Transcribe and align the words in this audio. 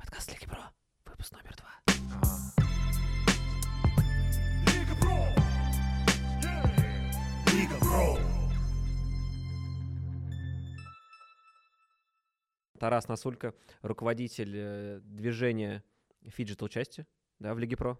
Подкаст 0.00 0.32
Лиги 0.32 0.46
Про. 0.46 0.72
Выпуск 1.04 1.30
номер 1.32 1.54
два. 1.58 1.68
Лига 4.66 4.94
Про! 4.98 5.26
Лига 7.52 7.78
Про! 7.80 8.18
Тарас 12.78 13.08
Насулько, 13.08 13.54
руководитель 13.82 14.54
э, 14.56 15.00
движения 15.04 15.84
фиджитал 16.28 16.68
части, 16.68 17.06
да, 17.38 17.52
в 17.52 17.58
Лиге 17.58 17.76
Про. 17.76 17.98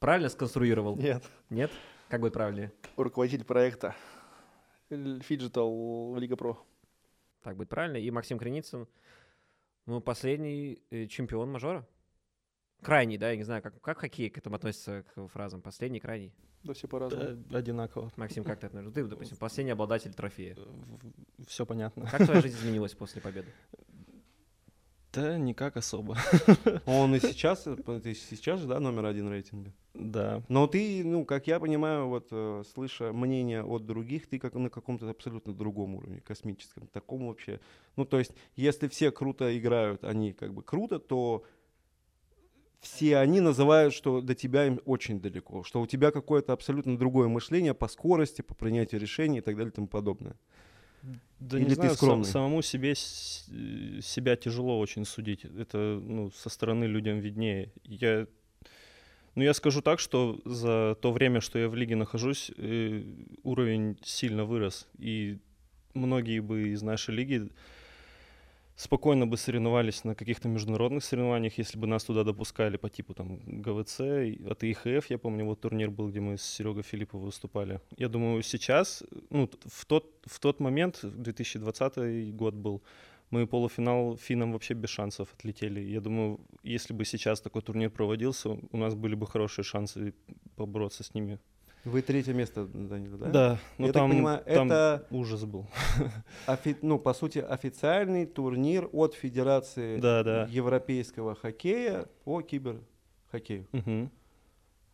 Правильно 0.00 0.28
сконструировал? 0.28 0.96
Нет, 0.96 1.24
Нет? 1.48 1.70
Как 2.10 2.20
будет 2.20 2.34
правильнее? 2.34 2.72
руководитель 2.98 3.46
проекта 3.46 3.96
Фиджитал 4.90 6.12
в 6.12 6.18
Лига 6.18 6.36
Про. 6.36 6.62
Так 7.42 7.56
будет 7.56 7.70
правильно. 7.70 7.96
И 7.96 8.10
Максим 8.10 8.38
Креницын, 8.38 8.86
ну, 9.88 10.02
последний 10.02 10.82
э, 10.90 11.06
чемпион 11.06 11.50
мажора. 11.50 11.86
Крайний, 12.82 13.16
да, 13.16 13.30
я 13.30 13.36
не 13.36 13.42
знаю, 13.42 13.62
как, 13.62 13.80
как 13.80 13.98
хоккей 13.98 14.28
к 14.28 14.36
этому 14.36 14.56
относится, 14.56 15.02
к 15.02 15.28
фразам. 15.28 15.62
Последний, 15.62 15.98
крайний. 15.98 16.32
Да 16.62 16.74
все 16.74 16.86
по-разному. 16.86 17.42
Да, 17.48 17.58
одинаково. 17.58 18.12
Максим, 18.16 18.44
как 18.44 18.60
ты 18.60 18.66
относишься? 18.66 18.94
Ты, 18.94 19.04
допустим, 19.06 19.36
последний 19.40 19.72
обладатель 19.72 20.12
трофея. 20.12 20.56
Все 21.46 21.64
понятно. 21.64 22.06
Как 22.06 22.26
твоя 22.26 22.40
жизнь 22.42 22.58
изменилась 22.58 22.94
после 22.94 23.22
победы? 23.22 23.48
Да, 25.12 25.38
никак 25.38 25.76
особо. 25.76 26.18
Он 26.86 27.14
и 27.14 27.20
сейчас, 27.20 27.62
ты 28.02 28.14
сейчас 28.14 28.60
же, 28.60 28.66
да, 28.66 28.78
номер 28.78 29.06
один 29.06 29.28
рейтинга. 29.30 29.72
Да. 29.94 30.42
Но 30.48 30.66
ты, 30.66 31.02
ну, 31.02 31.24
как 31.24 31.46
я 31.46 31.58
понимаю, 31.58 32.08
вот 32.08 32.28
э, 32.30 32.62
слыша 32.72 33.12
мнение 33.12 33.64
от 33.64 33.86
других, 33.86 34.28
ты 34.28 34.38
как 34.38 34.54
на 34.54 34.68
каком-то 34.68 35.08
абсолютно 35.08 35.54
другом 35.54 35.96
уровне, 35.96 36.20
космическом, 36.20 36.86
таком 36.88 37.26
вообще. 37.26 37.60
Ну, 37.96 38.04
то 38.04 38.18
есть, 38.18 38.32
если 38.54 38.86
все 38.88 39.10
круто 39.10 39.58
играют, 39.58 40.04
они 40.04 40.32
как 40.34 40.52
бы 40.52 40.62
круто, 40.62 40.98
то 40.98 41.44
все 42.80 43.16
они 43.16 43.40
называют, 43.40 43.94
что 43.94 44.20
до 44.20 44.34
тебя 44.34 44.66
им 44.66 44.80
очень 44.84 45.20
далеко, 45.20 45.64
что 45.64 45.80
у 45.80 45.86
тебя 45.86 46.10
какое-то 46.10 46.52
абсолютно 46.52 46.96
другое 46.96 47.28
мышление 47.28 47.74
по 47.74 47.88
скорости, 47.88 48.42
по 48.42 48.54
принятию 48.54 49.00
решений 49.00 49.38
и 49.38 49.40
так 49.40 49.56
далее 49.56 49.70
и 49.70 49.74
тому 49.74 49.88
подобное. 49.88 50.36
Да 51.40 51.56
Или 51.56 51.64
не 51.64 51.68
ты 51.70 51.74
знаю, 51.76 51.90
сам- 51.90 51.96
скромный? 51.96 52.24
самому 52.24 52.62
себе 52.62 52.90
э, 52.92 54.00
себя 54.02 54.36
тяжело 54.36 54.78
очень 54.80 55.04
судить. 55.04 55.44
Это 55.44 56.00
ну, 56.02 56.30
со 56.32 56.48
стороны 56.50 56.84
людям 56.84 57.20
виднее. 57.20 57.70
Я, 57.84 58.26
ну, 59.36 59.42
я 59.44 59.54
скажу 59.54 59.80
так, 59.82 60.00
что 60.00 60.40
за 60.44 60.96
то 61.00 61.12
время, 61.12 61.40
что 61.40 61.58
я 61.58 61.68
в 61.68 61.76
лиге 61.76 61.94
нахожусь, 61.96 62.50
э, 62.56 63.04
уровень 63.44 63.98
сильно 64.02 64.44
вырос. 64.44 64.88
И 64.98 65.38
многие 65.94 66.40
бы 66.40 66.70
из 66.70 66.82
нашей 66.82 67.14
лиги 67.14 67.48
спокойно 68.78 69.26
бы 69.26 69.36
соревновались 69.36 70.04
на 70.04 70.14
каких-то 70.14 70.48
международных 70.48 71.02
соревнованиях, 71.02 71.58
если 71.58 71.76
бы 71.76 71.88
нас 71.88 72.04
туда 72.04 72.22
допускали 72.22 72.76
по 72.76 72.88
типу 72.88 73.12
там 73.12 73.40
ГВЦ, 73.44 74.00
от 74.50 74.62
ИХФ, 74.62 75.10
я 75.10 75.18
помню, 75.18 75.44
вот 75.44 75.60
турнир 75.60 75.90
был, 75.90 76.08
где 76.08 76.20
мы 76.20 76.38
с 76.38 76.42
Серегой 76.42 76.84
Филипповым 76.84 77.26
выступали. 77.26 77.80
Я 77.96 78.08
думаю, 78.08 78.42
сейчас, 78.42 79.02
ну, 79.30 79.50
в 79.66 79.84
тот, 79.84 80.04
в 80.26 80.38
тот 80.38 80.60
момент, 80.60 81.00
2020 81.02 82.36
год 82.36 82.54
был, 82.54 82.80
мы 83.30 83.48
полуфинал 83.48 84.16
финам 84.16 84.52
вообще 84.52 84.74
без 84.74 84.90
шансов 84.90 85.34
отлетели. 85.34 85.80
Я 85.80 86.00
думаю, 86.00 86.40
если 86.62 86.94
бы 86.94 87.04
сейчас 87.04 87.40
такой 87.40 87.62
турнир 87.62 87.90
проводился, 87.90 88.50
у 88.70 88.76
нас 88.76 88.94
были 88.94 89.16
бы 89.16 89.26
хорошие 89.26 89.64
шансы 89.64 90.14
побороться 90.54 91.02
с 91.02 91.14
ними. 91.14 91.40
Вы 91.84 92.02
третье 92.02 92.34
место 92.34 92.66
заняли, 92.66 93.16
да? 93.16 93.26
Да, 93.30 93.58
но 93.78 93.86
Я 93.86 93.92
так 93.92 94.02
там, 94.02 94.10
понимаю, 94.10 94.42
там 94.44 94.66
это- 94.66 95.06
ужас 95.10 95.44
был. 95.44 95.66
Офи- 96.46 96.76
ну, 96.82 96.98
по 96.98 97.14
сути, 97.14 97.38
официальный 97.38 98.26
турнир 98.26 98.88
от 98.92 99.14
Федерации 99.14 99.98
Да, 100.00 100.22
да. 100.22 100.46
европейского 100.50 101.34
хоккея 101.34 102.06
по 102.24 102.42
киберхоккею. 102.42 103.66
Мгм. 103.72 104.10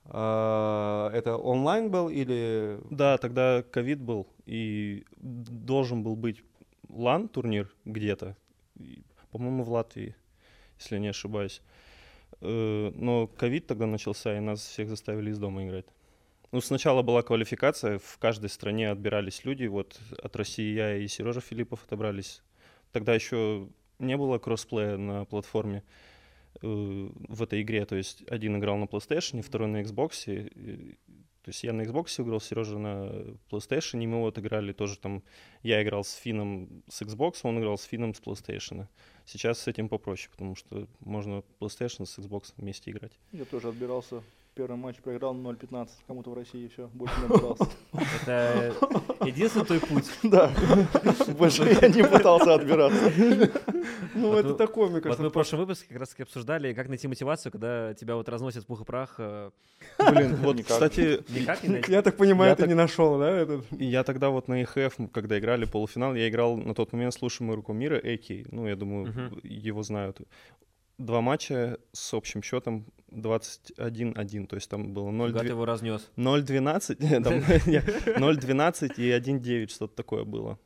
А, 0.07 1.11
это 1.13 1.37
онлайн 1.37 1.91
был 1.91 2.09
или... 2.11 2.79
Да, 2.91 3.17
тогда 3.19 3.63
ковид 3.63 4.01
был, 4.01 4.27
и 4.47 5.05
должен 5.17 6.03
был 6.03 6.15
быть 6.15 6.43
лан-турнир 6.91 7.75
где-то, 7.87 8.37
по-моему, 9.31 9.65
в 9.65 9.71
Латвии, 9.73 10.15
если 10.79 10.97
я 10.97 11.01
не 11.01 11.09
ошибаюсь. 11.09 11.63
Э, 12.41 12.93
Но 12.95 13.27
ковид 13.27 13.67
тогда 13.67 13.87
начался, 13.87 14.37
и 14.37 14.41
нас 14.41 14.61
всех 14.61 14.89
заставили 14.91 15.31
из 15.31 15.39
дома 15.39 15.65
играть. 15.67 15.87
Ну, 16.55 16.61
сначала 16.61 17.03
была 17.03 17.23
квалификация, 17.23 17.99
в 17.99 18.17
каждой 18.19 18.49
стране 18.49 18.89
отбирались 18.89 19.45
люди, 19.45 19.67
вот 19.67 19.99
от 20.23 20.37
России 20.37 20.73
я 20.73 20.97
и 20.99 21.09
Сережа 21.09 21.41
Филиппов 21.41 21.83
отобрались. 21.85 22.43
Тогда 22.93 23.13
еще 23.13 23.69
не 23.99 24.17
было 24.17 24.39
кроссплея 24.39 24.97
на 24.97 25.25
платформе 25.25 25.83
э, 26.63 26.67
в 27.29 27.43
этой 27.43 27.61
игре, 27.63 27.85
то 27.87 27.97
есть 27.97 28.23
один 28.29 28.57
играл 28.57 28.77
на 28.77 28.85
PlayStation, 28.85 29.43
второй 29.43 29.67
на 29.67 29.83
Xbox. 29.83 30.13
и- 30.33 30.95
то 31.43 31.49
есть 31.49 31.65
я 31.65 31.73
на 31.73 31.83
Xbox 31.83 32.23
играл, 32.23 32.41
Сережа 32.41 32.79
на 32.79 33.11
PlayStation, 33.51 34.01
и 34.05 34.07
мы 34.07 34.21
вот 34.21 34.39
играли 34.39 34.73
тоже 34.73 34.97
там, 34.97 35.25
я 35.65 35.83
играл 35.83 36.05
с 36.05 36.15
Фином 36.15 36.85
с 36.89 37.03
Xbox, 37.03 37.41
он 37.43 37.59
играл 37.59 37.77
с 37.79 37.83
Фином 37.83 38.15
с 38.15 38.21
PlayStation. 38.21 38.87
Сейчас 39.27 39.59
с 39.59 39.67
этим 39.67 39.89
попроще, 39.89 40.31
потому 40.31 40.55
что 40.55 40.87
можно 41.01 41.43
PlayStation 41.59 42.07
с 42.07 42.17
Xbox 42.17 42.53
вместе 42.57 42.93
играть. 42.93 43.19
Я 43.33 43.45
тоже 43.45 43.71
отбирался. 43.71 44.23
Первый 44.55 44.77
матч 44.77 44.99
проиграл 44.99 45.35
0-15 45.35 45.89
кому-то 46.07 46.31
в 46.31 46.35
России, 46.35 46.69
все, 46.69 46.89
больше 46.95 47.15
не 47.19 47.25
отбирался. 47.27 47.67
Это 48.23 48.73
единственный 49.27 49.65
твой 49.67 49.81
путь. 49.81 50.05
Да, 50.23 50.53
больше 51.37 51.65
я 51.81 51.89
не 51.89 52.05
пытался 52.05 52.55
отбираться. 52.55 53.13
Ну, 54.15 54.29
Вот 54.29 54.45
это 54.45 54.55
такое, 54.55 54.87
мне 54.87 54.95
Вот 54.97 55.03
кажется. 55.03 55.23
мы 55.25 55.31
в 55.31 55.33
прошлом 55.33 55.59
выпуске 55.59 55.89
как 55.89 55.99
раз 55.99 56.11
таки 56.11 56.23
обсуждали, 56.23 56.73
как 56.73 56.89
найти 56.89 57.09
мотивацию, 57.09 57.51
когда 57.51 57.95
тебя 57.95 58.15
вот 58.15 58.29
разносит 58.29 58.63
в 58.63 58.67
пух 58.67 58.83
и 58.83 58.85
прах. 58.85 59.17
э, 59.19 59.51
Блин, 59.99 60.37
вот, 60.43 60.63
кстати, 60.63 61.25
Никак 61.33 61.63
не 61.65 61.71
найти. 61.71 61.91
Я 61.91 62.03
так 62.03 62.17
понимаю, 62.17 62.55
ты 62.55 62.69
не 62.69 62.75
нашел, 62.75 63.19
да? 63.19 63.45
Я 63.73 64.05
тогда 64.05 64.31
вот 64.31 64.47
на 64.47 64.63
ИХФ, 64.63 65.11
когда 65.13 65.37
играли 65.37 65.65
полуфинал, 65.65 66.15
я 66.15 66.29
играл 66.29 66.57
на 66.57 66.75
тот 66.75 66.93
момент 66.93 67.13
с 67.15 67.21
лучшим 67.23 67.51
игроком 67.51 67.77
мира 67.77 67.97
Эки. 67.97 68.47
Ну, 68.53 68.69
я 68.69 68.77
думаю, 68.77 69.33
его 69.43 69.83
знают. 69.83 70.21
Два 70.99 71.21
матча 71.21 71.79
с 71.93 72.15
общим 72.15 72.43
счетом 72.43 72.87
21-1, 73.11 74.47
то 74.47 74.57
есть 74.57 74.69
там 74.69 74.93
было 74.93 75.11
Когда 75.27 75.41
ты 75.41 75.47
0-2 75.47 75.49
его 75.51 75.65
разнес. 75.65 76.11
0-12, 76.17 76.97
не, 77.03 77.21
там, 77.21 77.35
не, 77.67 77.79
0-12 78.19 78.95
и 78.97 79.11
1-9, 79.11 79.69
что-то 79.69 79.95
такое 79.95 80.25
было. 80.25 80.59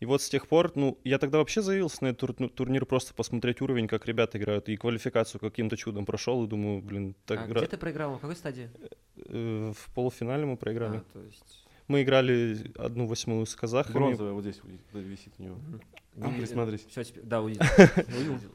И 0.00 0.04
вот 0.04 0.20
с 0.20 0.28
тех 0.28 0.48
пор, 0.48 0.72
ну, 0.74 0.98
я 1.04 1.18
тогда 1.18 1.38
вообще 1.38 1.62
заявился 1.62 2.02
на 2.02 2.08
этот 2.08 2.20
тур- 2.20 2.34
ну, 2.38 2.48
турнир 2.48 2.86
просто 2.86 3.14
посмотреть 3.14 3.60
уровень, 3.60 3.86
как 3.86 4.06
ребята 4.06 4.36
играют, 4.36 4.68
и 4.68 4.76
квалификацию 4.76 5.40
каким-то 5.40 5.76
чудом 5.76 6.06
прошел, 6.06 6.44
и 6.44 6.48
думаю, 6.48 6.82
блин, 6.82 7.14
так 7.24 7.42
А 7.42 7.46
игра- 7.46 7.60
где 7.60 7.68
ты 7.68 7.76
проиграл? 7.76 8.16
В 8.16 8.20
какой 8.20 8.34
стадии? 8.34 8.68
э, 9.16 9.72
в 9.76 9.94
полуфинале 9.94 10.44
мы 10.44 10.56
проиграли. 10.56 10.96
А, 10.96 11.04
то 11.12 11.22
есть... 11.22 11.61
Мы 11.92 12.02
играли 12.04 12.56
одну 12.78 13.06
восьмую 13.06 13.44
с 13.44 13.54
казахами. 13.54 13.92
Бронзовая 13.94 14.32
вот 14.32 14.44
здесь 14.44 14.60
висит 14.94 15.34
у 15.38 15.42
него. 15.42 15.56
Не 16.16 16.24
А, 16.24 16.28
видел. 16.28 16.40
присмотрись. 16.40 16.86
Всё, 16.88 17.04
теперь- 17.04 17.22
Да, 17.24 17.42
увидел. 17.42 17.64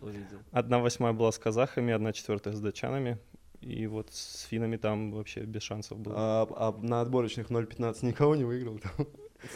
Увидел. 0.01 0.39
Одна 0.51 0.79
восьмая 0.79 1.13
была 1.13 1.31
с 1.31 1.37
казахами, 1.37 1.93
одна 1.93 2.13
четвертая 2.13 2.55
с 2.55 2.59
датчанами. 2.59 3.19
И 3.61 3.85
вот 3.85 4.11
с 4.11 4.41
финами 4.49 4.77
там 4.77 5.11
вообще 5.11 5.41
без 5.41 5.61
шансов 5.61 5.99
было. 5.99 6.15
А, 6.17 6.47
а 6.49 6.77
на 6.81 7.01
отборочных 7.01 7.51
0.15 7.51 8.03
никого 8.05 8.35
не 8.35 8.43
выиграл? 8.43 8.79
там? 8.79 9.07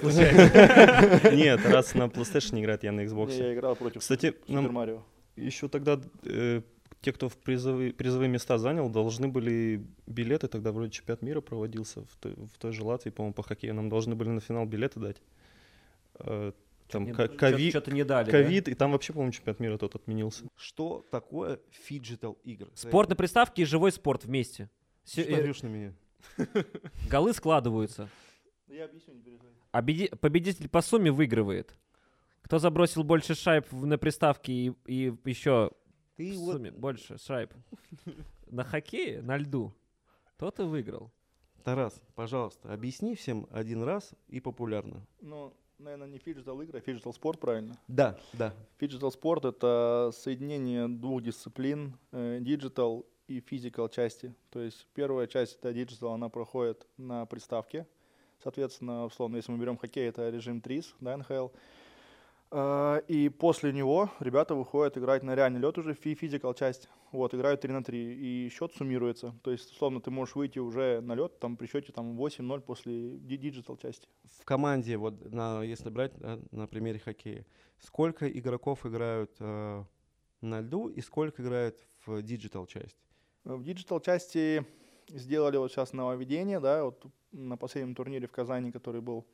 Нет, 1.36 1.66
раз 1.66 1.96
на 1.96 2.04
PlayStation 2.04 2.60
играет, 2.62 2.84
я 2.84 2.92
на 2.92 3.02
Xbox. 3.02 3.32
Я 3.36 3.52
играл 3.54 3.76
против 3.76 4.02
Кстати, 4.02 4.28
Супер 4.46 4.54
нам 4.62 4.74
Марио. 4.74 5.04
еще 5.36 5.68
тогда 5.70 6.00
э, 6.26 6.62
те, 7.02 7.12
кто 7.12 7.30
в 7.30 7.38
призовые, 7.38 7.94
призовые 7.94 8.30
места 8.30 8.58
занял, 8.58 8.90
должны 8.90 9.28
были 9.28 9.86
билеты, 10.08 10.48
тогда 10.48 10.72
вроде 10.72 10.92
чемпионат 10.92 11.22
мира 11.24 11.42
проводился 11.42 12.02
в 12.06 12.16
той, 12.20 12.34
в 12.36 12.58
той 12.60 12.72
же 12.72 12.84
Латвии, 12.84 13.10
по-моему, 13.10 13.34
по 13.34 13.44
хоккею. 13.44 13.74
Нам 13.74 13.90
должны 13.90 14.16
были 14.16 14.30
на 14.30 14.40
финал 14.40 14.66
билеты 14.66 15.00
дать. 15.00 15.22
Э, 16.20 16.52
Там 16.90 17.06
Не- 17.06 17.14
Чё-то 17.72 17.90
не 17.92 18.04
дали, 18.04 18.26
да? 18.26 18.32
ковид, 18.32 18.68
и 18.68 18.74
там 18.76 18.92
вообще, 18.92 19.14
по-моему, 19.14 19.32
чемпионат 19.32 19.60
мира 19.62 19.78
тот 19.78 19.96
отменился. 19.96 20.44
Что 20.58 21.06
такое 21.10 21.60
фиджитал 21.72 22.38
игры? 22.44 22.70
Спорт 22.76 23.10
на 23.10 23.16
приставке 23.16 23.62
и 23.62 23.66
живой 23.66 23.92
спорт 23.94 24.26
вместе. 24.26 24.70
Что 25.06 25.22
э, 25.22 25.54
на 25.64 25.68
меня? 25.68 25.94
Голы 27.10 27.34
складываются. 27.34 28.10
Я 28.68 28.86
объясню, 28.86 29.14
не 29.16 29.22
переживай. 29.22 29.54
Обеди- 29.72 30.16
Победитель 30.18 30.68
по 30.70 30.82
сумме 30.82 31.12
выигрывает. 31.12 31.74
Кто 32.42 32.60
забросил 32.60 33.04
больше 33.04 33.36
шайб 33.36 33.72
на 33.72 33.98
приставке 33.98 34.52
и, 34.52 34.74
и 34.86 35.14
еще 35.26 35.72
в 36.14 36.18
Ты 36.18 36.38
вот 36.38 36.54
сумме 36.54 36.72
больше 36.72 37.18
шайб 37.18 37.54
на 38.48 38.64
хоккее, 38.64 39.22
на 39.22 39.38
льду, 39.38 39.74
тот 40.38 40.60
и 40.60 40.64
выиграл. 40.64 41.12
Тарас, 41.64 42.02
пожалуйста, 42.16 42.74
объясни 42.74 43.16
всем 43.16 43.48
один 43.52 43.84
раз 43.84 44.14
и 44.28 44.40
популярно. 44.40 45.06
Ну, 45.22 45.54
наверное, 45.78 46.08
не 46.08 46.18
фиджитал 46.18 46.60
игры, 46.62 46.80
а 46.80 46.82
фиджитал 46.82 47.14
спорт, 47.14 47.40
правильно? 47.40 47.78
Да, 47.88 48.20
да. 48.34 48.54
Фиджитал 48.78 49.12
спорт— 49.12 49.46
это 49.46 50.12
соединение 50.14 50.88
двух 50.88 51.22
дисциплин, 51.22 51.98
диджитал 52.12 53.06
и 53.28 53.40
physical 53.40 53.90
части. 53.90 54.34
То 54.50 54.60
есть 54.60 54.88
первая 54.94 55.28
часть, 55.28 55.58
это 55.58 55.72
диджитал, 55.74 56.14
она 56.14 56.30
проходит 56.30 56.88
на 56.98 57.26
приставке. 57.26 57.88
Соответственно, 58.42 59.06
условно, 59.06 59.36
если 59.36 59.52
мы 59.52 59.60
берем 59.60 59.78
хоккей, 59.78 60.08
это 60.08 60.30
режим 60.30 60.62
Threes, 60.62 60.96
да, 61.00 61.16
НХЛ. 61.18 61.50
Э, 62.52 63.02
И 63.08 63.30
после 63.30 63.72
него 63.72 64.10
ребята 64.20 64.56
выходят 64.56 64.98
играть 64.98 65.24
на 65.24 65.36
реальный 65.36 65.60
лед 65.60 65.78
уже, 65.78 65.94
фи- 65.94 66.16
physical 66.16 66.54
часть. 66.54 66.90
Вот, 67.12 67.34
играют 67.34 67.62
3 67.62 67.74
на 67.74 67.84
3, 67.84 67.98
и 67.98 68.50
счет 68.50 68.74
суммируется. 68.74 69.34
То 69.44 69.52
есть, 69.52 69.72
условно, 69.72 70.00
ты 70.00 70.12
можешь 70.12 70.36
выйти 70.36 70.60
уже 70.60 71.02
на 71.02 71.14
лед 71.16 71.40
там, 71.40 71.58
при 71.58 71.68
счете 71.68 71.92
там, 71.92 72.18
8-0 72.18 72.62
после 72.62 73.18
ди- 73.18 73.38
диджитал 73.38 73.78
части. 73.78 74.08
В 74.40 74.46
команде, 74.46 74.98
вот 74.98 75.32
на, 75.32 75.62
если 75.64 75.90
брать 75.90 76.14
да, 76.20 76.40
на 76.52 76.68
примере 76.68 77.00
хоккея, 77.00 77.46
сколько 77.80 78.30
игроков 78.30 78.86
играют 78.86 79.32
э, 79.40 79.84
на 80.42 80.62
льду 80.62 80.88
и 80.88 81.02
сколько 81.02 81.42
играют 81.42 81.86
в 82.06 82.22
диджитал 82.22 82.66
часть? 82.66 82.98
Э, 83.46 83.56
В 83.56 83.64
диджитал 83.64 84.00
части 84.00 84.66
сделали 85.10 85.58
вот 85.58 85.72
сейчас 85.72 85.92
нововведение, 85.94 86.60
да, 86.62 86.84
вот 86.86 87.06
на 87.34 87.58
последнем 87.58 87.96
турнире 87.96 88.28
в 88.28 88.32
Казани, 88.32 88.72
который 88.72 89.02
был, 89.02 89.26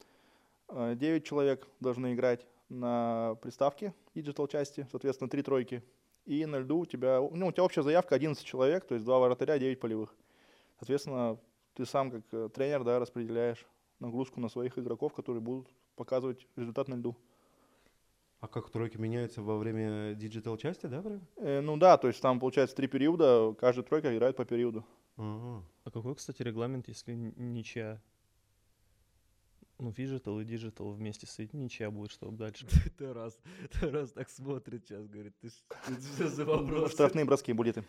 9 0.69 1.23
человек 1.25 1.67
должны 1.79 2.13
играть 2.13 2.45
на 2.69 3.35
приставке 3.41 3.93
диджитал 4.13 4.47
части, 4.47 4.87
соответственно, 4.91 5.29
3 5.29 5.41
тройки. 5.41 5.83
И 6.25 6.45
на 6.45 6.59
льду 6.59 6.79
у 6.79 6.85
тебя, 6.85 7.19
ну, 7.31 7.47
у 7.47 7.51
тебя 7.51 7.63
общая 7.63 7.83
заявка 7.83 8.15
11 8.15 8.43
человек, 8.43 8.85
то 8.85 8.95
есть 8.95 9.05
2 9.05 9.19
вратаря, 9.19 9.57
9 9.57 9.79
полевых. 9.79 10.15
Соответственно, 10.77 11.39
ты 11.73 11.85
сам 11.85 12.11
как 12.11 12.23
э, 12.31 12.49
тренер, 12.53 12.83
да, 12.83 12.99
распределяешь 12.99 13.65
нагрузку 13.99 14.39
на 14.39 14.49
своих 14.49 14.77
игроков, 14.77 15.13
которые 15.13 15.41
будут 15.41 15.69
показывать 15.95 16.47
результат 16.55 16.87
на 16.87 16.95
льду. 16.95 17.15
А 18.39 18.47
как 18.47 18.69
тройки 18.69 18.97
меняются 18.97 19.41
во 19.41 19.57
время 19.57 20.13
диджитал 20.13 20.57
части, 20.57 20.85
да, 20.85 21.01
правильно? 21.01 21.25
Э, 21.37 21.61
ну 21.61 21.77
да, 21.77 21.97
то 21.97 22.07
есть 22.07 22.21
там 22.21 22.39
получается 22.39 22.75
три 22.75 22.87
периода, 22.87 23.55
каждая 23.59 23.85
тройка 23.85 24.15
играет 24.15 24.35
по 24.35 24.45
периоду. 24.45 24.85
Ага. 25.15 25.63
А 25.83 25.91
какой, 25.91 26.15
кстати, 26.15 26.43
регламент, 26.43 26.87
если 26.87 27.13
ничья? 27.13 28.01
Ну, 29.79 29.91
фиджитал 29.91 30.39
и 30.39 30.45
диджитал 30.45 30.91
вместе 30.91 31.27
соединить, 31.27 31.65
ничья 31.65 31.91
будет, 31.91 32.11
что 32.11 32.31
дальше. 32.31 32.65
Тарас, 32.97 33.37
Тарас 33.79 34.11
так 34.11 34.29
смотрит 34.29 34.85
сейчас, 34.85 35.07
говорит, 35.07 35.35
ты 35.39 35.49
что 35.49 36.27
за 36.27 36.45
Ну, 36.45 36.87
Штрафные 36.87 37.25
броски 37.25 37.53
булиты 37.53 37.83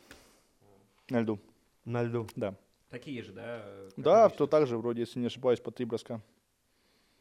на 1.08 1.20
льду. 1.20 1.40
На 1.85 2.02
льду. 2.02 2.26
Да. 2.37 2.55
Такие 2.90 3.23
же, 3.23 3.32
да? 3.32 3.64
Да, 3.96 4.29
то 4.29 4.46
также, 4.46 4.76
вроде, 4.76 5.00
если 5.00 5.19
не 5.19 5.26
ошибаюсь, 5.26 5.61
по 5.61 5.70
три 5.70 5.87
броска. 5.87 6.23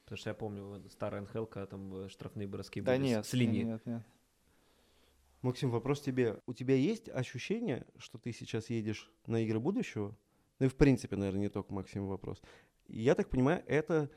Потому 0.03 0.17
что 0.17 0.29
я 0.29 0.33
помню 0.33 0.81
старый 0.89 1.21
НХЛ, 1.21 1.45
когда 1.45 1.65
там 1.65 1.93
э, 1.93 2.09
штрафные 2.09 2.47
броски 2.47 2.79
Да 2.79 2.93
были 2.93 3.07
нет, 3.07 3.25
с 3.25 3.33
линии. 3.33 3.63
нет, 3.63 3.85
нет. 3.85 4.03
Максим, 5.41 5.69
вопрос 5.69 6.01
тебе. 6.01 6.39
У 6.45 6.53
тебя 6.53 6.75
есть 6.75 7.09
ощущение, 7.09 7.85
что 7.97 8.17
ты 8.17 8.31
сейчас 8.31 8.69
едешь 8.69 9.11
на 9.25 9.43
игры 9.43 9.59
будущего? 9.59 10.15
Ну 10.59 10.65
и 10.65 10.69
в 10.69 10.75
принципе, 10.75 11.15
наверное, 11.17 11.41
не 11.41 11.49
только 11.49 11.73
Максим 11.73 12.07
вопрос. 12.07 12.41
Я 12.87 13.15
так 13.15 13.29
понимаю, 13.29 13.63
это, 13.67 14.09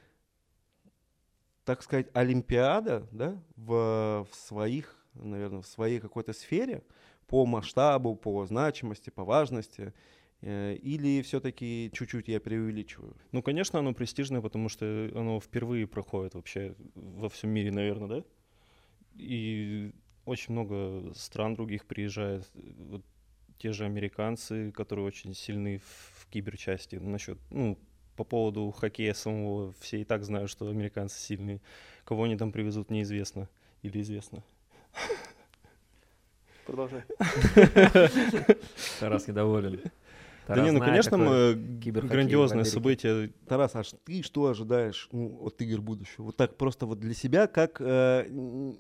так 1.71 1.85
сказать, 1.85 2.09
Олимпиада, 2.15 3.07
да, 3.13 3.41
в, 3.55 4.27
в 4.29 4.35
своих, 4.35 4.97
наверное, 5.15 5.63
в 5.63 5.67
своей 5.69 6.01
какой-то 6.01 6.33
сфере 6.33 6.83
по 7.29 7.47
масштабу, 7.47 8.17
по 8.17 8.45
значимости, 8.45 9.11
по 9.11 9.23
важности. 9.23 9.95
Э, 10.41 10.75
Или 10.75 11.23
все-таки 11.23 11.89
чуть-чуть 11.95 12.27
я 12.27 12.41
преувеличиваю? 12.41 13.17
Ну, 13.31 13.41
конечно, 13.41 13.79
оно 13.79 13.95
престижное, 13.95 14.41
потому 14.41 14.69
что 14.69 14.85
оно 15.15 15.39
впервые 15.39 15.87
проходит 15.87 16.35
вообще 16.35 16.75
во 16.97 17.29
всем 17.29 17.51
мире, 17.51 17.71
наверное, 17.71 18.09
да? 18.09 18.25
И 19.15 19.93
очень 20.25 20.53
много 20.53 21.15
стран 21.15 21.55
других 21.55 21.87
приезжает. 21.87 22.51
Вот 22.55 23.05
те 23.59 23.71
же 23.71 23.85
американцы, 23.85 24.73
которые 24.73 25.07
очень 25.07 25.35
сильны 25.35 25.79
в, 25.79 26.23
в 26.23 26.27
киберчасти. 26.31 26.97
Насчет, 26.97 27.39
ну, 27.51 27.79
по 28.21 28.25
поводу 28.25 28.71
хоккея 28.71 29.15
самого, 29.15 29.73
все 29.81 30.03
и 30.03 30.05
так 30.05 30.25
знают, 30.25 30.51
что 30.51 30.69
американцы 30.69 31.19
сильные. 31.19 31.63
Кого 32.05 32.25
они 32.25 32.37
там 32.37 32.53
привезут, 32.53 32.91
неизвестно. 32.91 33.49
Или 33.81 34.03
известно. 34.03 34.43
Продолжай. 36.67 37.03
Тарас 39.01 39.27
недоволен. 39.27 39.81
да 39.83 39.91
Тарас 40.49 40.67
не, 40.67 40.71
ну, 40.73 40.81
конечно, 40.81 41.55
грандиозное 41.57 42.65
событие. 42.65 43.29
Тарас, 43.49 43.75
а 43.75 43.83
ш- 43.83 43.97
ты 44.05 44.23
что 44.23 44.49
ожидаешь 44.49 45.09
ну, 45.13 45.39
от 45.43 45.63
игр 45.63 45.81
будущего? 45.81 46.25
Вот 46.25 46.37
так 46.37 46.59
просто 46.59 46.85
вот 46.85 47.01
для 47.01 47.15
себя, 47.15 47.47
как 47.47 47.81
э, 47.81 48.27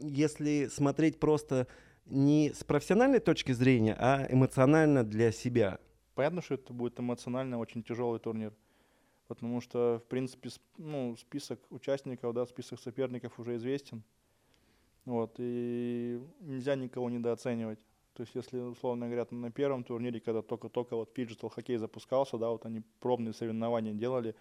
если 0.03 0.67
смотреть 0.67 1.19
просто 1.19 1.67
не 2.05 2.53
с 2.53 2.63
профессиональной 2.63 3.21
точки 3.21 3.53
зрения, 3.53 3.97
а 3.99 4.27
эмоционально 4.29 5.03
для 5.03 5.33
себя. 5.33 5.79
Понятно, 6.15 6.43
что 6.43 6.57
это 6.57 6.75
будет 6.75 7.01
эмоционально 7.01 7.57
очень 7.57 7.83
тяжелый 7.83 8.21
турнир. 8.21 8.53
Потому 9.31 9.61
что, 9.61 10.01
в 10.05 10.09
принципе, 10.09 10.51
ну, 10.77 11.15
список 11.17 11.61
участников, 11.71 12.35
да, 12.35 12.45
список 12.47 12.81
соперников 12.81 13.39
уже 13.39 13.55
известен. 13.55 14.03
Вот, 15.05 15.37
и 15.39 16.21
нельзя 16.41 16.75
никого 16.75 17.09
недооценивать. 17.11 17.79
То 18.15 18.23
есть, 18.23 18.35
если, 18.35 18.59
условно 18.59 19.07
говоря, 19.07 19.29
на 19.31 19.53
первом 19.53 19.85
турнире, 19.85 20.19
когда 20.19 20.43
только-только 20.43 20.97
вот 20.97 21.13
фиджитал 21.15 21.49
хоккей 21.49 21.77
запускался, 21.77 22.39
да, 22.39 22.51
вот 22.51 22.67
они 22.67 22.83
пробные 22.99 23.33
соревнования 23.33 23.93
делали, 23.93 24.35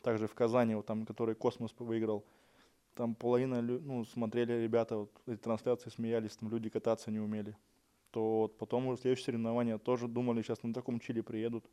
также 0.00 0.28
в 0.28 0.34
Казани, 0.34 0.76
вот 0.76 0.86
там, 0.86 1.06
который 1.06 1.34
Космос 1.34 1.74
выиграл, 1.80 2.24
там 2.94 3.16
половина, 3.16 3.60
ну, 3.60 4.04
смотрели 4.04 4.62
ребята, 4.62 4.96
вот 4.96 5.10
эти 5.26 5.40
трансляции 5.40 5.90
смеялись, 5.90 6.36
там 6.36 6.50
люди 6.50 6.68
кататься 6.68 7.10
не 7.10 7.18
умели. 7.18 7.56
То 8.12 8.42
вот 8.42 8.58
потом 8.58 8.86
уже 8.86 9.00
следующие 9.00 9.24
соревнования 9.24 9.76
тоже 9.78 10.06
думали, 10.06 10.40
сейчас 10.42 10.62
на 10.62 10.72
таком 10.72 11.00
чилле 11.00 11.20
приедут. 11.20 11.64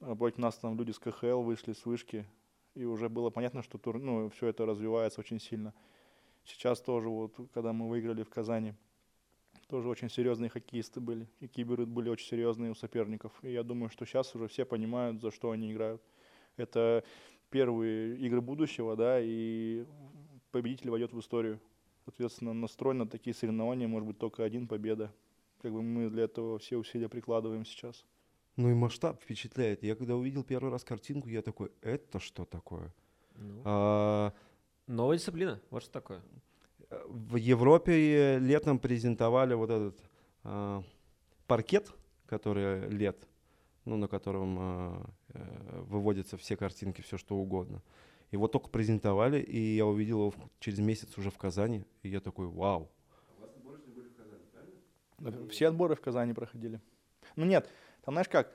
Против 0.00 0.38
нас 0.38 0.56
там 0.58 0.76
люди 0.78 0.92
с 0.92 0.98
КХЛ 0.98 1.42
вышли 1.42 1.72
с 1.72 1.84
вышки, 1.84 2.24
и 2.74 2.84
уже 2.84 3.08
было 3.08 3.30
понятно, 3.30 3.62
что 3.62 3.78
тур, 3.78 3.98
ну, 3.98 4.28
все 4.30 4.46
это 4.46 4.64
развивается 4.64 5.20
очень 5.20 5.40
сильно. 5.40 5.74
Сейчас 6.44 6.80
тоже, 6.80 7.08
вот, 7.08 7.34
когда 7.52 7.72
мы 7.72 7.88
выиграли 7.88 8.22
в 8.22 8.30
Казани, 8.30 8.74
тоже 9.66 9.88
очень 9.88 10.08
серьезные 10.08 10.50
хоккеисты 10.50 11.00
были, 11.00 11.28
и 11.40 11.48
киберы 11.48 11.84
были 11.84 12.08
очень 12.08 12.28
серьезные 12.28 12.70
у 12.70 12.74
соперников. 12.74 13.32
И 13.42 13.50
я 13.52 13.62
думаю, 13.62 13.90
что 13.90 14.06
сейчас 14.06 14.34
уже 14.34 14.46
все 14.46 14.64
понимают, 14.64 15.20
за 15.20 15.30
что 15.30 15.50
они 15.50 15.72
играют. 15.72 16.00
Это 16.56 17.04
первые 17.50 18.16
игры 18.18 18.40
будущего, 18.40 18.96
да, 18.96 19.20
и 19.20 19.84
победитель 20.52 20.90
войдет 20.90 21.12
в 21.12 21.18
историю. 21.18 21.60
Соответственно, 22.04 22.54
настрой 22.54 22.94
на 22.94 23.06
такие 23.06 23.34
соревнования 23.34 23.88
может 23.88 24.06
быть 24.06 24.18
только 24.18 24.44
один 24.44 24.68
победа. 24.68 25.12
Как 25.60 25.72
бы 25.72 25.82
мы 25.82 26.08
для 26.08 26.24
этого 26.24 26.58
все 26.58 26.76
усилия 26.76 27.08
прикладываем 27.08 27.66
сейчас. 27.66 28.06
Ну 28.58 28.70
и 28.70 28.74
масштаб 28.74 29.22
впечатляет. 29.22 29.84
Я 29.84 29.94
когда 29.94 30.16
увидел 30.16 30.42
первый 30.42 30.72
раз 30.72 30.82
картинку, 30.82 31.28
я 31.28 31.42
такой, 31.42 31.70
это 31.80 32.18
что 32.18 32.44
такое? 32.44 32.92
Ну, 33.36 33.62
А, 33.64 34.32
Новая 34.88 35.16
дисциплина, 35.16 35.60
вот 35.70 35.82
что 35.84 35.92
такое. 35.92 36.20
в 37.06 37.36
Европе 37.36 38.38
летом 38.40 38.80
презентовали 38.80 39.54
вот 39.54 39.70
этот 39.70 40.02
а, 40.42 40.82
паркет, 41.46 41.92
который 42.26 42.88
лет, 42.88 43.28
ну, 43.84 43.96
на 43.96 44.08
котором 44.08 44.56
а, 44.58 45.10
э, 45.34 45.82
выводятся 45.86 46.36
все 46.36 46.56
картинки, 46.56 47.00
все 47.00 47.16
что 47.16 47.36
угодно. 47.36 47.80
Его 48.32 48.48
только 48.48 48.68
презентовали, 48.70 49.40
и 49.40 49.76
я 49.76 49.86
увидел 49.86 50.18
его 50.18 50.30
в- 50.32 50.50
через 50.58 50.80
месяц 50.80 51.16
уже 51.16 51.30
в 51.30 51.38
Казани, 51.38 51.84
и 52.02 52.08
я 52.08 52.18
такой, 52.20 52.48
вау. 52.48 52.90
Да, 55.18 55.48
Все 55.48 55.68
отборы 55.68 55.94
в 55.94 56.00
Казани 56.00 56.32
проходили. 56.32 56.80
Ну 57.36 57.44
нет, 57.44 57.68
там 58.08 58.14
знаешь 58.14 58.28
как, 58.30 58.50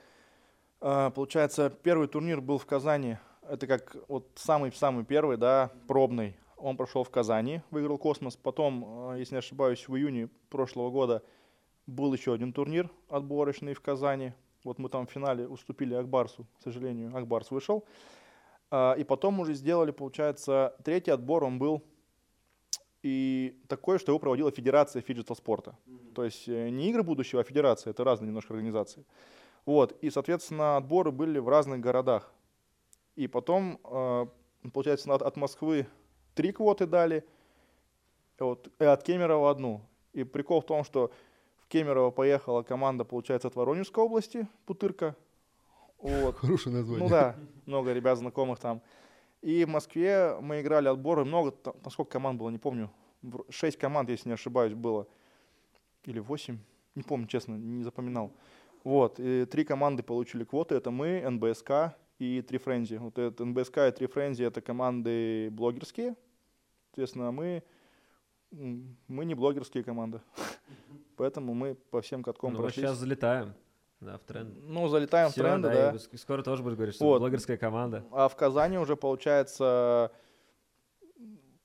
а, 0.82 1.12
получается, 1.12 1.70
первый 1.70 2.08
турнир 2.08 2.42
был 2.42 2.58
в 2.58 2.66
Казани, 2.66 3.18
это 3.48 3.68
как 3.68 3.96
вот 4.08 4.32
самый-самый 4.34 5.06
первый, 5.06 5.38
да, 5.38 5.70
пробный. 5.88 6.36
Он 6.58 6.76
прошел 6.76 7.04
в 7.04 7.12
Казани, 7.12 7.62
выиграл 7.70 8.00
Космос. 8.00 8.36
Потом, 8.36 8.84
а, 8.84 9.14
если 9.14 9.36
не 9.36 9.40
ошибаюсь, 9.40 9.88
в 9.88 9.96
июне 9.96 10.28
прошлого 10.50 10.90
года 10.90 11.22
был 11.86 12.12
еще 12.16 12.34
один 12.34 12.52
турнир 12.52 12.90
отборочный 13.10 13.76
в 13.76 13.82
Казани. 13.82 14.34
Вот 14.64 14.80
мы 14.80 14.90
там 14.90 15.06
в 15.06 15.12
финале 15.12 15.48
уступили 15.48 15.94
Акбарсу, 15.94 16.48
к 16.58 16.64
сожалению, 16.64 17.16
Акбарс 17.16 17.52
вышел. 17.52 17.86
А, 18.72 18.94
И 18.94 19.04
потом 19.04 19.40
уже 19.40 19.54
сделали, 19.54 19.92
получается, 19.92 20.76
третий 20.84 21.12
отбор, 21.12 21.44
он 21.44 21.60
был 21.60 21.84
и 23.04 23.62
такое, 23.68 24.00
что 24.00 24.12
его 24.12 24.20
проводила 24.20 24.50
Федерация 24.50 25.02
фиджитал 25.02 25.36
спорта. 25.36 25.76
То 26.16 26.24
есть 26.24 26.48
э, 26.48 26.70
не 26.70 26.90
игры 26.90 27.04
будущего, 27.04 27.42
а 27.42 27.44
федерация. 27.44 27.92
Это 27.92 28.04
разные 28.06 28.30
немножко 28.30 28.54
организации. 28.54 29.06
Вот. 29.66 29.98
И, 30.02 30.10
соответственно, 30.10 30.78
отборы 30.78 31.12
были 31.12 31.40
в 31.40 31.48
разных 31.50 31.80
городах. 31.80 32.32
И 33.16 33.28
потом, 33.28 33.80
э, 33.84 34.26
получается, 34.74 35.14
от, 35.14 35.22
от 35.22 35.38
Москвы 35.38 35.88
три 36.36 36.52
квоты 36.52 36.86
дали, 36.88 37.26
вот, 38.40 38.70
и 38.80 38.84
от 38.84 39.04
Кемерово 39.04 39.52
одну. 39.52 39.82
И 40.14 40.24
прикол 40.24 40.62
в 40.62 40.66
том, 40.66 40.84
что 40.84 41.12
в 41.58 41.68
Кемерово 41.68 42.12
поехала 42.12 42.64
команда, 42.64 43.06
получается, 43.06 43.48
от 43.48 43.56
Воронежской 43.56 44.04
области, 44.04 44.48
Бутырка. 44.66 45.16
Вот. 46.00 46.36
Хорошее 46.38 46.76
название. 46.76 47.04
Ну 47.04 47.10
да, 47.10 47.36
много 47.66 47.94
ребят 47.94 48.18
знакомых 48.18 48.60
там. 48.60 48.82
И 49.42 49.64
в 49.66 49.70
Москве 49.70 50.38
мы 50.42 50.62
играли 50.62 50.88
отборы, 50.88 51.24
много, 51.26 51.52
там, 51.52 51.76
сколько 51.90 52.12
команд 52.12 52.40
было, 52.40 52.50
не 52.50 52.58
помню. 52.58 52.90
Шесть 53.50 53.78
команд, 53.78 54.10
если 54.10 54.30
не 54.30 54.34
ошибаюсь, 54.34 54.74
было. 54.74 55.08
Или 56.04 56.20
восемь, 56.20 56.60
не 56.96 57.04
помню, 57.04 57.28
честно, 57.28 57.54
не 57.56 57.84
запоминал. 57.84 58.32
Вот, 58.84 59.20
и 59.20 59.46
три 59.46 59.64
команды 59.64 60.04
получили 60.04 60.44
квоты, 60.44 60.76
это 60.76 60.92
мы, 60.92 61.22
НБСК 61.30 61.96
и 62.20 62.42
Три 62.42 62.58
Френзи. 62.58 62.98
Вот 62.98 63.18
это 63.18 63.46
НБСК 63.46 63.78
и 63.88 63.92
Три 63.92 64.08
Френзи 64.08 64.44
это 64.44 64.62
команды 64.62 65.50
блогерские. 65.52 66.16
Соответственно, 66.88 67.32
мы 67.32 67.64
мы 69.08 69.26
не 69.26 69.34
блогерские 69.36 69.84
команды. 69.84 70.22
Поэтому 71.18 71.54
мы 71.54 71.76
по 71.76 72.02
всем 72.02 72.24
каткам 72.24 72.54
Ну, 72.54 72.60
прошлись. 72.60 72.84
сейчас 72.86 72.98
залетаем, 72.98 73.54
да, 74.00 74.18
в 74.18 74.22
тренд. 74.24 74.54
Ну, 74.64 74.88
залетаем 74.88 75.30
в 75.30 75.32
Всё, 75.32 75.42
тренды, 75.44 75.70
да, 75.70 75.92
да. 75.94 76.18
скоро 76.18 76.44
тоже 76.44 76.62
будешь 76.62 76.76
говорить, 76.76 76.96
что 76.96 77.06
Вот. 77.06 77.20
блогерская 77.20 77.58
команда. 77.58 78.06
А 78.12 78.28
в 78.28 78.36
Казани 78.36 78.78
уже, 78.78 78.96
получается, 78.96 80.12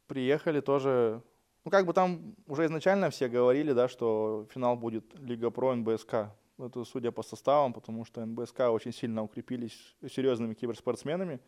приехали 0.07 0.61
тоже... 0.61 1.23
Ну, 1.65 1.71
как 1.71 1.85
бы 1.85 1.93
там 1.93 2.35
уже 2.47 2.65
изначально 2.67 3.11
все 3.11 3.29
говорили, 3.29 3.73
да, 3.73 3.89
что 3.89 4.47
финал 4.51 4.77
будет 4.77 5.05
Лига 5.19 5.51
Про 5.51 5.75
НБСК. 5.75 6.31
Это 6.59 6.85
судя 6.85 7.12
по 7.12 7.23
составам, 7.23 7.73
потому 7.73 8.05
что 8.05 8.25
НБСК 8.25 8.61
очень 8.71 8.93
сильно 8.93 9.23
укрепились 9.23 9.95
серьезными 10.11 10.55
киберспортсменами, 10.55 11.38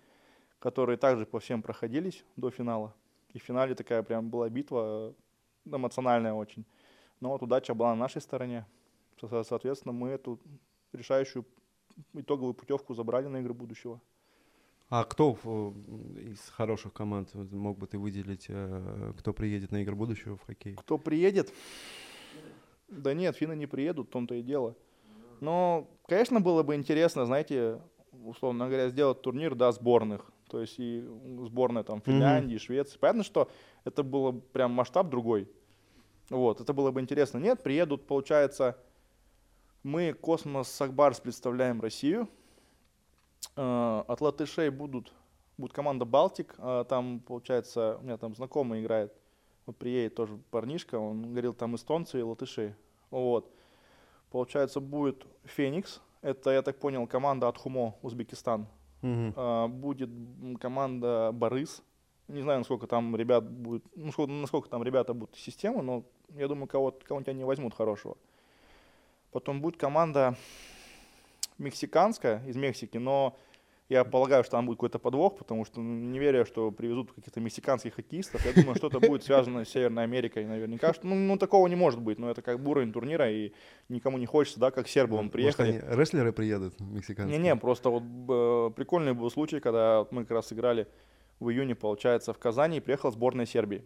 которые 0.61 0.97
также 0.97 1.27
по 1.27 1.41
всем 1.41 1.63
проходились 1.63 2.25
до 2.37 2.51
финала. 2.51 2.95
И 3.33 3.39
в 3.39 3.43
финале 3.43 3.75
такая 3.75 4.03
прям 4.03 4.31
была 4.31 4.49
битва 4.49 5.15
эмоциональная 5.65 6.33
очень. 6.33 6.65
Но 7.21 7.31
вот 7.31 7.43
удача 7.43 7.75
была 7.75 7.91
на 7.91 8.01
нашей 8.01 8.21
стороне. 8.21 8.67
Со- 9.21 9.43
Соответственно, 9.43 9.93
мы 9.93 10.11
эту 10.11 10.39
решающую 10.93 11.45
итоговую 12.15 12.55
путевку 12.55 12.95
забрали 12.95 13.27
на 13.27 13.39
игры 13.41 13.53
будущего. 13.53 14.01
А 14.89 15.05
кто 15.05 15.37
э, 15.45 15.49
из 16.31 16.49
хороших 16.51 16.93
команд 16.93 17.35
мог 17.35 17.79
бы 17.79 17.87
ты 17.87 17.99
выделить, 17.99 18.47
э, 18.49 19.13
кто 19.19 19.33
приедет 19.33 19.71
на 19.73 19.83
игры 19.83 19.95
будущего 19.95 20.37
в 20.37 20.43
хоккей? 20.43 20.75
Кто 20.77 20.99
приедет? 20.99 21.53
Да 22.89 23.15
нет, 23.15 23.37
финны 23.37 23.55
не 23.55 23.67
приедут, 23.67 24.09
в 24.09 24.11
том-то 24.11 24.35
и 24.35 24.43
дело. 24.43 24.75
Но, 25.41 25.89
конечно, 26.07 26.41
было 26.41 26.63
бы 26.63 26.75
интересно, 26.75 27.27
знаете, 27.27 27.81
условно 28.25 28.67
говоря, 28.67 28.89
сделать 28.89 29.23
турнир, 29.23 29.55
да, 29.55 29.73
сборных. 29.73 30.31
То 30.49 30.61
есть 30.61 30.79
и 30.79 31.01
сборная 31.45 31.83
там 31.85 32.01
Финляндии, 32.01 32.57
Швеции. 32.59 32.99
Понятно, 32.99 33.23
что 33.25 33.49
это 33.85 34.03
было 34.03 34.33
прям 34.33 34.73
масштаб 34.73 35.09
другой. 35.09 35.49
Вот, 36.29 36.61
это 36.61 36.73
было 36.73 36.91
бы 36.91 37.01
интересно. 37.01 37.39
Нет, 37.39 37.63
приедут, 37.63 38.07
получается, 38.07 38.77
мы, 39.83 40.13
Космос, 40.13 40.69
Ак 40.69 40.84
Барс, 40.84 41.21
представляем 41.21 41.81
Россию. 41.81 42.29
Э, 43.57 44.03
От 44.07 44.21
латышей 44.21 44.71
будут, 44.71 45.13
будет 45.57 45.73
команда 45.73 46.05
Балтик. 46.05 46.55
Э, 46.59 46.85
Там, 46.89 47.21
получается, 47.21 47.97
у 48.01 48.05
меня 48.05 48.17
там 48.17 48.35
знакомый 48.35 48.83
играет. 48.83 49.13
Вот 49.67 49.77
приедет 49.77 50.17
тоже 50.17 50.39
парнишка, 50.51 50.97
он 50.97 51.31
говорил, 51.31 51.55
там 51.55 51.77
эстонцы 51.77 52.19
и 52.19 52.23
латыши. 52.23 52.75
Вот. 53.11 53.53
Получается, 54.31 54.81
будет 54.81 55.27
Феникс. 55.45 56.01
Это, 56.23 56.51
я 56.51 56.63
так 56.63 56.79
понял, 56.79 57.07
команда 57.07 57.49
от 57.49 57.59
Хумо, 57.59 57.95
Узбекистан. 58.03 58.67
А, 59.37 59.69
будет 59.69 60.11
команда 60.61 61.31
Борис. 61.33 61.83
Не 62.29 62.43
знаю, 62.43 62.59
насколько 62.59 62.87
там 62.87 63.17
ребят 63.17 63.49
будет, 63.51 63.83
ну, 63.97 64.13
сколько- 64.13 64.33
насколько 64.33 64.69
там 64.69 64.83
ребята 64.85 65.15
будут 65.15 65.35
системы, 65.37 65.83
но 65.83 66.05
я 66.37 66.47
думаю, 66.47 66.69
кого 66.69 66.93
кого-нибудь 66.93 67.29
они 67.29 67.45
возьмут 67.45 67.75
хорошего. 67.75 68.17
Потом 69.33 69.61
будет 69.61 69.77
команда 69.77 70.37
мексиканская 71.59 72.45
из 72.47 72.57
Мексики, 72.57 72.99
но 72.99 73.37
я 73.91 74.05
полагаю, 74.05 74.45
что 74.45 74.53
там 74.53 74.67
будет 74.67 74.77
какой-то 74.77 75.01
подвох, 75.01 75.37
потому 75.37 75.65
что 75.65 75.81
ну, 75.81 75.93
не 75.93 76.21
верю, 76.21 76.47
что 76.47 76.71
привезут 76.71 77.13
каких-то 77.13 77.41
мексиканских 77.41 77.95
хоккеистов. 77.97 78.47
Я 78.47 78.53
думаю, 78.53 78.77
что-то 78.77 79.01
будет 79.01 79.25
связано 79.25 79.65
с 79.65 79.69
Северной 79.69 80.05
Америкой 80.05 80.45
наверняка. 80.45 80.95
Ну, 81.03 81.17
ну, 81.17 81.37
такого 81.37 81.67
не 81.67 81.75
может 81.75 82.01
быть, 82.01 82.21
но 82.21 82.31
это 82.31 82.41
как 82.41 82.61
бы 82.61 82.71
уровень 82.71 82.93
турнира, 82.93 83.29
и 83.29 83.53
никому 83.89 84.17
не 84.19 84.27
хочется, 84.27 84.61
да, 84.61 84.71
как 84.71 84.87
сербы 84.87 85.17
вон 85.17 85.25
Может, 85.25 85.33
приехали. 85.33 85.69
они- 85.69 85.97
рестлеры 85.97 86.33
приедут 86.33 86.79
мексиканские? 86.79 87.37
Не-не, 87.39 87.57
просто 87.57 87.91
вот 87.91 88.05
э, 88.05 88.71
прикольный 88.77 89.13
был 89.13 89.29
случай, 89.29 89.59
когда 89.59 90.07
мы 90.13 90.23
как 90.23 90.31
раз 90.31 90.53
играли 90.53 90.87
в 91.41 91.51
июне, 91.51 91.75
получается, 91.75 92.33
в 92.33 92.39
Казани, 92.39 92.77
и 92.77 92.81
приехала 92.81 93.11
сборная 93.11 93.45
Сербии. 93.45 93.83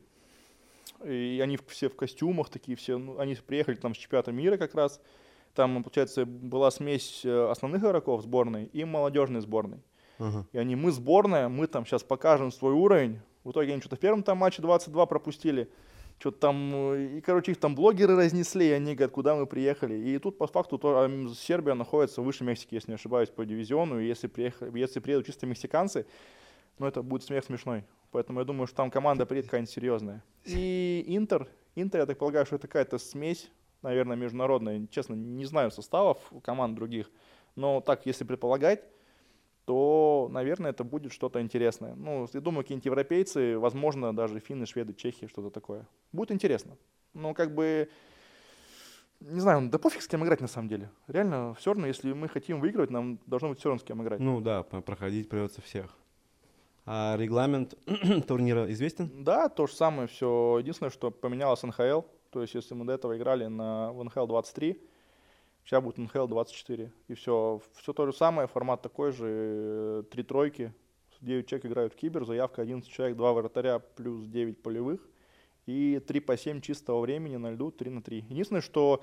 И 1.03 1.41
они 1.43 1.59
все 1.69 1.89
в 1.89 1.97
костюмах 1.97 2.51
такие 2.51 2.77
все, 2.77 2.99
ну, 2.99 3.19
они 3.19 3.37
приехали 3.37 3.77
там 3.77 3.95
с 3.95 3.99
чемпионата 3.99 4.33
мира 4.33 4.59
как 4.59 4.75
раз. 4.75 5.01
Там, 5.55 5.83
получается, 5.83 6.27
была 6.27 6.71
смесь 6.71 7.25
э, 7.25 7.49
основных 7.51 7.83
игроков 7.83 8.23
сборной 8.23 8.67
и 8.67 8.85
молодежной 8.85 9.41
сборной. 9.41 9.79
Ага. 10.19 10.47
И 10.53 10.59
они, 10.59 10.77
мы 10.77 10.91
сборная, 10.93 11.49
мы 11.49 11.67
там 11.67 11.85
сейчас 11.87 12.03
покажем 12.03 12.53
свой 12.53 12.73
уровень. 12.73 13.21
В 13.43 13.51
итоге 13.51 13.73
они 13.73 13.81
что-то 13.81 13.97
в 13.97 14.01
первом 14.01 14.23
там 14.23 14.39
матче 14.39 14.63
22 14.63 15.07
пропустили. 15.07 15.69
Что-то 16.19 16.39
там, 16.39 16.71
э, 16.95 17.19
и, 17.19 17.21
короче, 17.21 17.53
их 17.53 17.59
там 17.59 17.75
блогеры 17.75 18.17
разнесли, 18.17 18.69
и 18.69 18.73
они 18.73 18.95
говорят, 18.95 19.13
куда 19.13 19.35
мы 19.35 19.47
приехали. 19.47 19.95
И 19.95 20.19
тут, 20.19 20.39
по 20.39 20.47
факту, 20.47 20.79
то, 20.79 21.11
Сербия 21.35 21.75
находится 21.75 22.23
выше 22.23 22.45
Мексики, 22.45 22.75
если 22.75 22.93
не 22.93 22.95
ошибаюсь, 22.95 23.31
по 23.31 23.45
дивизиону. 23.45 24.01
И 24.01 24.07
если, 24.07 24.29
приехали, 24.29 24.79
если 24.79 25.01
приедут 25.01 25.27
чисто 25.27 25.47
мексиканцы, 25.47 26.07
ну, 26.79 26.87
это 26.87 27.03
будет 27.03 27.25
смех 27.25 27.45
смешной. 27.45 27.85
Поэтому 28.11 28.39
я 28.39 28.45
думаю, 28.45 28.67
что 28.67 28.77
там 28.77 28.91
команда 28.91 29.27
приедет 29.27 29.51
какая-нибудь 29.51 29.73
серьезная. 29.75 30.23
И 30.45 31.05
Интер, 31.09 31.49
Интер, 31.75 32.01
я 32.01 32.07
так 32.07 32.19
полагаю, 32.19 32.47
что 32.47 32.57
это 32.57 32.69
какая-то 32.69 32.99
смесь, 32.99 33.51
наверное, 33.83 34.17
международная. 34.17 34.87
Честно, 34.91 35.15
не 35.15 35.45
знаю 35.45 35.73
составов 35.73 36.19
команд 36.43 36.77
других. 36.77 37.11
Но 37.57 37.81
так, 37.81 38.07
если 38.07 38.25
предполагать, 38.25 38.85
то, 39.65 40.29
наверное, 40.31 40.71
это 40.71 40.85
будет 40.85 41.13
что-то 41.13 41.41
интересное. 41.41 41.95
Ну, 41.95 42.29
я 42.33 42.41
думаю, 42.41 42.65
какие-нибудь 42.65 42.87
европейцы, 42.87 43.59
возможно, 43.59 44.15
даже 44.15 44.41
финны, 44.41 44.67
шведы, 44.67 44.93
чехи, 44.93 45.27
что-то 45.27 45.51
такое. 45.51 45.87
Будет 46.13 46.33
интересно. 46.33 46.77
Ну, 47.15 47.35
как 47.35 47.55
бы, 47.55 47.89
не 49.21 49.41
знаю, 49.41 49.69
да 49.71 49.79
пофиг 49.79 50.03
с 50.03 50.09
кем 50.09 50.25
играть 50.25 50.41
на 50.41 50.49
самом 50.49 50.69
деле. 50.69 50.91
Реально, 51.07 51.55
все 51.55 51.71
равно, 51.71 51.87
если 51.87 52.13
мы 52.13 52.29
хотим 52.29 52.61
выигрывать, 52.61 52.91
нам 52.91 53.19
должно 53.27 53.49
быть 53.51 53.59
все 53.59 53.71
равно 53.71 53.81
с 53.81 53.85
кем 53.85 54.03
играть. 54.03 54.21
Ну 54.21 54.41
да, 54.41 54.63
проходить 54.63 55.29
придется 55.29 55.63
всех. 55.63 55.97
А 56.87 57.17
регламент 57.19 57.75
турнира 58.27 58.71
известен? 58.71 59.25
Да, 59.25 59.49
то 59.49 59.67
же 59.67 59.73
самое 59.75 60.07
все. 60.07 60.59
Единственное, 60.59 60.91
что 60.91 61.11
поменялось 61.11 61.63
НХЛ. 61.63 62.03
То 62.31 62.43
есть, 62.43 62.55
если 62.55 62.75
мы 62.75 62.85
до 62.85 62.93
этого 62.93 63.17
играли 63.17 63.47
на, 63.47 63.93
в 63.93 64.05
НХЛ 64.05 64.27
23, 64.27 64.83
сейчас 65.65 65.83
будет 65.83 65.99
НХЛ 65.99 66.27
24. 66.27 66.93
И 67.09 67.15
все. 67.15 67.61
Все 67.75 67.93
то 67.93 68.07
же 68.07 68.13
самое, 68.13 68.49
формат 68.49 68.83
такой 68.83 69.13
же. 69.13 69.27
э, 69.29 70.03
Три 70.11 70.23
тройки. 70.23 70.73
9 71.21 71.47
человек 71.47 71.67
играют 71.67 71.93
в 71.95 71.97
кибер, 71.97 72.25
заявка 72.27 72.63
11 72.63 72.91
человек, 72.91 73.17
2 73.17 73.33
вратаря 73.33 73.79
плюс 73.79 74.27
9 74.27 74.63
полевых. 74.63 75.01
И 75.67 75.99
3 76.07 76.21
по 76.21 76.37
7 76.37 76.61
чистого 76.61 77.01
времени 77.01 77.37
на 77.37 77.53
льду, 77.53 77.71
3 77.71 77.91
на 77.91 78.03
3. 78.03 78.27
Единственное, 78.29 78.61
что 78.61 79.03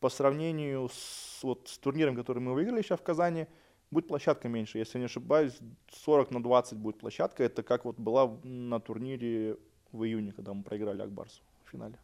по 0.00 0.08
сравнению 0.08 0.88
с, 0.90 1.40
вот, 1.42 1.68
с 1.68 1.78
турниром, 1.78 2.16
который 2.16 2.38
мы 2.38 2.54
выиграли 2.54 2.80
сейчас 2.80 3.00
в 3.00 3.02
Казани, 3.02 3.46
будет 3.90 4.08
площадка 4.08 4.48
меньше. 4.48 4.78
Если 4.78 4.98
не 4.98 5.04
ошибаюсь, 5.04 5.58
40 5.90 6.30
на 6.30 6.42
20 6.42 6.78
будет 6.78 6.98
площадка. 6.98 7.44
Это 7.44 7.62
как 7.62 7.84
вот 7.84 7.98
была 7.98 8.38
на 8.42 8.80
турнире 8.80 9.58
в 9.92 10.04
июне, 10.04 10.32
когда 10.32 10.54
мы 10.54 10.62
проиграли 10.62 11.02
Ак 11.02 11.13
Барсу 11.13 11.42
в 11.64 11.70
финале. 11.70 11.98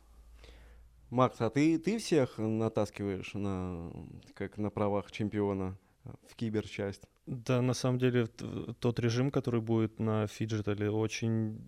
Макс, 1.10 1.40
а 1.40 1.50
ты, 1.50 1.78
ты 1.78 1.98
всех 1.98 2.38
натаскиваешь 2.38 3.34
на, 3.34 3.92
как 4.34 4.58
на 4.58 4.70
правах 4.70 5.12
чемпиона 5.12 5.78
э, 6.04 6.10
в 6.28 6.34
киберчасть? 6.34 7.02
Да, 7.26 7.62
на 7.62 7.74
самом 7.74 7.98
деле 7.98 8.26
тот 8.26 9.00
режим, 9.00 9.30
который 9.30 9.60
будет 9.60 9.98
на 9.98 10.26
фиджитале, 10.26 10.90
очень, 10.90 11.60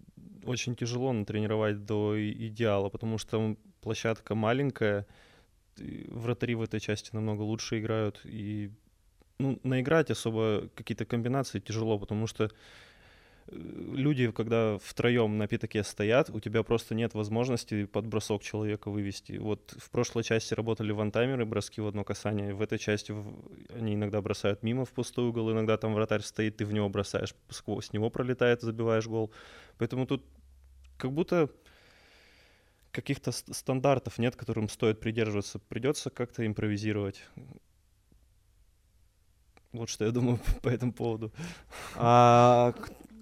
очень 0.45 0.77
тяжело 0.77 1.13
натренировать 1.13 1.85
до 1.85 2.15
идеала, 2.17 2.89
потому 2.89 3.19
что 3.19 3.57
площадка 3.81 4.35
маленькая, 4.35 5.07
вратари 5.77 6.55
в 6.55 6.63
этой 6.63 6.81
части 6.81 7.11
намного 7.13 7.43
лучше 7.43 7.79
играют, 7.79 8.21
и 8.25 8.71
ну, 9.39 9.61
наиграть 9.63 10.11
особо 10.11 10.69
какие-то 10.75 11.05
комбинации 11.05 11.61
тяжело, 11.61 11.99
потому 11.99 12.27
что 12.27 12.51
люди, 13.51 14.31
когда 14.31 14.79
втроем 14.79 15.39
на 15.39 15.47
пятаке 15.47 15.83
стоят, 15.83 16.31
у 16.31 16.41
тебя 16.41 16.63
просто 16.63 16.95
нет 16.95 17.15
возможности 17.15 17.85
под 17.85 18.07
бросок 18.07 18.43
человека 18.43 18.91
вывести. 18.91 19.39
Вот 19.39 19.75
в 19.79 19.91
прошлой 19.91 20.25
части 20.25 20.55
работали 20.55 20.93
вантаймеры, 20.93 21.45
броски 21.45 21.81
в 21.81 21.87
одно 21.87 22.05
касание. 22.05 22.55
В 22.55 22.63
этой 22.63 22.79
части 22.79 23.15
они 23.75 23.95
иногда 23.95 24.21
бросают 24.21 24.63
мимо 24.63 24.85
в 24.85 24.91
пустой 24.91 25.27
угол, 25.29 25.51
иногда 25.53 25.77
там 25.77 25.95
вратарь 25.95 26.23
стоит, 26.23 26.57
ты 26.57 26.65
в 26.65 26.73
него 26.73 26.89
бросаешь, 26.89 27.35
сквозь 27.49 27.93
него 27.93 28.11
пролетает, 28.11 28.63
забиваешь 28.63 29.07
гол. 29.07 29.33
Поэтому 29.79 30.07
тут 30.07 30.25
как 30.97 31.13
будто 31.13 31.49
каких-то 32.93 33.33
ст- 33.33 33.55
стандартов 33.55 34.19
нет, 34.19 34.37
которым 34.37 34.69
стоит 34.69 35.01
придерживаться. 35.01 35.59
Придется 35.59 36.11
как-то 36.11 36.47
импровизировать. 36.47 37.23
Вот 39.73 39.89
что 39.89 40.05
я 40.05 40.11
думаю 40.11 40.39
по 40.63 40.69
этому 40.69 40.93
поводу. 40.93 41.33
А 41.95 42.75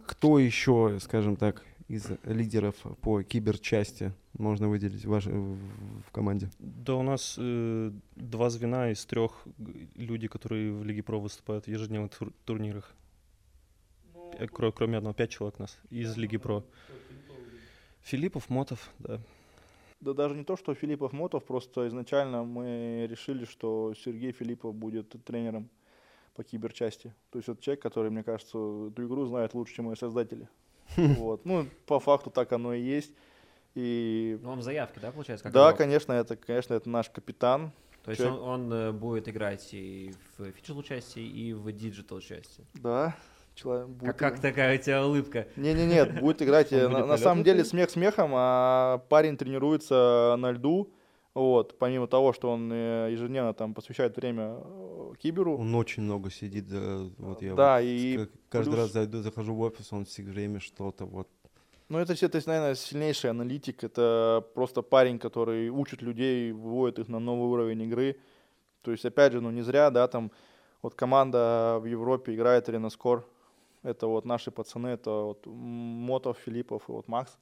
кто 0.07 0.39
еще, 0.39 0.99
скажем 1.01 1.37
так, 1.37 1.65
из 1.89 2.07
лидеров 2.25 2.75
по 3.01 3.23
киберчасти 3.23 4.13
можно 4.39 4.69
выделить 4.69 5.05
в, 5.05 5.09
ваш- 5.09 5.27
в- 5.27 5.59
в 6.07 6.11
команде? 6.13 6.51
Да, 6.59 6.95
у 6.97 7.03
нас 7.03 7.37
э, 7.39 7.93
два 8.17 8.51
звена 8.51 8.91
из 8.91 9.05
трех 9.07 9.47
люди, 9.95 10.29
которые 10.29 10.73
в 10.73 10.85
Лиге 10.85 11.03
Про 11.03 11.21
выступают 11.21 11.67
в 11.67 11.69
ежедневных 11.69 12.11
тур- 12.13 12.33
турнирах. 12.45 12.93
Э, 14.39 14.47
кро- 14.47 14.73
кроме 14.73 14.99
одного, 14.99 15.15
пять 15.15 15.31
человек 15.31 15.59
нас 15.59 15.79
из 15.91 16.17
Лиги 16.17 16.37
Про. 16.39 16.65
Филиппов, 18.03 18.49
Мотов, 18.51 18.91
да. 18.99 19.21
Да 20.01 20.13
даже 20.13 20.35
не 20.37 20.45
то, 20.45 20.57
что 20.57 20.75
Филиппов 20.75 21.13
Мотов, 21.13 21.45
просто 21.45 21.89
изначально 21.89 22.45
мы 22.45 23.07
решили, 23.11 23.45
что 23.45 23.95
Сергей 23.95 24.33
Филиппов 24.33 24.75
будет 24.75 25.15
тренером 25.25 25.69
по 26.37 26.45
киберчасти. 26.45 27.15
То 27.31 27.39
есть 27.39 27.49
это 27.49 27.61
человек, 27.63 27.83
который, 27.83 28.11
мне 28.11 28.23
кажется, 28.23 28.59
эту 28.89 29.07
игру 29.07 29.25
знает 29.27 29.55
лучше, 29.55 29.75
чем 29.75 29.91
ее 29.91 29.97
создатели. 29.97 30.49
Вот. 30.97 31.45
Ну, 31.45 31.67
по 31.87 31.99
факту 31.99 32.31
так 32.31 32.53
оно 32.53 32.73
и 32.75 32.81
есть. 32.81 33.13
И 33.75 34.39
Ну, 34.43 34.51
вам 34.51 34.63
заявки, 34.63 34.99
да, 35.01 35.11
получается? 35.11 35.43
как 35.45 35.53
да, 35.53 35.67
игрок? 35.69 35.79
конечно, 35.79 36.13
это, 36.13 36.37
конечно, 36.37 36.75
это 36.75 36.89
наш 36.89 37.11
капитан. 37.11 37.73
То 38.05 38.11
есть 38.13 38.23
человек- 38.23 38.41
он, 38.41 38.49
он, 38.61 38.73
э, 38.73 38.93
будет 38.93 39.29
играть 39.29 39.69
и 39.75 40.13
в 40.39 40.51
фиджитал 40.53 40.83
части, 40.83 41.19
и 41.19 41.53
в 41.53 41.71
диджитал 41.73 42.21
части. 42.21 42.65
Да, 42.75 43.17
человек 43.55 43.89
будет 43.89 44.11
Как, 44.13 44.19
как 44.19 44.41
такая 44.41 44.79
у 44.79 44.81
тебя 44.81 45.05
улыбка? 45.05 45.49
Не, 45.57 45.75
не, 45.75 45.87
нет, 45.87 46.21
будет 46.21 46.41
играть. 46.41 46.73
Он 46.73 46.79
э, 46.79 46.83
будет 46.87 46.93
На, 46.93 47.01
на 47.01 47.07
на 47.07 47.17
самом 47.19 47.43
деле 47.43 47.65
смех 47.65 47.91
смехом, 47.91 48.31
а 48.35 48.99
парень 49.09 49.37
тренируется 49.37 50.37
на 50.39 50.53
льду. 50.53 50.93
Вот, 51.35 51.77
помимо 51.79 52.07
того, 52.07 52.33
что 52.33 52.51
он 52.51 52.73
э, 52.73 53.09
ежедневно 53.13 53.53
там 53.53 53.75
посвящает 53.75 54.17
время 54.17 54.57
киберу. 55.17 55.59
Он 55.59 55.75
очень 55.75 56.03
много 56.03 56.31
сидит, 56.31 56.69
да, 56.69 56.99
вот 57.19 57.43
я 57.43 57.55
Да, 57.55 57.77
вот 57.77 57.85
и 57.85 58.29
каждый 58.49 58.71
плюс- 58.71 58.79
раз 58.79 58.93
зайду, 58.93 59.23
захожу 59.23 59.55
в 59.55 59.61
офис, 59.61 59.93
он 59.93 60.05
все 60.05 60.23
время 60.23 60.61
что-то 60.61 61.05
вот. 61.07 61.29
Ну, 61.89 61.99
это, 61.99 62.15
это, 62.15 62.43
наверное, 62.47 62.75
сильнейший 62.75 63.31
аналитик. 63.31 63.85
Это 63.85 64.45
просто 64.55 64.83
парень, 64.83 65.19
который 65.21 65.69
учит 65.69 66.03
людей, 66.03 66.51
выводит 66.51 66.99
их 66.99 67.09
на 67.09 67.21
новый 67.21 67.49
уровень 67.49 67.83
игры. 67.83 68.17
То 68.83 68.91
есть, 68.91 69.05
опять 69.05 69.33
же, 69.33 69.41
ну 69.41 69.51
не 69.51 69.63
зря, 69.63 69.91
да, 69.91 70.09
там 70.09 70.33
вот 70.83 70.95
команда 70.95 71.79
в 71.81 71.85
Европе 71.85 72.35
играет 72.35 72.69
Ренаскор. 72.69 73.25
Это 73.83 74.09
вот 74.09 74.25
наши 74.25 74.51
пацаны, 74.51 74.89
это 74.89 75.11
вот 75.11 75.47
Мотов, 75.47 76.39
Филиппов 76.45 76.89
и 76.89 76.93
вот 76.93 77.07
Макс. 77.07 77.39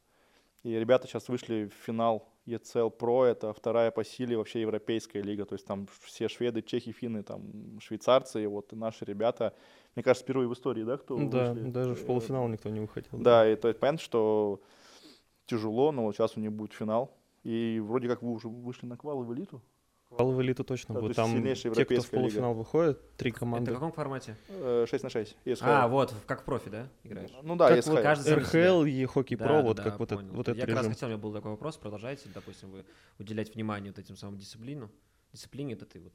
И 0.64 0.70
ребята 0.72 1.06
сейчас 1.06 1.28
вышли 1.28 1.66
в 1.68 1.84
финал 1.84 2.26
ECL 2.46 2.90
Pro, 2.96 3.24
это 3.24 3.52
вторая 3.52 3.90
по 3.90 4.02
силе 4.02 4.36
вообще 4.36 4.62
европейская 4.62 5.22
лига. 5.22 5.44
То 5.44 5.54
есть 5.54 5.66
там 5.66 5.86
все 6.02 6.26
шведы, 6.28 6.62
чехи, 6.62 6.90
финны, 6.92 7.22
там 7.22 7.78
швейцарцы, 7.80 8.42
и 8.42 8.46
вот 8.46 8.72
наши 8.72 9.04
ребята. 9.04 9.54
Мне 9.94 10.02
кажется, 10.02 10.24
впервые 10.24 10.48
в 10.48 10.52
истории, 10.54 10.82
да, 10.82 10.96
кто 10.96 11.16
Да, 11.16 11.52
вышли? 11.52 11.70
даже 11.70 11.94
в 11.94 12.04
полуфинал 12.06 12.48
никто 12.48 12.68
не 12.70 12.80
выходил. 12.80 13.10
да, 13.12 13.50
и 13.50 13.56
то 13.56 13.68
есть 13.68 13.78
понятно, 13.78 14.00
что 14.00 14.60
тяжело, 15.46 15.92
но 15.92 16.04
вот 16.04 16.16
сейчас 16.16 16.36
у 16.36 16.40
них 16.40 16.52
будет 16.52 16.72
финал. 16.72 17.14
И 17.42 17.78
вроде 17.84 18.08
как 18.08 18.22
вы 18.22 18.32
уже 18.32 18.48
вышли 18.48 18.86
на 18.86 18.96
квалы 18.96 19.24
в 19.24 19.34
элиту. 19.34 19.60
Квалы 20.16 20.34
в 20.34 20.42
элиту 20.42 20.64
точно 20.64 20.94
Да, 20.94 21.00
то 21.00 21.06
будет. 21.06 21.16
Там 21.16 21.30
те, 21.42 21.54
кто 21.54 21.60
в 21.60 21.64
европейская 21.64 22.16
лига. 22.16 22.28
полуфинал 22.28 22.54
выходит, 22.54 23.16
три 23.16 23.30
Это 23.30 23.38
команды. 23.40 23.70
в 23.70 23.74
каком 23.74 23.92
формате? 23.92 24.36
Э, 24.48 24.86
6 24.88 25.04
на 25.04 25.10
6. 25.10 25.36
ESHL. 25.44 25.58
А, 25.62 25.88
вот, 25.88 26.12
в- 26.12 26.24
как 26.26 26.44
профи, 26.44 26.70
да, 26.70 26.88
играешь? 27.04 27.30
Ну 27.42 27.56
да, 27.56 27.74
Как 27.74 27.86
вы 27.86 28.02
каждый. 28.02 28.34
РХЛ 28.34 28.84
и 28.84 29.04
Хоккей 29.06 29.36
Да, 29.36 29.44
Про, 29.46 29.54
да, 29.56 29.62
вот 29.62 29.76
да, 29.76 29.82
как 29.82 29.98
вот, 29.98 30.12
этот, 30.12 30.24
вот 30.30 30.48
Я 30.48 30.54
этот 30.54 30.66
как 30.66 30.76
раз 30.76 30.86
хотел, 30.86 31.08
у 31.08 31.10
меня 31.10 31.18
был 31.18 31.32
такой 31.32 31.50
вопрос, 31.50 31.76
продолжайте, 31.76 32.28
допустим, 32.34 32.70
вы 32.70 32.84
уделять 33.18 33.54
внимание 33.54 33.92
вот 33.92 33.98
этим 33.98 34.16
самым 34.16 34.38
дисциплину, 34.38 34.90
дисциплине 35.32 35.74
это 35.74 35.84
ты 35.86 36.00
вот. 36.00 36.12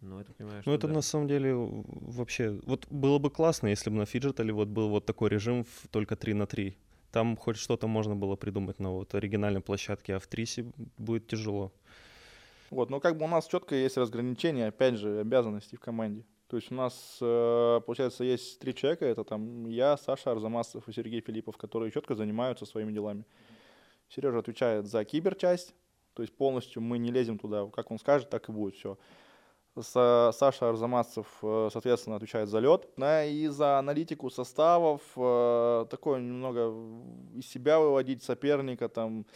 Ну, 0.00 0.20
это 0.20 0.32
понимаешь. 0.32 0.64
Ну, 0.66 0.72
это 0.72 0.86
на 0.86 1.00
самом 1.02 1.26
деле 1.26 1.54
в- 1.54 1.84
вообще... 2.16 2.60
Вот 2.66 2.86
было 2.90 3.18
бы 3.18 3.30
классно, 3.30 3.68
если 3.68 3.90
бы 3.90 3.96
на 3.96 4.06
фиджитале 4.06 4.52
вот 4.52 4.68
был 4.68 4.88
вот 4.88 5.06
такой 5.06 5.30
режим 5.30 5.64
в 5.64 5.88
только 5.90 6.14
3 6.14 6.34
на 6.34 6.46
3. 6.46 6.76
Там 7.10 7.36
хоть 7.36 7.56
что-то 7.56 7.86
можно 7.88 8.14
было 8.14 8.36
придумать 8.36 8.78
на 8.80 8.90
вот 8.90 9.14
оригинальной 9.14 9.60
площадке, 9.60 10.14
а 10.16 10.18
в 10.18 10.26
Трисе 10.26 10.66
будет 10.98 11.26
тяжело. 11.26 11.72
Вот, 12.74 12.90
но 12.90 12.98
как 12.98 13.16
бы 13.16 13.24
у 13.24 13.28
нас 13.28 13.46
четко 13.46 13.76
есть 13.76 13.96
разграничение, 13.96 14.66
опять 14.66 14.96
же, 14.96 15.20
обязанностей 15.20 15.76
в 15.76 15.80
команде. 15.80 16.24
То 16.48 16.56
есть 16.56 16.72
у 16.72 16.74
нас, 16.74 17.18
э, 17.20 17.80
получается, 17.86 18.24
есть 18.24 18.58
три 18.58 18.74
человека, 18.74 19.06
это 19.06 19.22
там 19.22 19.66
я, 19.66 19.96
Саша 19.96 20.32
Арзамасов 20.32 20.88
и 20.88 20.92
Сергей 20.92 21.20
Филиппов, 21.20 21.56
которые 21.56 21.92
четко 21.92 22.16
занимаются 22.16 22.66
своими 22.66 22.90
делами. 22.92 23.24
Сережа 24.08 24.40
отвечает 24.40 24.86
за 24.86 25.04
киберчасть, 25.04 25.72
то 26.14 26.22
есть 26.22 26.36
полностью 26.36 26.82
мы 26.82 26.98
не 26.98 27.12
лезем 27.12 27.38
туда, 27.38 27.66
как 27.72 27.92
он 27.92 28.00
скажет, 28.00 28.28
так 28.28 28.48
и 28.48 28.52
будет 28.52 28.74
все. 28.74 28.98
Саша 29.80 30.68
Арзамасов, 30.68 31.26
э, 31.42 31.68
соответственно, 31.72 32.16
отвечает 32.16 32.48
за 32.48 32.60
лед. 32.60 32.88
И 32.98 33.48
за 33.50 33.78
аналитику 33.78 34.30
составов, 34.30 35.00
э, 35.16 35.86
такое 35.90 36.20
немного 36.20 36.72
из 37.34 37.46
себя 37.48 37.80
выводить 37.80 38.22
соперника, 38.22 38.88
там, 38.88 39.26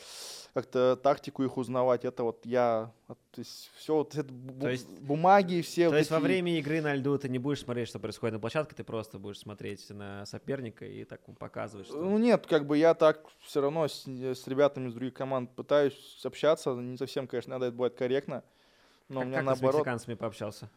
как-то 0.54 0.96
тактику 0.96 1.42
их 1.42 1.56
узнавать. 1.56 2.04
Это 2.04 2.22
вот 2.22 2.46
я, 2.46 2.92
то 3.08 3.16
есть 3.36 3.70
все 3.76 3.94
вот 3.96 4.14
это 4.14 4.32
бу- 4.32 4.60
То 4.60 4.70
есть- 4.70 4.88
бумаги, 5.00 5.60
все 5.60 5.84
То 5.86 5.90
вот 5.90 5.98
есть 5.98 6.10
во 6.10 6.16
эти- 6.18 6.24
время 6.24 6.58
игры 6.58 6.80
на 6.80 6.94
льду 6.94 7.18
ты 7.18 7.28
не 7.28 7.38
будешь 7.38 7.60
смотреть, 7.60 7.88
что 7.88 7.98
происходит 7.98 8.34
на 8.34 8.40
площадке, 8.40 8.74
ты 8.76 8.84
просто 8.84 9.18
будешь 9.18 9.38
смотреть 9.38 9.90
на 9.90 10.24
соперника 10.26 10.84
и 10.86 11.04
так 11.04 11.20
показывать, 11.38 11.86
что... 11.86 11.96
Ну 12.00 12.16
нет, 12.18 12.46
как 12.46 12.66
бы 12.66 12.78
я 12.78 12.94
так 12.94 13.24
все 13.40 13.60
равно 13.60 13.86
с, 13.88 14.04
с 14.06 14.46
ребятами 14.46 14.88
из 14.88 14.94
других 14.94 15.14
команд 15.14 15.50
пытаюсь 15.54 16.20
общаться, 16.24 16.74
не 16.74 16.96
совсем, 16.96 17.26
конечно, 17.26 17.50
надо 17.54 17.66
это 17.66 17.76
бывает 17.76 17.94
корректно, 17.94 18.42
но 19.08 19.20
как, 19.20 19.26
у 19.26 19.28
меня 19.28 19.38
как 19.38 19.48
ты 19.48 19.58
с 19.58 19.60
наоборот, 19.60 19.74
мексиканцами 19.80 20.14
пообщался? 20.14 20.70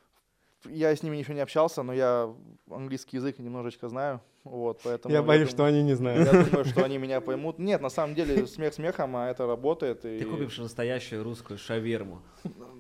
я 0.69 0.95
с 0.95 1.03
ними 1.03 1.17
еще 1.17 1.33
не 1.33 1.41
общался, 1.41 1.83
но 1.83 1.93
я 1.93 2.33
английский 2.69 3.17
язык 3.17 3.39
немножечко 3.39 3.89
знаю, 3.89 4.21
вот, 4.43 4.79
поэтому 4.83 5.13
Я 5.13 5.21
боюсь, 5.21 5.49
дум- 5.49 5.55
что 5.55 5.65
они 5.65 5.83
не 5.83 5.93
знают. 5.93 6.31
Я 6.31 6.43
думаю, 6.43 6.65
что 6.65 6.83
они 6.83 6.97
меня 6.97 7.21
поймут. 7.21 7.59
Нет, 7.59 7.81
на 7.81 7.89
самом 7.89 8.15
деле 8.15 8.47
смех 8.47 8.73
смехом, 8.73 9.15
а 9.15 9.29
это 9.29 9.45
работает. 9.45 10.03
И... 10.05 10.19
Ты 10.19 10.25
купишь 10.25 10.57
настоящую 10.57 11.23
русскую 11.23 11.57
шаверму. 11.57 12.21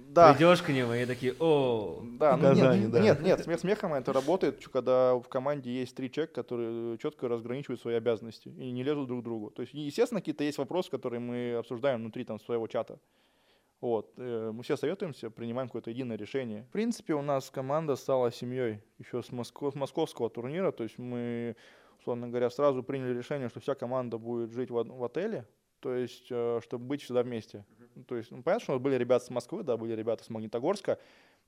Да, 0.07 0.33
Придешь 0.33 0.61
к 0.61 0.69
нему 0.69 0.93
и 0.93 1.05
такие, 1.05 1.33
о, 1.39 2.03
да, 2.19 2.35
ну, 2.35 2.49
Казани, 2.49 2.81
нет, 2.81 2.91
да. 2.91 2.99
нет, 2.99 3.21
нет, 3.21 3.43
смех 3.43 3.59
смехом, 3.61 3.93
а 3.93 3.99
это 3.99 4.11
работает, 4.11 4.67
когда 4.67 5.15
в 5.15 5.23
команде 5.29 5.71
есть 5.71 5.95
три 5.95 6.11
человека, 6.11 6.33
которые 6.33 6.97
четко 6.97 7.29
разграничивают 7.29 7.79
свои 7.79 7.95
обязанности 7.95 8.49
и 8.49 8.71
не 8.71 8.83
лезут 8.83 9.07
друг 9.07 9.21
к 9.21 9.23
другу. 9.23 9.51
То 9.51 9.61
есть, 9.61 9.73
естественно, 9.73 10.19
какие-то 10.19 10.43
есть 10.43 10.57
вопросы, 10.57 10.91
которые 10.91 11.21
мы 11.21 11.55
обсуждаем 11.59 12.01
внутри 12.01 12.25
там 12.25 12.41
своего 12.41 12.67
чата. 12.67 12.99
Вот, 13.81 14.13
э, 14.17 14.51
мы 14.53 14.61
все 14.61 14.77
советуемся, 14.77 15.31
принимаем 15.31 15.67
какое-то 15.67 15.89
единое 15.89 16.15
решение. 16.15 16.63
В 16.63 16.69
принципе, 16.69 17.15
у 17.15 17.23
нас 17.23 17.49
команда 17.49 17.95
стала 17.95 18.31
семьей 18.31 18.79
еще 18.99 19.23
с, 19.23 19.31
Моско- 19.31 19.71
с 19.71 19.75
московского 19.75 20.29
турнира, 20.29 20.71
то 20.71 20.83
есть 20.83 20.99
мы, 20.99 21.55
условно 21.99 22.27
говоря, 22.27 22.51
сразу 22.51 22.83
приняли 22.83 23.17
решение, 23.17 23.49
что 23.49 23.59
вся 23.59 23.73
команда 23.73 24.19
будет 24.19 24.51
жить 24.51 24.69
в, 24.69 24.75
в 24.75 25.03
отеле, 25.03 25.47
то 25.79 25.95
есть, 25.95 26.27
э, 26.29 26.59
чтобы 26.63 26.85
быть 26.85 27.01
всегда 27.01 27.23
вместе. 27.23 27.65
То 28.07 28.15
есть, 28.15 28.29
ну, 28.29 28.43
понятно, 28.43 28.63
что 28.63 28.73
у 28.73 28.75
нас 28.75 28.83
были 28.83 28.95
ребята 28.95 29.25
с 29.25 29.31
Москвы, 29.31 29.63
да, 29.63 29.77
были 29.77 29.93
ребята 29.93 30.23
с 30.23 30.29
Магнитогорска, 30.29 30.99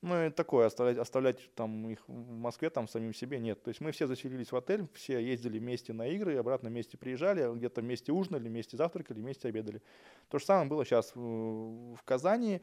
ну 0.03 0.25
и 0.25 0.29
такое, 0.29 0.65
оставлять, 0.65 0.97
оставлять 0.97 1.55
там 1.55 1.89
их 1.89 1.99
в 2.07 2.33
Москве 2.33 2.69
там 2.69 2.89
самим 2.89 3.13
себе 3.13 3.39
нет. 3.39 3.63
То 3.63 3.69
есть 3.69 3.79
мы 3.79 3.91
все 3.93 4.05
заселились 4.05 4.51
в 4.51 4.55
отель, 4.57 4.85
все 4.93 5.17
ездили 5.17 5.59
вместе 5.59 5.93
на 5.93 6.07
игры, 6.07 6.35
обратно 6.35 6.69
вместе 6.69 6.97
приезжали, 6.97 7.49
где-то 7.55 7.79
вместе 7.79 8.11
ужинали, 8.11 8.49
вместе 8.49 8.75
завтракали, 8.75 9.21
вместе 9.21 9.47
обедали. 9.47 9.81
То 10.27 10.39
же 10.39 10.45
самое 10.45 10.67
было 10.67 10.83
сейчас 10.83 11.15
в, 11.15 11.97
Казани, 12.03 12.61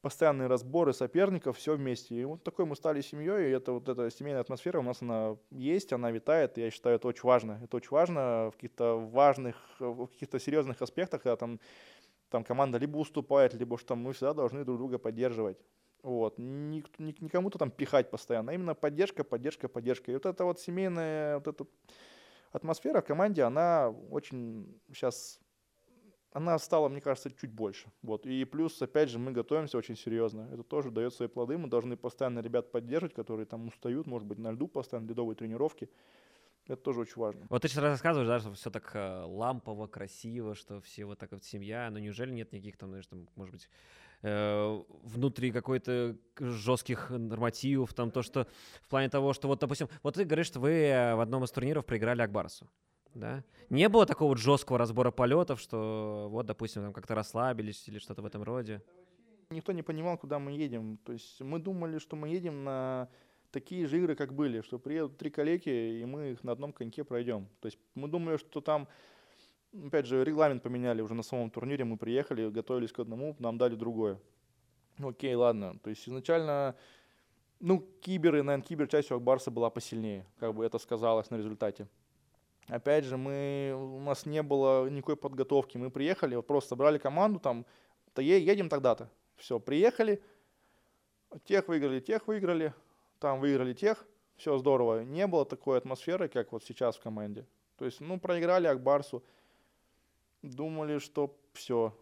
постоянные 0.00 0.46
разборы 0.46 0.92
соперников, 0.92 1.58
все 1.58 1.74
вместе. 1.74 2.14
И 2.14 2.24
вот 2.24 2.44
такой 2.44 2.66
мы 2.66 2.76
стали 2.76 3.00
семьей, 3.00 3.48
и 3.48 3.50
это 3.50 3.72
вот 3.72 3.88
эта 3.88 4.08
семейная 4.08 4.42
атмосфера 4.42 4.78
у 4.78 4.82
нас 4.82 5.02
она 5.02 5.36
есть, 5.50 5.92
она 5.92 6.12
витает, 6.12 6.56
и 6.56 6.60
я 6.60 6.70
считаю, 6.70 6.96
это 6.96 7.08
очень 7.08 7.24
важно. 7.24 7.60
Это 7.64 7.78
очень 7.78 7.90
важно 7.90 8.52
в 8.52 8.54
каких-то 8.54 8.96
важных, 8.96 9.56
в 9.80 10.06
каких-то 10.06 10.38
серьезных 10.38 10.80
аспектах, 10.80 11.24
когда 11.24 11.34
там, 11.34 11.58
там 12.30 12.44
команда 12.44 12.78
либо 12.78 12.98
уступает, 12.98 13.54
либо 13.54 13.76
что 13.76 13.96
мы 13.96 14.12
всегда 14.12 14.34
должны 14.34 14.64
друг 14.64 14.78
друга 14.78 14.98
поддерживать. 14.98 15.58
Вот. 16.06 16.38
Ник- 16.38 17.00
ник- 17.00 17.20
никому-то 17.20 17.58
там 17.58 17.68
пихать 17.68 18.10
постоянно. 18.10 18.52
а 18.52 18.54
Именно 18.54 18.76
поддержка, 18.76 19.24
поддержка, 19.24 19.66
поддержка. 19.66 20.12
И 20.12 20.14
вот 20.14 20.24
эта 20.24 20.44
вот 20.44 20.60
семейная 20.60 21.38
вот 21.38 21.48
эта 21.48 21.66
атмосфера 22.52 23.00
в 23.00 23.04
команде, 23.04 23.42
она 23.42 23.90
очень 24.10 24.80
сейчас 24.92 25.40
она 26.32 26.58
стала, 26.58 26.88
мне 26.88 27.00
кажется, 27.00 27.30
чуть 27.30 27.50
больше. 27.50 27.90
Вот. 28.02 28.24
И 28.24 28.44
плюс, 28.44 28.80
опять 28.82 29.08
же, 29.08 29.18
мы 29.18 29.32
готовимся 29.32 29.78
очень 29.78 29.96
серьезно. 29.96 30.48
Это 30.52 30.62
тоже 30.62 30.90
дает 30.92 31.12
свои 31.12 31.28
плоды. 31.28 31.58
Мы 31.58 31.66
должны 31.66 31.96
постоянно 31.96 32.38
ребят 32.38 32.70
поддерживать, 32.70 33.14
которые 33.14 33.46
там 33.46 33.66
устают, 33.66 34.06
может 34.06 34.28
быть, 34.28 34.38
на 34.38 34.52
льду 34.52 34.68
постоянно, 34.68 35.08
ледовые 35.08 35.34
тренировки. 35.34 35.88
Это 36.66 36.82
тоже 36.82 37.00
очень 37.00 37.20
важно. 37.20 37.46
Вот 37.48 37.62
ты 37.62 37.68
сейчас 37.68 37.82
рассказываешь, 37.82 38.28
да, 38.28 38.38
что 38.38 38.52
все 38.52 38.70
так 38.70 38.90
э, 38.94 39.22
лампово, 39.24 39.86
красиво, 39.86 40.54
что 40.54 40.80
все 40.80 41.04
вот 41.04 41.18
так 41.18 41.32
вот 41.32 41.42
семья, 41.42 41.90
но 41.90 41.98
неужели 41.98 42.30
нет 42.32 42.52
никаких 42.52 42.76
там, 42.76 42.90
знаешь, 42.90 43.06
там, 43.06 43.26
может 43.34 43.54
быть, 43.54 43.68
э, 44.22 44.82
внутри 45.02 45.52
какой-то 45.52 46.16
жестких 46.38 47.10
нормативов, 47.10 47.94
там 47.94 48.10
то, 48.10 48.22
что 48.22 48.46
в 48.82 48.88
плане 48.88 49.08
того, 49.08 49.32
что 49.32 49.48
вот, 49.48 49.60
допустим, 49.60 49.88
вот 50.02 50.14
ты 50.14 50.24
говоришь, 50.24 50.46
что 50.46 50.60
вы 50.60 51.14
в 51.16 51.20
одном 51.20 51.44
из 51.44 51.50
турниров 51.50 51.84
проиграли 51.84 52.22
Акбарсу, 52.22 52.68
да? 53.14 53.44
Не 53.70 53.88
было 53.88 54.06
такого 54.06 54.30
вот 54.30 54.38
жесткого 54.38 54.78
разбора 54.78 55.10
полетов, 55.10 55.60
что 55.60 56.28
вот, 56.30 56.46
допустим, 56.46 56.82
там 56.82 56.92
как-то 56.92 57.14
расслабились 57.14 57.88
или 57.88 57.98
что-то 57.98 58.22
в 58.22 58.26
этом 58.26 58.42
роде? 58.42 58.82
Никто 59.50 59.72
не 59.72 59.82
понимал, 59.82 60.18
куда 60.18 60.38
мы 60.38 60.52
едем. 60.52 60.98
То 61.04 61.12
есть 61.12 61.40
мы 61.40 61.58
думали, 61.58 61.98
что 61.98 62.16
мы 62.16 62.28
едем 62.28 62.64
на 62.64 63.08
такие 63.50 63.86
же 63.86 63.98
игры, 63.98 64.14
как 64.14 64.34
были, 64.34 64.60
что 64.60 64.78
приедут 64.78 65.16
три 65.18 65.30
коллеги, 65.30 66.00
и 66.00 66.04
мы 66.04 66.32
их 66.32 66.44
на 66.44 66.52
одном 66.52 66.72
коньке 66.72 67.04
пройдем. 67.04 67.48
То 67.60 67.66
есть 67.66 67.78
мы 67.94 68.08
думали, 68.08 68.36
что 68.36 68.60
там, 68.60 68.88
опять 69.86 70.06
же, 70.06 70.24
регламент 70.24 70.62
поменяли 70.62 71.02
уже 71.02 71.14
на 71.14 71.22
самом 71.22 71.50
турнире, 71.50 71.84
мы 71.84 71.96
приехали, 71.96 72.50
готовились 72.50 72.92
к 72.92 72.98
одному, 72.98 73.36
нам 73.38 73.58
дали 73.58 73.74
другое. 73.74 74.18
Ну, 74.98 75.10
Окей, 75.10 75.34
ладно. 75.34 75.78
То 75.82 75.90
есть 75.90 76.08
изначально, 76.08 76.74
ну, 77.60 77.86
киберы, 78.00 78.42
наверное, 78.42 78.66
кибер 78.66 78.88
часть 78.88 79.10
у 79.10 79.16
Акбарса 79.16 79.50
была 79.50 79.70
посильнее, 79.70 80.26
как 80.38 80.54
бы 80.54 80.64
это 80.64 80.78
сказалось 80.78 81.30
на 81.30 81.36
результате. 81.36 81.86
Опять 82.68 83.04
же, 83.04 83.16
мы, 83.16 83.74
у 83.76 84.00
нас 84.00 84.26
не 84.26 84.42
было 84.42 84.88
никакой 84.88 85.16
подготовки. 85.16 85.78
Мы 85.78 85.90
приехали, 85.90 86.34
вот 86.34 86.46
просто 86.46 86.70
собрали 86.70 86.98
команду, 86.98 87.38
там, 87.38 87.64
то 88.12 88.22
едем 88.22 88.68
тогда-то. 88.68 89.08
Все, 89.36 89.60
приехали, 89.60 90.22
тех 91.44 91.68
выиграли, 91.68 92.00
тех 92.00 92.26
выиграли, 92.26 92.74
там 93.20 93.38
выиграли 93.38 93.72
тех, 93.72 94.04
все 94.36 94.58
здорово. 94.58 95.04
Не 95.04 95.26
было 95.26 95.44
такой 95.44 95.78
атмосферы, 95.78 96.28
как 96.28 96.52
вот 96.52 96.64
сейчас 96.64 96.96
в 96.96 97.02
команде. 97.02 97.46
То 97.76 97.84
есть, 97.84 98.00
ну, 98.00 98.18
проиграли 98.18 98.66
Ак 98.66 98.80
Барсу, 98.80 99.22
думали, 100.46 100.98
что 100.98 101.36
все. 101.52 101.92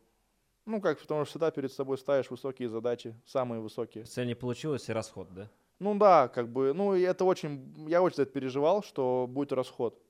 Ну, 0.67 0.81
как, 0.81 0.99
потому 0.99 1.25
что 1.25 1.33
всегда 1.33 1.51
перед 1.51 1.73
собой 1.73 1.99
ставишь 1.99 2.31
высокие 2.31 2.69
задачи, 2.69 3.15
самые 3.27 3.61
высокие. 3.61 4.05
Цель 4.05 4.27
не 4.27 4.35
получилась 4.35 4.89
и 4.89 4.93
расход, 4.93 5.33
да? 5.35 5.51
Ну 5.79 5.95
да, 5.99 6.29
как 6.29 6.49
бы, 6.49 6.73
ну 6.73 6.95
это 6.95 7.25
очень, 7.25 7.89
я 7.89 8.01
очень 8.01 8.17
за 8.17 8.23
это 8.23 8.33
переживал, 8.33 8.83
что 8.83 9.27
будет 9.29 9.53
расход, 9.53 10.01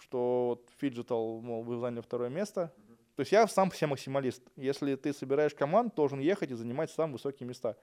что 0.00 0.46
вот 0.48 0.70
Фиджитал, 0.78 1.40
мол, 1.40 1.62
вы 1.62 1.78
заняли 1.78 2.02
второе 2.02 2.28
место. 2.28 2.72
То 3.16 3.20
есть 3.20 3.32
я 3.32 3.48
сам 3.48 3.72
себе 3.72 3.88
максималист. 3.88 4.42
Если 4.56 4.94
ты 4.94 5.12
собираешь 5.12 5.54
команд, 5.54 5.94
должен 5.94 6.20
ехать 6.20 6.50
и 6.50 6.54
занимать 6.54 6.90
самые 6.90 7.14
высокие 7.14 7.48
места. 7.48 7.76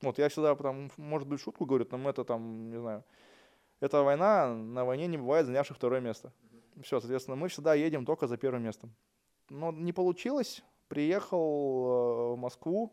Вот 0.00 0.18
я 0.18 0.28
всегда 0.28 0.54
там, 0.54 0.90
может 0.96 1.26
быть, 1.26 1.40
шутку 1.40 1.66
говорю, 1.66 1.84
там 1.84 2.06
это 2.06 2.24
там, 2.24 2.70
не 2.70 2.78
знаю, 2.78 3.04
это 3.80 4.02
война, 4.02 4.54
на 4.54 4.84
войне 4.84 5.06
не 5.08 5.18
бывает 5.18 5.46
занявших 5.46 5.76
второе 5.76 6.00
место. 6.00 6.32
Все, 6.82 7.00
соответственно, 7.00 7.36
мы 7.36 7.48
всегда 7.48 7.74
едем 7.74 8.04
только 8.04 8.26
за 8.26 8.36
первым 8.36 8.62
местом. 8.62 8.94
Но 9.48 9.72
не 9.72 9.92
получилось, 9.92 10.62
приехал 10.88 11.38
э, 11.40 12.34
в 12.34 12.36
Москву, 12.36 12.92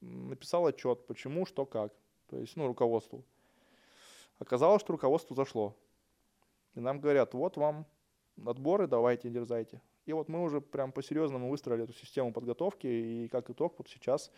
написал 0.00 0.66
отчет, 0.66 1.06
почему, 1.06 1.46
что, 1.46 1.66
как. 1.66 1.92
То 2.28 2.38
есть, 2.38 2.56
ну, 2.56 2.66
руководству. 2.66 3.24
Оказалось, 4.38 4.80
что 4.80 4.92
руководству 4.92 5.34
зашло. 5.34 5.76
И 6.74 6.80
нам 6.80 7.00
говорят, 7.00 7.34
вот 7.34 7.56
вам 7.56 7.86
отборы, 8.46 8.86
давайте, 8.86 9.28
дерзайте. 9.28 9.82
И 10.06 10.12
вот 10.12 10.28
мы 10.28 10.42
уже 10.42 10.60
прям 10.60 10.92
по-серьезному 10.92 11.50
выстроили 11.50 11.84
эту 11.84 11.92
систему 11.92 12.32
подготовки, 12.32 12.86
и 12.86 13.28
как 13.28 13.50
итог, 13.50 13.74
вот 13.78 13.88
сейчас 13.88 14.30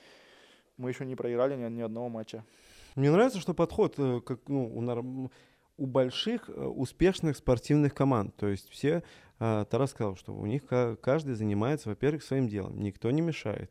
мы 0.76 0.90
еще 0.90 1.06
не 1.06 1.14
проиграли 1.14 1.56
ни, 1.56 1.68
ни 1.68 1.82
одного 1.82 2.08
матча. 2.08 2.44
Мне 2.96 3.10
нравится, 3.10 3.38
что 3.38 3.54
подход 3.54 3.94
э, 3.98 4.20
как, 4.20 4.48
ну, 4.48 4.76
у, 4.76 4.80
норм- 4.80 5.30
у 5.76 5.86
больших 5.86 6.48
э, 6.48 6.52
успешных 6.52 7.36
спортивных 7.36 7.94
команд. 7.94 8.36
То 8.36 8.48
есть 8.48 8.68
все, 8.68 9.02
а, 9.38 9.64
Тарас 9.64 9.90
сказал, 9.90 10.16
что 10.16 10.34
у 10.34 10.46
них 10.46 10.66
ка- 10.66 10.96
каждый 11.00 11.34
занимается, 11.34 11.88
во-первых, 11.88 12.22
своим 12.22 12.48
делом. 12.48 12.80
Никто 12.80 13.10
не 13.10 13.22
мешает. 13.22 13.70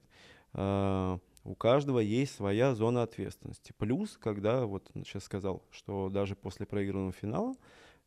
А, 0.53 1.19
У 1.43 1.55
каждого 1.55 1.99
есть 1.99 2.35
своя 2.35 2.75
зона 2.75 3.03
ответственности. 3.03 3.73
Плюс, 3.77 4.17
когда, 4.17 4.65
вот 4.65 4.91
сейчас 4.93 5.23
сказал, 5.23 5.63
что 5.71 6.09
даже 6.09 6.35
после 6.35 6.65
проигранного 6.65 7.13
финала 7.13 7.55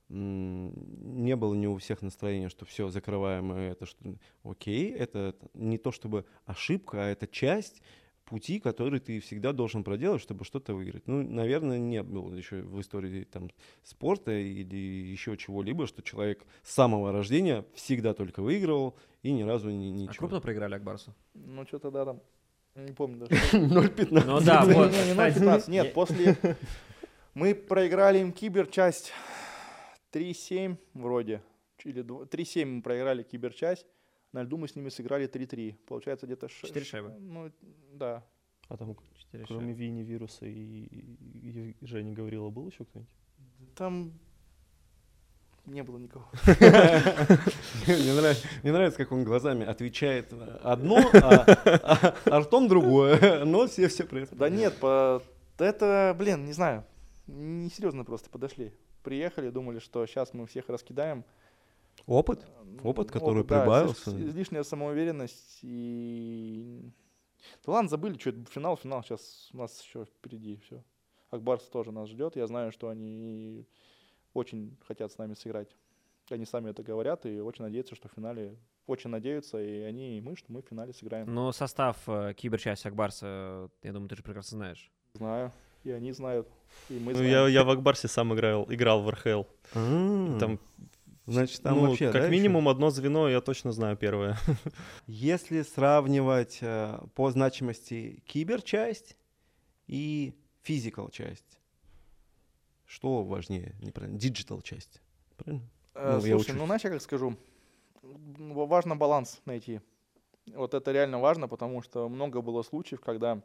не 0.08 1.34
было 1.34 1.54
ни 1.54 1.66
у 1.66 1.76
всех 1.78 2.02
настроения, 2.02 2.48
что 2.50 2.66
все, 2.66 2.88
закрываем 2.90 3.52
это, 3.52 3.86
что 3.86 4.16
окей, 4.44 4.92
это 4.92 5.34
не 5.54 5.78
то 5.78 5.90
чтобы 5.92 6.26
ошибка, 6.44 7.04
а 7.04 7.06
это 7.08 7.26
часть 7.26 7.80
пути, 8.24 8.58
который 8.58 9.00
ты 9.00 9.20
всегда 9.20 9.52
должен 9.52 9.84
проделать, 9.84 10.20
чтобы 10.22 10.44
что-то 10.44 10.74
выиграть. 10.74 11.06
Ну, 11.06 11.22
наверное, 11.22 11.78
не 11.78 12.02
было 12.02 12.34
еще 12.34 12.62
в 12.62 12.80
истории 12.80 13.24
там 13.24 13.50
спорта 13.82 14.32
или 14.32 14.76
еще 14.76 15.36
чего-либо, 15.36 15.86
что 15.86 16.02
человек 16.02 16.44
с 16.62 16.72
самого 16.72 17.12
рождения 17.12 17.64
всегда 17.74 18.14
только 18.14 18.42
выигрывал 18.42 18.96
и 19.22 19.32
ни 19.32 19.42
разу 19.42 19.70
ни, 19.70 19.88
А 19.88 19.92
ничего. 19.92 20.14
крупно 20.14 20.40
проиграли 20.40 20.74
Акбарсу? 20.74 21.14
Ну, 21.34 21.66
что-то 21.66 21.90
да, 21.90 22.04
там, 22.04 22.20
не 22.74 22.92
помню 22.92 23.26
даже. 23.26 23.34
0,15. 23.52 24.24
Ну 24.26 24.40
да, 24.40 24.64
вот, 24.64 24.90
не, 24.90 24.96
не 24.98 25.10
кстати. 25.10 25.38
0,15. 25.38 25.70
Нет, 25.70 25.92
после... 25.92 26.36
Мы 27.34 27.54
проиграли 27.54 28.18
им 28.20 28.32
киберчасть 28.32 29.12
3-7 30.12 30.76
вроде. 30.94 31.42
Или 31.84 32.02
дв- 32.02 32.28
3-7 32.28 32.64
мы 32.66 32.82
проиграли 32.82 33.22
киберчасть. 33.22 33.86
На 34.34 34.42
льду 34.42 34.56
мы 34.58 34.66
с 34.66 34.74
ними 34.74 34.88
сыграли 34.88 35.28
3-3. 35.28 35.76
Получается 35.86 36.26
где-то... 36.26 36.48
ш- 36.48 36.66
Четыре 36.66 36.84
ш- 36.84 36.90
шайбы. 36.90 37.10
Ну, 37.20 37.52
да. 37.92 38.24
А 38.68 38.76
там, 38.76 38.96
кроме 38.96 39.46
шайбы. 39.46 39.72
Вини, 39.72 40.02
Вируса 40.02 40.44
и, 40.44 40.52
и 40.52 41.76
Жени 41.82 42.12
говорила, 42.12 42.50
был 42.50 42.66
еще 42.68 42.84
кто-нибудь? 42.84 43.08
Там 43.76 44.12
не 45.66 45.82
было 45.84 45.98
никого. 45.98 46.26
Мне 47.86 48.72
нравится, 48.72 48.98
как 48.98 49.12
он 49.12 49.24
глазами 49.24 49.64
отвечает 49.64 50.32
одно, 50.62 50.98
а, 51.14 51.44
а- 51.46 52.14
а 52.24 52.40
ртом 52.40 52.66
другое. 52.68 53.44
Но 53.44 53.66
все 53.68 53.86
все 53.88 54.04
при 54.04 54.22
этом. 54.22 54.36
Да 54.38 54.48
нет, 54.48 54.74
это, 55.58 56.14
блин, 56.18 56.44
не 56.44 56.52
знаю. 56.52 56.84
Несерьезно 57.26 58.04
просто 58.04 58.30
подошли. 58.30 58.72
Приехали, 59.02 59.50
думали, 59.50 59.78
что 59.78 60.04
сейчас 60.06 60.34
мы 60.34 60.46
всех 60.46 60.68
раскидаем. 60.68 61.24
Опыт? 62.06 62.46
Опыт, 62.82 63.10
который 63.10 63.44
да, 63.44 63.60
прибавился. 63.60 64.10
излиш- 64.10 64.28
Излишняя 64.30 64.62
самоуверенность 64.62 65.60
и... 65.62 66.90
Да 67.64 67.72
ладно, 67.72 67.88
забыли, 67.88 68.18
что 68.18 68.30
это 68.30 68.44
финал, 68.50 68.76
финал, 68.76 69.02
сейчас 69.02 69.48
у 69.52 69.58
нас 69.58 69.82
еще 69.82 70.04
впереди 70.04 70.56
все. 70.66 70.82
Акбарс 71.30 71.64
тоже 71.68 71.92
нас 71.92 72.08
ждет, 72.08 72.36
я 72.36 72.46
знаю, 72.46 72.72
что 72.72 72.88
они 72.88 73.66
очень 74.32 74.76
хотят 74.86 75.12
с 75.12 75.18
нами 75.18 75.34
сыграть. 75.34 75.68
Они 76.30 76.44
сами 76.46 76.70
это 76.70 76.82
говорят 76.82 77.26
и 77.26 77.40
очень 77.40 77.64
надеются, 77.64 77.94
что 77.94 78.08
в 78.08 78.12
финале, 78.12 78.56
очень 78.86 79.10
надеются 79.10 79.62
и 79.62 79.80
они, 79.80 80.16
и 80.18 80.20
мы, 80.20 80.36
что 80.36 80.52
мы 80.52 80.62
в 80.62 80.66
финале 80.66 80.92
сыграем. 80.94 81.32
Но 81.32 81.52
состав 81.52 81.98
э, 82.06 82.32
киберчасти 82.34 82.88
Акбарса, 82.88 83.68
я 83.82 83.92
думаю, 83.92 84.08
ты 84.08 84.16
же 84.16 84.22
прекрасно 84.22 84.56
знаешь. 84.58 84.90
Знаю, 85.14 85.52
и 85.84 85.90
они 85.90 86.12
знают, 86.12 86.48
и 86.88 86.94
мы 86.98 87.12
Ну, 87.12 87.18
знаем. 87.18 87.30
я, 87.30 87.48
я 87.48 87.64
в 87.64 87.70
Акбарсе 87.70 88.08
сам 88.08 88.32
играл, 88.34 88.66
играл 88.72 89.02
в 89.02 89.10
РХЛ. 89.10 89.42
А, 89.74 90.38
Там, 90.38 90.58
Значит, 91.26 91.62
там 91.62 91.76
ну, 91.76 91.88
вообще, 91.88 92.12
как 92.12 92.22
да, 92.22 92.28
минимум 92.28 92.68
одно 92.68 92.90
звено, 92.90 93.28
я 93.28 93.40
точно 93.40 93.72
знаю 93.72 93.96
первое. 93.96 94.36
Если 95.06 95.62
сравнивать 95.62 96.58
э, 96.60 96.98
по 97.14 97.30
значимости 97.30 98.22
киберчасть 98.26 99.16
и 99.86 100.34
physical 100.62 101.08
часть, 101.08 101.58
что 102.84 103.24
важнее, 103.24 103.74
неправильно, 103.80 104.18
диджитал 104.18 104.60
часть, 104.60 105.00
правильно? 105.36 105.66
Э, 105.94 106.18
Ну, 106.20 106.26
я 106.26 106.34
Слушай, 106.34 106.50
учусь. 106.50 106.56
ну 106.56 106.66
знаешь, 106.66 106.84
я 106.84 106.90
как 106.90 107.00
скажу, 107.00 107.36
важно 108.02 108.94
баланс 108.94 109.40
найти. 109.46 109.80
Вот 110.46 110.74
это 110.74 110.92
реально 110.92 111.20
важно, 111.20 111.48
потому 111.48 111.80
что 111.80 112.08
много 112.10 112.42
было 112.42 112.62
случаев, 112.62 113.00
когда 113.00 113.42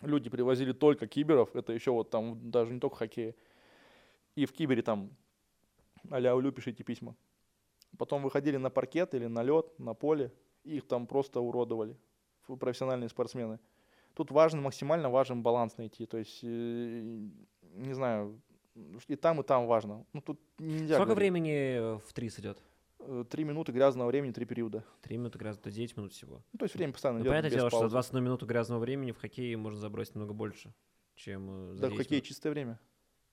люди 0.00 0.30
привозили 0.30 0.72
только 0.72 1.06
киберов, 1.06 1.54
это 1.54 1.74
еще 1.74 1.90
вот 1.90 2.08
там 2.08 2.50
даже 2.50 2.72
не 2.72 2.80
только 2.80 2.96
хоккей, 2.96 3.36
и 4.36 4.46
в 4.46 4.52
кибере 4.52 4.80
там 4.80 5.10
а-ля 6.10 6.34
пишите 6.52 6.84
письма. 6.84 7.14
Потом 7.98 8.22
выходили 8.22 8.56
на 8.56 8.70
паркет 8.70 9.14
или 9.14 9.26
на 9.26 9.42
лед, 9.42 9.66
на 9.78 9.94
поле, 9.94 10.32
и 10.64 10.76
их 10.76 10.86
там 10.88 11.06
просто 11.06 11.40
уродовали, 11.40 11.96
профессиональные 12.58 13.08
спортсмены. 13.08 13.58
Тут 14.14 14.30
важен, 14.30 14.62
максимально 14.62 15.10
важен 15.10 15.42
баланс 15.42 15.76
найти, 15.76 16.06
то 16.06 16.18
есть, 16.18 16.40
э, 16.42 17.28
не 17.74 17.94
знаю, 17.94 18.40
и 19.08 19.16
там, 19.16 19.40
и 19.40 19.42
там 19.44 19.66
важно. 19.66 20.06
Ну, 20.12 20.20
тут 20.20 20.40
нельзя 20.58 20.94
Сколько 20.94 21.14
говорить. 21.14 21.18
времени 21.18 21.52
э, 21.52 21.98
в 22.06 22.12
трис 22.12 22.38
идет? 22.38 22.62
Э, 23.00 23.24
Три 23.28 23.44
минуты 23.44 23.72
грязного 23.72 24.08
времени, 24.08 24.32
три 24.32 24.44
периода. 24.46 24.84
Три 25.02 25.16
минуты 25.16 25.38
грязного, 25.38 25.64
то 25.64 25.70
9 25.70 25.96
минут 25.96 26.12
всего. 26.12 26.42
Ну, 26.52 26.58
то 26.58 26.64
есть 26.64 26.74
время 26.74 26.92
постоянно 26.92 27.18
Ну, 27.18 27.24
идет 27.24 27.30
понятное 27.32 27.50
дело, 27.50 27.70
что 27.70 27.78
за 27.78 27.82
паузы. 27.82 27.92
21 27.94 28.24
минуту 28.24 28.46
грязного 28.46 28.80
времени 28.80 29.12
в 29.12 29.18
хоккее 29.18 29.56
можно 29.56 29.78
забросить 29.80 30.14
много 30.14 30.32
больше, 30.32 30.72
чем 31.16 31.74
за 31.74 31.82
Да, 31.82 31.88
в 31.88 31.90
10 31.90 31.98
хоккее 31.98 32.16
минут. 32.18 32.26
чистое 32.26 32.52
время. 32.52 32.80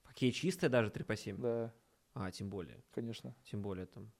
В 0.03 0.07
хоккее 0.07 0.31
чистое 0.31 0.69
даже 0.69 0.89
3 0.89 1.03
по 1.03 1.15
7? 1.15 1.37
Да, 1.41 1.73
А, 2.13 2.31
тем 2.31 2.49
более. 2.49 2.83
конечно. 2.93 3.35
Тем 3.49 3.61
более 3.61 3.85
там. 3.85 4.11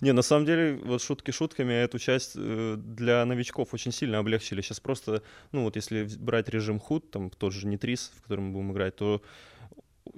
Не, 0.00 0.12
на 0.12 0.22
самом 0.22 0.46
деле, 0.46 0.76
вот 0.76 1.02
шутки 1.02 1.32
шутками, 1.32 1.72
эту 1.72 1.98
часть 1.98 2.34
э, 2.36 2.76
для 2.76 3.24
новичков 3.24 3.74
очень 3.74 3.92
сильно 3.92 4.18
облегчили. 4.18 4.60
Сейчас 4.60 4.78
просто, 4.78 5.22
ну 5.50 5.64
вот 5.64 5.76
если 5.76 6.04
брать 6.18 6.48
режим 6.48 6.78
худ, 6.78 7.10
там 7.10 7.30
тот 7.30 7.52
же 7.52 7.66
Нитрис, 7.66 8.12
в 8.16 8.22
котором 8.22 8.44
мы 8.46 8.52
будем 8.52 8.72
играть, 8.72 8.96
то 8.96 9.20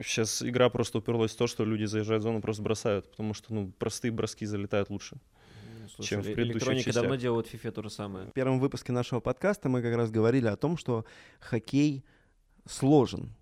сейчас 0.01 0.43
игра 0.43 0.69
просто 0.69 0.99
уперлась 0.99 1.33
в 1.33 1.37
то, 1.37 1.47
что 1.47 1.65
люди 1.65 1.85
заезжают 1.85 2.23
в 2.23 2.25
зону, 2.25 2.41
просто 2.41 2.63
бросают, 2.63 3.11
потому 3.11 3.35
что, 3.35 3.55
ну, 3.55 3.73
простые 3.79 4.13
броски 4.13 4.47
залетают 4.47 4.91
лучше. 4.91 5.17
Ну, 5.81 5.89
слушай, 5.89 6.09
Чем 6.11 6.21
в 6.21 6.25
предыдущих 6.25 6.55
электроники 6.55 6.85
частях. 6.85 7.03
давно 7.03 7.17
делают 7.17 7.47
в 7.47 7.55
FIFA 7.55 7.71
то 7.73 7.83
же 7.83 7.91
самое. 7.91 8.27
В 8.27 8.33
первом 8.33 8.61
выпуске 8.61 8.93
нашего 8.93 9.21
подкаста 9.21 9.69
мы 9.69 9.83
как 9.83 9.95
раз 9.97 10.11
говорили 10.11 10.47
о 10.47 10.57
том, 10.57 10.77
что 10.77 11.05
хоккей 11.41 12.05
сложен. 12.67 13.35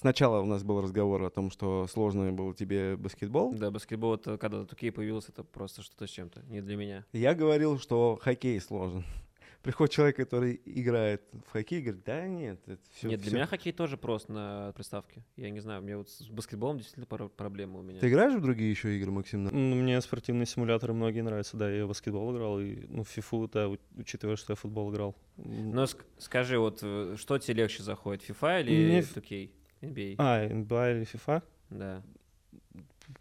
Сначала 0.00 0.40
у 0.40 0.46
нас 0.46 0.62
был 0.64 0.80
разговор 0.80 1.22
о 1.24 1.28
том, 1.28 1.50
что 1.50 1.86
сложный 1.86 2.32
был 2.32 2.54
тебе 2.54 2.96
баскетбол. 2.96 3.52
Да, 3.52 3.70
баскетбол, 3.70 4.14
это 4.14 4.38
когда 4.38 4.64
Тукей 4.64 4.90
появился, 4.90 5.30
это 5.30 5.44
просто 5.44 5.82
что-то 5.82 6.06
с 6.06 6.10
чем-то. 6.10 6.40
Не 6.48 6.62
для 6.62 6.76
меня. 6.76 7.04
Я 7.12 7.34
говорил, 7.34 7.78
что 7.78 8.18
хоккей 8.22 8.58
сложен. 8.62 9.04
Приходит 9.62 9.92
человек, 9.92 10.16
который 10.16 10.58
играет 10.64 11.20
в 11.46 11.50
хоккей, 11.52 11.80
и 11.80 11.82
говорит, 11.82 12.02
да 12.06 12.26
нет, 12.26 12.62
это 12.66 12.80
все. 12.94 13.08
Нет, 13.08 13.20
для 13.20 13.30
меня 13.32 13.44
хоккей 13.46 13.74
тоже 13.74 13.98
прост 13.98 14.30
на 14.30 14.72
приставке. 14.74 15.22
Я 15.36 15.50
не 15.50 15.60
знаю, 15.60 15.82
мне 15.82 15.98
вот 15.98 16.08
с 16.08 16.22
баскетболом 16.30 16.78
действительно 16.78 17.04
пара- 17.04 17.28
проблемы 17.28 17.80
у 17.80 17.82
меня. 17.82 18.00
Ты 18.00 18.08
играешь 18.08 18.32
в 18.34 18.40
другие 18.40 18.70
еще 18.70 18.96
игры, 18.96 19.10
Максим? 19.10 19.44
Ну, 19.44 19.50
Мне 19.74 20.00
спортивные 20.00 20.46
симуляторы 20.46 20.94
многие 20.94 21.20
нравятся, 21.20 21.58
да, 21.58 21.70
я 21.70 21.84
в 21.84 21.88
баскетбол 21.88 22.34
играл, 22.34 22.58
и, 22.58 22.86
ну, 22.88 23.04
в 23.04 23.08
фифу, 23.08 23.46
да, 23.52 23.68
у- 23.68 23.76
учитывая, 23.98 24.36
что 24.36 24.52
я 24.52 24.56
в 24.56 24.60
футбол 24.60 24.90
играл. 24.90 25.14
Но 25.36 25.84
ск- 25.84 26.04
скажи, 26.16 26.58
вот 26.58 26.78
э, 26.80 27.16
что 27.18 27.36
тебе 27.36 27.64
легче 27.64 27.82
заходит, 27.82 28.22
FIFA 28.26 28.62
или 28.62 28.70
Мне 28.86 28.98
ф- 29.00 29.14
2K? 29.14 29.50
NBA? 29.82 30.14
А, 30.18 30.44
NBA 30.46 30.96
или 30.96 31.02
FIFA? 31.06 31.42
Да. 31.70 32.02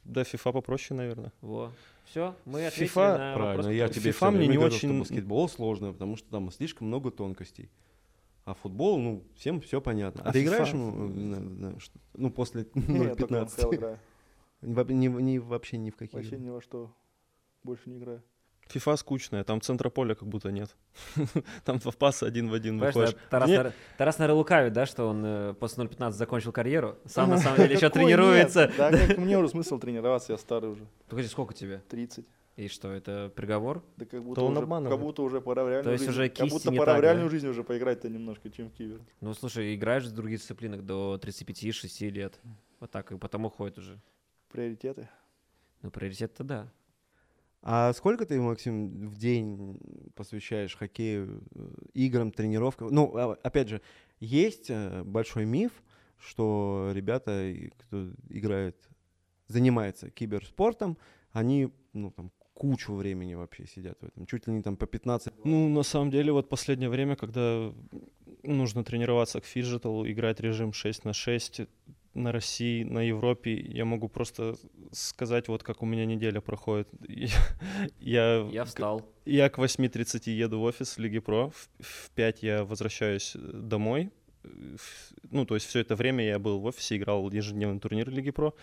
Да, 0.03 0.21
FIFA 0.21 0.53
попроще, 0.53 0.97
наверное. 0.97 1.31
Во. 1.41 1.71
Все, 2.05 2.35
мы 2.45 2.65
ответили 2.65 2.89
FIFA, 2.89 3.17
на 3.17 3.33
Правильно, 3.35 3.45
вопрос. 3.57 3.65
я 3.67 3.87
тебе 3.89 4.11
FIFA 4.11 4.31
мне 4.31 4.47
не 4.47 4.55
говорил, 4.55 4.75
очень- 4.75 4.89
что 4.89 4.99
баскетбол 4.99 5.49
сложно, 5.49 5.93
потому 5.93 6.15
что 6.15 6.29
там 6.29 6.49
слишком 6.51 6.87
много 6.87 7.11
тонкостей. 7.11 7.69
А 8.45 8.55
футбол, 8.55 8.97
ну, 8.99 9.23
всем 9.35 9.61
все 9.61 9.79
понятно. 9.79 10.23
А, 10.23 10.29
А 10.29 10.33
ты 10.33 10.39
FIFA? 10.39 10.43
играешь 10.43 10.67
что- 11.83 11.99
ну, 12.15 12.31
после 12.31 12.65
Не, 12.73 13.03
я 13.05 13.15
только 13.15 13.25
в 13.25 13.37
0.15? 13.37 13.57
НХЛ 13.63 13.75
играю. 13.75 13.99
Во- 14.61 14.83
ни- 14.91 15.07
ни- 15.07 15.37
вообще 15.37 15.77
ни 15.77 15.89
в 15.91 15.95
какие. 15.95 16.19
Вообще 16.19 16.37
ни 16.37 16.49
во 16.49 16.61
что 16.61 16.91
больше 17.63 17.89
не 17.89 17.97
играю. 17.97 18.23
FIFA 18.73 18.97
скучная, 18.97 19.43
там 19.43 19.61
центра 19.61 19.89
поля 19.89 20.13
как 20.15 20.27
будто 20.27 20.51
нет. 20.51 20.75
Там 21.65 21.79
два 21.79 21.91
паса 21.91 22.27
один 22.27 22.49
в 22.49 22.53
один 22.53 22.75
Понимаешь, 22.75 22.95
выходишь. 22.95 23.17
Тарас, 23.29 23.49
Мне- 23.49 23.73
Тарас, 23.97 24.17
наверное, 24.19 24.37
лукавит, 24.37 24.73
да, 24.73 24.85
что 24.85 25.07
он 25.07 25.23
э, 25.25 25.53
после 25.59 25.83
0.15 25.85 26.11
закончил 26.11 26.51
карьеру, 26.51 26.97
сам 27.05 27.31
на 27.31 27.37
самом 27.39 27.57
деле 27.57 27.75
еще 27.75 27.89
тренируется. 27.89 28.71
Да 28.77 28.91
как 29.07 29.17
мне 29.17 29.37
уже 29.39 29.49
смысл 29.49 29.79
тренироваться, 29.79 30.33
я 30.33 30.37
старый 30.37 30.69
уже, 30.69 30.85
Погоди, 31.07 31.27
сколько 31.27 31.53
тебе? 31.53 31.81
30. 31.89 32.25
И 32.57 32.67
что, 32.67 32.91
это 32.91 33.31
приговор? 33.33 33.81
Да 33.95 34.05
как 34.05 34.21
будто, 34.21 34.41
он 34.41 34.57
уже, 34.57 34.89
как 34.89 34.99
будто 34.99 35.21
уже 35.21 35.39
пора 35.39 35.63
в 35.63 35.69
реальную 35.69 35.93
есть 35.93 36.03
жизнь. 36.03 36.19
уже 36.19 36.29
как 36.29 36.49
будто 36.49 36.71
не 36.71 36.77
пора 36.77 36.91
так, 36.91 36.99
в 36.99 37.03
реальную 37.03 37.27
да? 37.27 37.31
жизнь 37.31 37.47
уже 37.47 37.63
поиграть-то 37.63 38.09
немножко, 38.09 38.49
чем 38.49 38.69
в 38.69 38.73
кибер. 38.73 38.99
Ну, 39.21 39.33
слушай, 39.33 39.73
играешь 39.73 40.03
в 40.03 40.13
других 40.13 40.39
дисциплинах 40.39 40.81
до 40.81 41.17
35-6 41.23 42.09
лет. 42.09 42.37
Вот 42.81 42.91
так, 42.91 43.13
и 43.13 43.17
потом 43.17 43.45
уходит 43.45 43.77
уже. 43.77 43.97
Приоритеты. 44.51 45.07
Ну, 45.81 45.89
приоритет-то 45.89 46.43
да. 46.43 46.69
А 47.61 47.91
сколько 47.93 48.25
ты, 48.25 48.39
Максим, 48.39 49.09
в 49.09 49.17
день 49.17 49.77
посвящаешь 50.15 50.75
хоккею, 50.77 51.43
э, 51.55 51.67
играм, 51.93 52.31
тренировкам? 52.31 52.89
Ну, 52.89 53.15
а, 53.17 53.37
опять 53.43 53.67
же, 53.67 53.81
есть 54.19 54.69
э, 54.69 55.03
большой 55.03 55.45
миф, 55.45 55.71
что 56.17 56.91
ребята, 56.93 57.53
кто 57.77 58.11
играет, 58.29 58.77
занимается 59.47 60.09
киберспортом, 60.09 60.97
они, 61.33 61.69
ну, 61.93 62.11
там, 62.11 62.31
кучу 62.53 62.93
времени 62.93 63.35
вообще 63.35 63.65
сидят 63.65 63.97
в 64.01 64.05
этом, 64.05 64.25
чуть 64.25 64.47
ли 64.47 64.53
не 64.53 64.61
там 64.61 64.75
по 64.75 64.85
15. 64.85 65.33
Ну, 65.45 65.69
на 65.69 65.83
самом 65.83 66.11
деле, 66.11 66.31
вот 66.31 66.49
последнее 66.49 66.89
время, 66.89 67.15
когда 67.15 67.73
нужно 68.43 68.83
тренироваться 68.83 69.39
к 69.41 69.45
фиджиталу, 69.45 70.05
играть 70.05 70.39
режим 70.39 70.73
6 70.73 71.05
на 71.05 71.13
6 71.13 71.61
на 72.13 72.31
России, 72.31 72.83
на 72.83 72.99
Европе, 73.07 73.53
я 73.53 73.85
могу 73.85 74.09
просто 74.09 74.55
сказать, 74.91 75.47
вот 75.47 75.63
как 75.63 75.81
у 75.83 75.85
меня 75.85 76.05
неделя 76.05 76.41
проходит. 76.41 76.89
Я, 77.99 78.47
Я 78.51 78.65
встал. 78.65 79.05
я 79.25 79.49
к 79.49 79.59
8.30 79.59 80.29
еду 80.31 80.59
в 80.59 80.63
офис 80.63 80.97
Лиги 80.97 81.19
Про, 81.19 81.49
в, 81.49 81.69
в 81.79 82.09
5 82.15 82.43
я 82.43 82.63
возвращаюсь 82.63 83.35
э, 83.35 83.39
домой. 83.53 84.09
Э, 84.43 84.47
в- 84.77 85.13
Ну, 85.31 85.45
то 85.45 85.55
есть 85.55 85.67
все 85.67 85.79
это 85.79 85.95
время 85.95 86.25
я 86.25 86.39
был 86.39 86.59
в 86.59 86.65
офисе, 86.65 86.97
играл 86.97 87.29
ежедневный 87.31 87.79
турнир 87.79 88.09
Лиги 88.09 88.31
Про. 88.31 88.53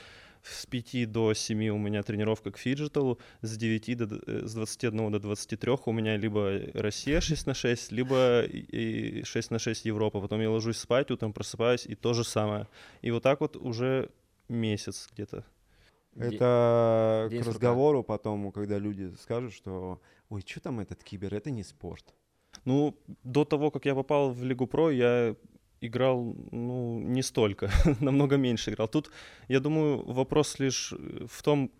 С 0.48 0.64
5 0.66 1.06
до 1.06 1.34
7 1.34 1.68
у 1.70 1.78
меня 1.78 2.02
тренировка 2.02 2.50
к 2.52 2.58
фиджиталу, 2.58 3.18
с 3.42 3.56
9 3.56 3.94
до, 3.96 4.04
э, 4.26 4.46
с 4.46 4.54
21 4.54 5.10
до 5.10 5.18
23 5.18 5.72
у 5.86 5.92
меня 5.92 6.16
либо 6.16 6.60
Россия 6.74 7.20
6 7.20 7.46
на 7.46 7.54
6, 7.54 7.90
либо 7.92 8.42
и- 8.44 9.20
и 9.20 9.24
6 9.24 9.50
на 9.50 9.58
6 9.58 9.84
Европа. 9.86 10.20
Потом 10.20 10.40
я 10.40 10.50
ложусь 10.50 10.76
спать, 10.78 11.10
утром 11.10 11.32
просыпаюсь, 11.32 11.86
и 11.86 11.94
то 11.96 12.14
же 12.14 12.22
самое. 12.24 12.68
И 13.02 13.10
вот 13.10 13.22
так 13.22 13.40
вот 13.40 13.56
уже 13.56 14.10
месяц 14.48 15.08
где-то. 15.12 15.44
Де- 16.14 16.36
Это 16.36 17.26
день 17.30 17.34
сурка. 17.34 17.40
к 17.40 17.58
разговору 17.58 18.02
потом, 18.04 18.52
когда 18.52 18.78
люди 18.78 19.12
скажут, 19.20 19.52
что 19.52 20.00
ой, 20.30 20.42
что 20.46 20.60
там 20.60 20.80
этот 20.80 21.02
кибер, 21.02 21.34
это 21.34 21.50
не 21.50 21.64
спорт. 21.64 22.14
Ну, 22.64 22.94
до 23.24 23.44
того, 23.44 23.70
как 23.70 23.84
я 23.84 23.94
попал 23.94 24.30
в 24.32 24.42
Лигу 24.44 24.66
Про, 24.66 24.90
я 24.90 25.34
играл, 25.80 26.36
ну, 26.52 27.00
не 27.00 27.22
столько, 27.22 27.70
намного 28.00 28.36
меньше 28.36 28.70
играл. 28.70 28.88
Тут, 28.88 29.10
я 29.48 29.60
думаю, 29.60 30.02
вопрос 30.04 30.58
лишь 30.58 30.92
э, 30.92 31.26
в 31.28 31.42
том, 31.42 31.70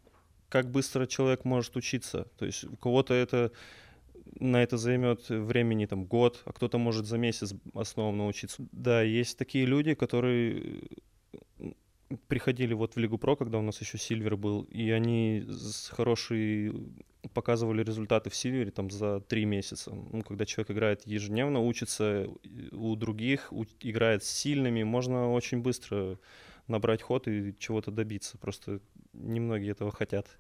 как 0.49 0.71
быстро 0.71 1.07
человек 1.07 1.45
может 1.45 1.77
учиться. 1.77 2.27
То 2.39 2.47
есть 2.47 2.65
у 2.65 2.77
кого-то 2.77 3.15
это 3.15 3.53
на 4.41 4.63
это 4.63 4.77
займет 4.77 5.29
времени 5.29 5.87
там 5.87 6.05
год, 6.05 6.43
а 6.45 6.53
кто-то 6.53 6.79
может 6.79 7.07
за 7.07 7.19
месяц 7.19 7.55
основам 7.75 8.19
научиться. 8.19 8.67
Да, 8.73 9.03
есть 9.03 9.39
такие 9.39 9.67
люди, 9.67 9.95
которые 9.95 10.83
приходили 12.29 12.75
вот 12.75 12.95
в 12.95 12.99
Лигу 12.99 13.19
Про, 13.19 13.37
когда 13.37 13.59
у 13.59 13.62
нас 13.62 13.81
еще 13.81 13.99
Сильвер 13.99 14.37
был, 14.37 14.62
и 14.64 14.90
они 14.90 15.45
с 15.49 15.88
хороший 15.88 16.73
показывали 17.35 17.83
результаты 17.83 18.31
в 18.31 18.37
Сильвере 18.37 18.71
там 18.71 18.90
за 18.90 19.21
три 19.21 19.45
месяца. 19.45 19.92
Ну, 19.92 20.23
когда 20.23 20.47
человек 20.47 20.71
играет 20.71 21.07
ежедневно, 21.07 21.61
учится 21.61 22.29
у 22.73 22.95
других, 22.97 23.53
у- 23.53 23.66
играет 23.81 24.23
с 24.23 24.29
сильными, 24.29 24.85
можно 24.85 25.33
очень 25.33 25.61
быстро 25.61 26.19
набрать 26.69 27.03
ход 27.03 27.27
и 27.29 27.55
чего-то 27.59 27.90
добиться. 27.90 28.38
Просто 28.38 28.81
немногие 29.12 29.73
этого 29.73 29.90
хотят. 29.90 30.38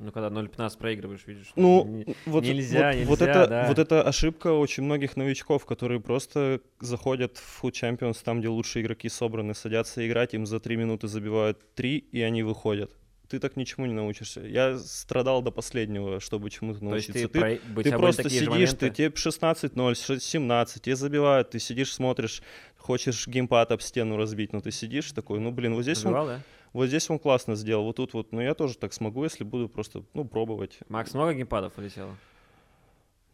Ну, 0.00 0.12
когда 0.12 0.28
0.15 0.30 0.78
проигрываешь, 0.78 1.26
видишь. 1.26 1.52
Ну, 1.56 1.84
не- 1.86 2.16
вот, 2.24 2.42
нельзя, 2.42 2.90
вот, 2.92 3.06
вот 3.06 3.20
нельзя, 3.20 3.30
это, 3.42 3.46
да. 3.50 3.68
вот 3.68 3.78
это 3.78 4.02
ошибка 4.02 4.48
очень 4.52 4.82
многих 4.82 5.16
новичков, 5.16 5.66
которые 5.66 6.00
просто 6.00 6.60
заходят 6.80 7.36
в 7.36 7.62
Food 7.62 7.72
Champions, 7.72 8.16
там, 8.24 8.40
где 8.40 8.48
лучшие 8.48 8.82
игроки 8.82 9.10
собраны, 9.10 9.54
садятся 9.54 10.06
играть, 10.08 10.32
им 10.32 10.46
за 10.46 10.58
три 10.58 10.76
минуты 10.76 11.06
забивают 11.06 11.74
три, 11.74 11.98
и 11.98 12.22
они 12.22 12.42
выходят. 12.42 12.90
Ты 13.28 13.38
так 13.38 13.56
ничему 13.56 13.86
не 13.86 13.92
научишься. 13.92 14.40
Я 14.40 14.76
страдал 14.78 15.40
до 15.42 15.52
последнего, 15.52 16.18
чтобы 16.18 16.50
чему-то 16.50 16.82
научиться. 16.82 17.28
ты, 17.28 17.28
про- 17.28 17.58
быть 17.74 17.84
Ты 17.84 17.96
просто 17.96 18.28
сидишь, 18.30 18.70
ты, 18.72 18.90
тебе 18.90 19.08
16-0, 19.10 19.94
ш- 19.94 20.18
17, 20.18 20.82
тебе 20.82 20.96
забивают, 20.96 21.50
ты 21.50 21.58
сидишь, 21.60 21.92
смотришь, 21.94 22.42
хочешь 22.76 23.28
геймпад 23.28 23.70
об 23.70 23.82
стену 23.82 24.16
разбить, 24.16 24.52
но 24.52 24.60
ты 24.60 24.72
сидишь 24.72 25.12
такой, 25.12 25.38
ну, 25.40 25.52
блин, 25.52 25.74
вот 25.74 25.82
здесь, 25.82 25.98
он, 25.98 26.12
Забивал, 26.12 26.26
да? 26.26 26.40
Вот 26.72 26.86
здесь 26.86 27.08
он 27.10 27.18
классно 27.18 27.54
сделал, 27.56 27.84
вот 27.84 27.96
тут 27.96 28.14
вот, 28.14 28.32
ну, 28.32 28.40
я 28.40 28.54
тоже 28.54 28.76
так 28.76 28.92
смогу, 28.92 29.24
если 29.24 29.44
буду 29.44 29.68
просто, 29.68 30.04
ну, 30.14 30.24
пробовать. 30.24 30.78
Макс, 30.88 31.14
много 31.14 31.34
геймпадов 31.34 31.76
улетело? 31.78 32.16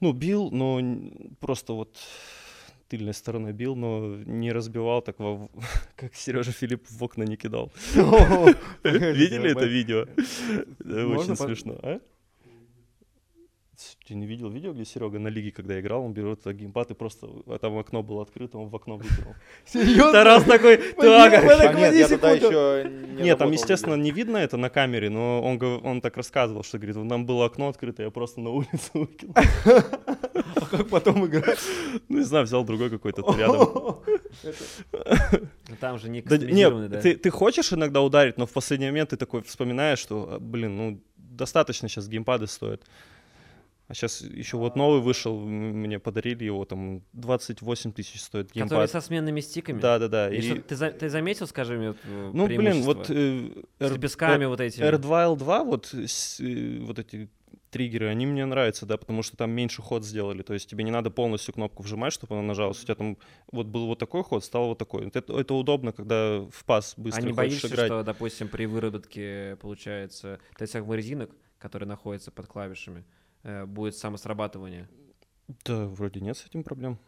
Ну, 0.01 0.12
бил, 0.12 0.51
но 0.51 0.81
просто 1.40 1.72
вот 1.72 1.96
тыльной 2.88 3.14
стороной 3.14 3.53
бил, 3.53 3.75
но 3.75 4.16
не 4.16 4.53
разбивал 4.53 5.03
так, 5.03 5.18
во- 5.18 5.49
как 5.96 6.14
Сережа 6.14 6.53
Филипп 6.53 6.87
в 6.88 7.03
окна 7.03 7.25
не 7.25 7.37
кидал. 7.37 7.72
Видели 8.85 9.51
это 9.53 9.64
видео? 9.66 10.07
Очень 11.16 11.37
смешно, 11.37 11.79
а? 11.83 12.01
Ты 14.07 14.15
не 14.15 14.27
видел 14.27 14.49
видео, 14.49 14.73
где 14.73 14.85
Серега 14.85 15.19
на 15.19 15.29
лиге, 15.29 15.53
когда 15.53 15.79
играл, 15.81 16.05
он 16.05 16.12
берет 16.12 16.47
геймпад 16.47 16.91
и 16.91 16.95
просто, 16.95 17.29
а 17.47 17.59
там 17.59 17.79
окно 17.79 18.03
было 18.03 18.23
открыто, 18.23 18.59
он 18.59 18.69
в 18.69 18.77
окно 18.77 18.97
выкинул. 18.97 19.35
Серьезно? 19.67 20.12
Тарас 20.12 20.45
такой, 20.45 20.79
так, 20.79 21.35
А 21.35 21.73
нет, 21.75 21.95
я 21.95 22.09
тогда 22.09 22.33
еще 22.33 22.91
не 22.91 23.23
Нет, 23.23 23.39
там, 23.39 23.51
естественно, 23.51 23.95
не 23.95 24.11
видно 24.11 24.39
это 24.39 24.57
на 24.57 24.71
камере, 24.71 25.11
но 25.11 25.43
он, 25.43 25.62
он 25.62 26.01
так 26.01 26.17
рассказывал, 26.17 26.62
что, 26.62 26.79
говорит, 26.79 26.97
нам 26.97 27.27
было 27.27 27.47
окно 27.47 27.69
открыто, 27.69 28.03
я 28.03 28.11
просто 28.11 28.41
на 28.41 28.51
улицу 28.51 28.91
выкинул. 28.95 29.35
А 30.57 30.67
как 30.67 30.89
потом 30.89 31.27
играть? 31.27 31.59
Ну, 32.09 32.19
не 32.19 32.25
знаю, 32.25 32.45
взял 32.45 32.65
другой 32.65 32.91
какой-то 32.91 33.23
рядом. 33.37 34.03
Ну, 34.93 35.77
там 35.81 35.99
же 35.99 36.09
не 36.09 36.23
кастомизированный, 36.23 36.89
нет, 36.89 36.91
да? 36.91 37.01
ты, 37.01 37.17
ты 37.17 37.31
хочешь 37.31 37.73
иногда 37.73 38.01
ударить, 38.01 38.39
но 38.39 38.47
в 38.47 38.53
последний 38.53 38.87
момент 38.87 39.11
ты 39.11 39.17
такой 39.17 39.43
вспоминаешь, 39.43 39.99
что, 39.99 40.29
а, 40.35 40.39
блин, 40.39 40.77
ну, 40.77 41.01
достаточно 41.17 41.89
сейчас 41.89 42.09
геймпады 42.09 42.47
стоят. 42.47 42.83
А 43.88 43.94
сейчас 43.94 44.20
еще 44.20 44.57
вот 44.57 44.75
новый 44.75 45.01
вышел, 45.01 45.38
мне 45.38 46.01
подарили 46.01 46.44
его, 46.44 46.64
там 46.64 47.03
28 47.12 47.92
тысяч 47.92 48.20
стоит 48.20 48.49
Который 48.49 48.68
геймпад. 48.68 48.90
со 48.90 49.01
сменными 49.01 49.40
стиками? 49.40 49.81
Да-да-да. 49.81 50.29
И 50.29 50.38
и- 50.38 50.42
что, 50.42 50.61
ты, 50.61 50.75
за- 50.75 50.90
ты 50.90 51.09
заметил, 51.09 51.46
скажи 51.46 51.77
мне, 51.79 51.94
э, 52.03 52.31
Ну, 52.33 52.46
блин, 52.49 52.83
вот 52.83 53.09
э, 53.11 53.49
С 53.79 53.92
лепестками 53.92 54.44
вот 54.46 54.61
этими. 54.61 54.85
R2, 54.85 55.37
L2, 55.37 55.64
вот, 55.64 55.94
с- 55.94 56.40
э, 56.40 56.79
вот 56.81 56.99
эти 56.99 57.29
триггеры, 57.70 58.07
они 58.09 58.27
мне 58.27 58.44
нравятся, 58.44 58.87
да, 58.87 58.96
потому 58.96 59.22
что 59.22 59.37
там 59.37 59.51
меньше 59.51 59.83
ход 59.83 60.05
сделали, 60.05 60.42
то 60.42 60.55
есть 60.55 60.68
тебе 60.68 60.83
не 60.83 60.90
надо 60.90 61.11
полностью 61.11 61.55
кнопку 61.55 61.83
вжимать, 61.83 62.12
чтобы 62.12 62.35
она 62.35 62.42
нажалась, 62.42 62.81
у 62.81 62.85
тебя 62.85 62.94
там 62.96 63.18
вот 63.53 63.66
был 63.66 63.87
вот 63.87 63.99
такой 63.99 64.25
ход, 64.25 64.44
стал 64.44 64.68
вот 64.68 64.79
такой. 64.79 65.07
Это, 65.09 65.33
это 65.38 65.55
удобно, 65.55 65.92
когда 65.92 66.40
в 66.40 66.64
пас 66.64 66.94
быстро 66.96 67.22
а 67.22 67.25
не 67.25 67.33
боишься, 67.33 67.68
играть. 67.68 67.87
что, 67.87 68.03
допустим, 68.03 68.49
при 68.49 68.66
выработке, 68.66 69.57
получается, 69.61 70.40
тех 70.59 70.68
самых 70.68 70.96
резинок, 70.96 71.31
которые 71.59 71.88
находятся 71.88 72.31
под 72.31 72.46
клавишами, 72.46 73.05
будет 73.66 73.96
самосрабатывание? 73.96 74.88
Да, 75.64 75.87
вроде 75.87 76.20
нет 76.20 76.37
с 76.37 76.46
этим 76.46 76.62
проблем. 76.64 76.98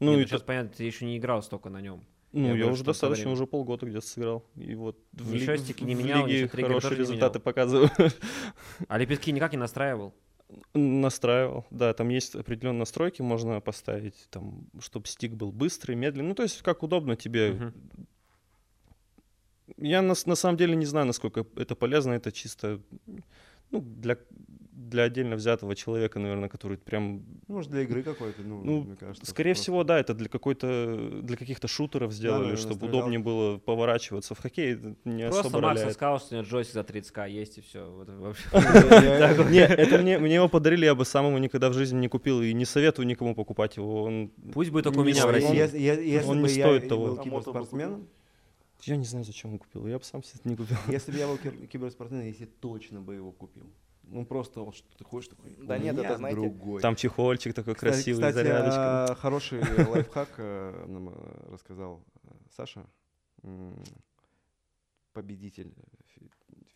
Ну, 0.00 0.12
Ну, 0.12 0.18
и 0.20 0.24
сейчас 0.26 0.40
т- 0.42 0.46
понятно, 0.46 0.70
ты 0.76 0.84
еще 0.84 1.04
не 1.06 1.16
играл 1.18 1.42
столько 1.42 1.70
на 1.70 1.80
нем. 1.80 2.04
ну, 2.32 2.42
я 2.42 2.48
я, 2.48 2.54
говорю, 2.56 2.72
уже 2.74 2.84
достаточно, 2.84 3.22
время. 3.24 3.34
уже 3.34 3.46
полгода 3.46 3.86
где-то 3.86 4.06
сыграл. 4.06 4.44
И 4.56 4.74
вот 4.74 4.98
в, 5.12 5.32
Ничего 5.32 5.52
ли- 5.52 5.58
стики 5.58 5.82
в 5.82 5.86
не 5.86 5.94
менял, 5.94 6.26
лиге 6.26 6.46
хорошие 6.48 6.90
не 6.92 6.96
результаты 6.98 7.38
показываю. 7.40 7.90
А 8.88 8.98
лепестки 8.98 9.32
никак 9.32 9.52
не 9.52 9.58
настраивал? 9.58 10.12
Настраивал. 10.74 11.66
Да, 11.70 11.92
там 11.94 12.08
есть 12.10 12.34
определенные 12.34 12.80
настройки, 12.80 13.20
можно 13.22 13.60
поставить, 13.60 14.28
там, 14.30 14.66
чтобы 14.80 15.06
стик 15.06 15.32
был 15.32 15.52
быстрый, 15.52 15.94
медленный. 15.96 16.28
Ну, 16.28 16.34
то 16.34 16.42
есть, 16.42 16.62
как 16.62 16.82
удобно 16.82 17.16
тебе. 17.16 17.52
Мгм. 17.52 17.74
Я 19.76 20.00
на, 20.02 20.14
на 20.24 20.34
самом 20.34 20.56
деле 20.56 20.74
не 20.76 20.86
знаю, 20.86 21.06
насколько 21.06 21.44
это 21.56 21.74
полезно. 21.74 22.12
Это 22.12 22.32
чисто 22.32 22.80
ну, 23.70 23.80
для, 23.82 24.16
для 24.88 25.04
отдельно 25.04 25.36
взятого 25.36 25.74
человека, 25.76 26.18
наверное, 26.18 26.48
который 26.48 26.78
прям... 26.78 27.22
Может, 27.46 27.70
для 27.70 27.82
игры 27.82 28.02
какой-то, 28.02 28.42
ну, 28.42 28.62
Ну, 28.64 28.80
мне 28.82 28.96
кажется. 28.96 29.26
скорее 29.26 29.50
просто. 29.52 29.62
всего, 29.62 29.84
да, 29.84 29.98
это 29.98 30.14
для 30.14 30.28
какой-то 30.28 31.20
для 31.22 31.36
каких-то 31.36 31.68
шутеров 31.68 32.12
сделали, 32.12 32.50
да, 32.50 32.56
чтобы 32.56 32.72
настроил. 32.74 32.96
удобнее 32.96 33.18
было 33.20 33.58
поворачиваться. 33.58 34.34
В 34.34 34.38
хоккее 34.40 34.72
это 34.74 34.94
не 35.04 35.24
Просто 35.24 35.40
особо 35.48 35.60
Макс 35.60 35.78
роляет. 35.80 35.94
сказал, 35.94 36.18
что 36.20 36.34
у 36.34 36.38
него 36.38 36.48
джойстик 36.48 36.74
за 36.74 36.80
30к 36.80 37.30
есть, 37.30 37.58
и 37.58 37.60
все. 37.60 37.90
Вот, 37.90 38.08
вообще. 38.08 38.48
Я- 38.52 39.34
Не, 39.50 39.58
это 39.60 39.98
мне, 39.98 40.18
мне 40.18 40.34
его 40.36 40.48
подарили, 40.48 40.84
я 40.84 40.94
бы 40.94 41.04
самому 41.04 41.38
никогда 41.38 41.68
в 41.70 41.74
жизни 41.74 41.98
не 41.98 42.08
купил 42.08 42.42
и 42.42 42.52
не 42.52 42.64
советую 42.64 43.06
никому 43.06 43.34
покупать 43.34 43.76
его. 43.76 44.10
Пусть 44.52 44.70
будет 44.70 44.84
только 44.84 44.98
у 45.00 45.04
меня 45.04 45.26
в. 45.26 45.30
России. 45.30 45.54
Если 45.56 45.78
если 45.78 46.28
Он 46.28 46.42
не 46.42 46.48
стоит 46.48 46.88
того. 46.88 47.18
А 47.18 47.22
киберспортсменом, 47.22 48.08
я 48.84 48.96
не 48.96 49.04
знаю, 49.04 49.24
зачем 49.24 49.52
он 49.54 49.58
купил, 49.58 49.86
я 49.88 49.98
бы 49.98 50.04
сам 50.04 50.22
себе 50.22 50.38
это 50.40 50.48
не 50.48 50.56
купил. 50.56 50.76
если 50.86 51.10
бы 51.10 51.18
я 51.18 51.26
был 51.26 51.36
киб- 51.36 51.66
киберспортсменом, 51.72 52.26
я 52.26 52.32
себе 52.32 52.48
точно 52.60 53.00
бы 53.00 53.14
его 53.16 53.32
купил. 53.32 53.64
Ну 54.10 54.24
просто 54.24 54.62
вот 54.62 54.74
что 54.74 54.88
ты 54.96 55.04
ходишь 55.04 55.28
такой. 55.28 55.54
Да 55.58 55.76
«У 55.76 55.78
нет, 55.78 55.98
это, 55.98 56.16
знаете, 56.16 56.40
другой. 56.40 56.80
Там 56.80 56.96
чехольчик 56.96 57.54
такой 57.54 57.74
Кстати- 57.74 57.92
красивый, 57.94 58.20
кстати, 58.22 58.34
зарядочка. 58.34 59.04
а, 59.04 59.14
хороший 59.14 59.60
лайфхак 59.88 60.28
э, 60.38 60.84
нам 60.86 61.10
э, 61.10 61.50
рассказал 61.52 62.02
э, 62.24 62.28
Саша, 62.56 62.86
победитель 65.12 65.74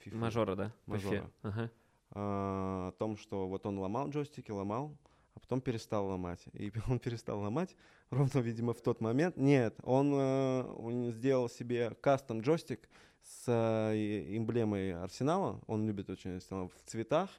FIFA. 0.04 0.16
Мажора, 0.16 0.56
да? 0.56 0.72
Мажора. 0.86 1.30
Ага. 1.42 1.70
а, 2.10 2.88
о 2.88 2.92
том, 2.98 3.16
что 3.16 3.48
вот 3.48 3.64
он 3.66 3.78
ломал 3.78 4.10
джойстики, 4.10 4.50
ломал, 4.50 4.96
а 5.34 5.40
потом 5.40 5.60
перестал 5.60 6.06
ломать. 6.06 6.44
И 6.52 6.72
он 6.88 6.98
перестал 6.98 7.40
ломать 7.40 7.76
ровно, 8.10 8.40
видимо, 8.40 8.74
в 8.74 8.82
тот 8.82 9.00
момент. 9.00 9.36
Нет, 9.36 9.74
он, 9.82 10.12
он 10.12 11.12
сделал 11.12 11.48
себе 11.48 11.90
кастом 12.00 12.40
джойстик 12.40 12.88
с 13.22 13.44
э, 13.48 14.36
эмблемой 14.36 14.92
Арсенала. 14.94 15.60
Он 15.66 15.86
любит 15.86 16.10
очень 16.10 16.36
Арсенал 16.36 16.68
в 16.68 16.82
цветах. 16.90 17.30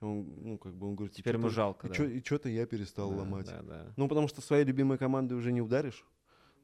И 0.00 0.04
он, 0.04 0.32
ну, 0.42 0.58
как 0.58 0.74
бы 0.74 0.86
он 0.88 0.94
говорит, 0.96 1.14
Теперь 1.16 1.34
ему 1.34 1.46
«И 1.46 1.50
чё-то- 1.50 1.54
жалко, 1.56 1.86
И, 1.88 1.90
да. 1.90 2.24
что-то 2.24 2.48
я 2.48 2.66
перестал 2.66 3.10
Да, 3.10 3.16
ломать. 3.16 3.46
Да, 3.46 3.62
да. 3.62 3.92
Ну, 3.96 4.08
потому 4.08 4.28
что 4.28 4.40
своей 4.40 4.64
любимой 4.64 4.98
команды 4.98 5.34
уже 5.34 5.50
не 5.52 5.60
ударишь. 5.60 6.04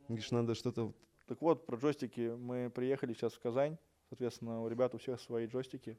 Говоришь, 0.09 0.31
надо 0.31 0.55
что-то... 0.55 0.93
Так 1.27 1.41
вот, 1.41 1.67
про 1.67 1.77
джойстики. 1.77 2.35
Мы 2.37 2.71
приехали 2.71 3.13
сейчас 3.15 3.33
в 3.33 3.41
Казань. 3.41 3.77
Соответственно, 4.11 4.63
у 4.63 4.69
ребят 4.69 4.95
у 4.95 4.99
всех 4.99 5.21
свои 5.21 5.47
джойстики. 5.47 5.97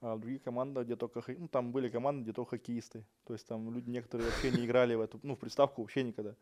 А 0.00 0.14
в 0.16 0.20
других 0.20 0.42
командах, 0.42 0.84
где 0.84 0.96
только... 0.96 1.22
Ну, 1.36 1.48
там 1.48 1.72
были 1.72 1.88
команды, 1.88 2.22
где 2.24 2.32
только 2.32 2.50
хоккеисты. 2.58 3.04
То 3.24 3.32
есть 3.32 3.46
там 3.46 3.72
люди 3.72 3.88
некоторые 3.88 4.28
вообще 4.28 4.50
не 4.50 4.64
играли 4.66 4.94
в 4.94 5.00
эту... 5.00 5.18
Ну, 5.22 5.34
в 5.34 5.38
приставку 5.38 5.80
вообще 5.82 6.02
никогда. 6.02 6.34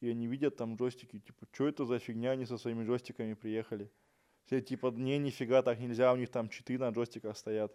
И 0.00 0.08
они 0.08 0.26
видят 0.26 0.56
там 0.56 0.76
джойстики. 0.76 1.18
Типа, 1.18 1.46
что 1.52 1.68
это 1.68 1.84
за 1.84 1.98
фигня, 1.98 2.30
они 2.32 2.46
со 2.46 2.56
своими 2.56 2.84
джойстиками 2.84 3.34
приехали. 3.34 3.90
Все 4.48 4.62
типа, 4.62 4.90
не, 4.96 5.18
нифига, 5.18 5.60
так 5.60 5.78
нельзя, 5.78 6.10
у 6.10 6.16
них 6.16 6.30
там 6.30 6.48
читы 6.48 6.78
на 6.78 6.88
джойстиках 6.88 7.36
стоят. 7.36 7.70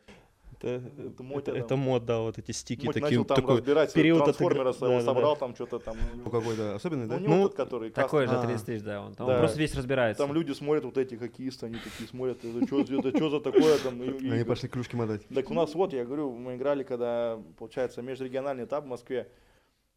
Это, 0.60 0.82
это 0.98 1.22
мой 1.22 1.38
это, 1.38 1.52
тогда. 1.52 1.60
это 1.66 1.76
мод, 1.76 2.06
да, 2.06 2.20
вот 2.22 2.40
эти 2.40 2.52
стики 2.52 2.88
Мать 2.88 2.96
такие. 2.96 3.10
начал 3.20 3.26
там 3.26 3.36
такой 3.36 3.58
разбирать 3.58 3.94
период 3.94 4.24
трансформера 4.24 4.72
своего, 4.74 4.96
да-да-да. 4.96 5.14
собрал 5.14 5.36
там 5.36 5.54
что-то 5.54 5.78
там. 5.78 5.98
Ну, 6.16 6.32
какой-то 6.32 6.74
особенный, 6.74 7.06
Ну, 7.06 7.10
да? 7.10 7.16
у 7.18 7.20
него 7.20 7.36
Ну, 7.36 7.44
тот, 7.44 7.54
который 7.56 7.92
Такой 7.92 8.26
же 8.26 8.34
А. 8.34 8.42
30 8.44 8.66
тысяч, 8.66 8.82
да. 8.82 9.02
Он, 9.06 9.14
там 9.14 9.28
Да. 9.28 9.34
он 9.34 9.40
просто 9.40 9.60
весь 9.60 9.76
разбирается. 9.76 10.24
Там 10.26 10.34
люди 10.34 10.52
смотрят, 10.54 10.86
вот 10.86 10.98
эти 10.98 11.14
хоккеисты, 11.14 11.68
они 11.68 11.76
такие 11.76 12.10
смотрят, 12.10 12.44
это 12.44 12.66
что 12.66 12.82
это 12.82 13.30
за 13.30 13.40
такое 13.40 13.78
там. 13.78 14.02
Они 14.02 14.44
пошли 14.44 14.68
клюшки 14.68 14.96
мотать. 14.96 15.28
Так 15.28 15.52
у 15.52 15.54
нас 15.54 15.76
вот, 15.76 15.94
я 15.94 16.06
говорю, 16.06 16.32
мы 16.32 16.56
играли, 16.56 16.84
когда, 16.84 17.40
получается, 17.60 18.02
межрегиональный 18.02 18.64
этап 18.64 18.86
в 18.86 18.88
Москве. 18.88 19.30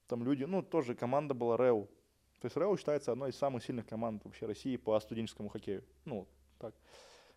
Там 0.09 0.25
люди, 0.25 0.45
ну, 0.45 0.61
тоже 0.63 0.95
команда 0.95 1.33
была 1.33 1.57
РЭУ. 1.57 1.89
То 2.41 2.47
есть 2.47 2.57
РЭУ 2.57 2.77
считается 2.77 3.13
одной 3.13 3.31
из 3.31 3.37
самых 3.37 3.65
сильных 3.65 3.87
команд 3.87 4.23
вообще 4.25 4.45
России 4.47 4.77
по 4.77 5.01
студенческому 5.01 5.49
хоккею. 5.49 5.83
Ну, 6.05 6.27
так, 6.59 6.75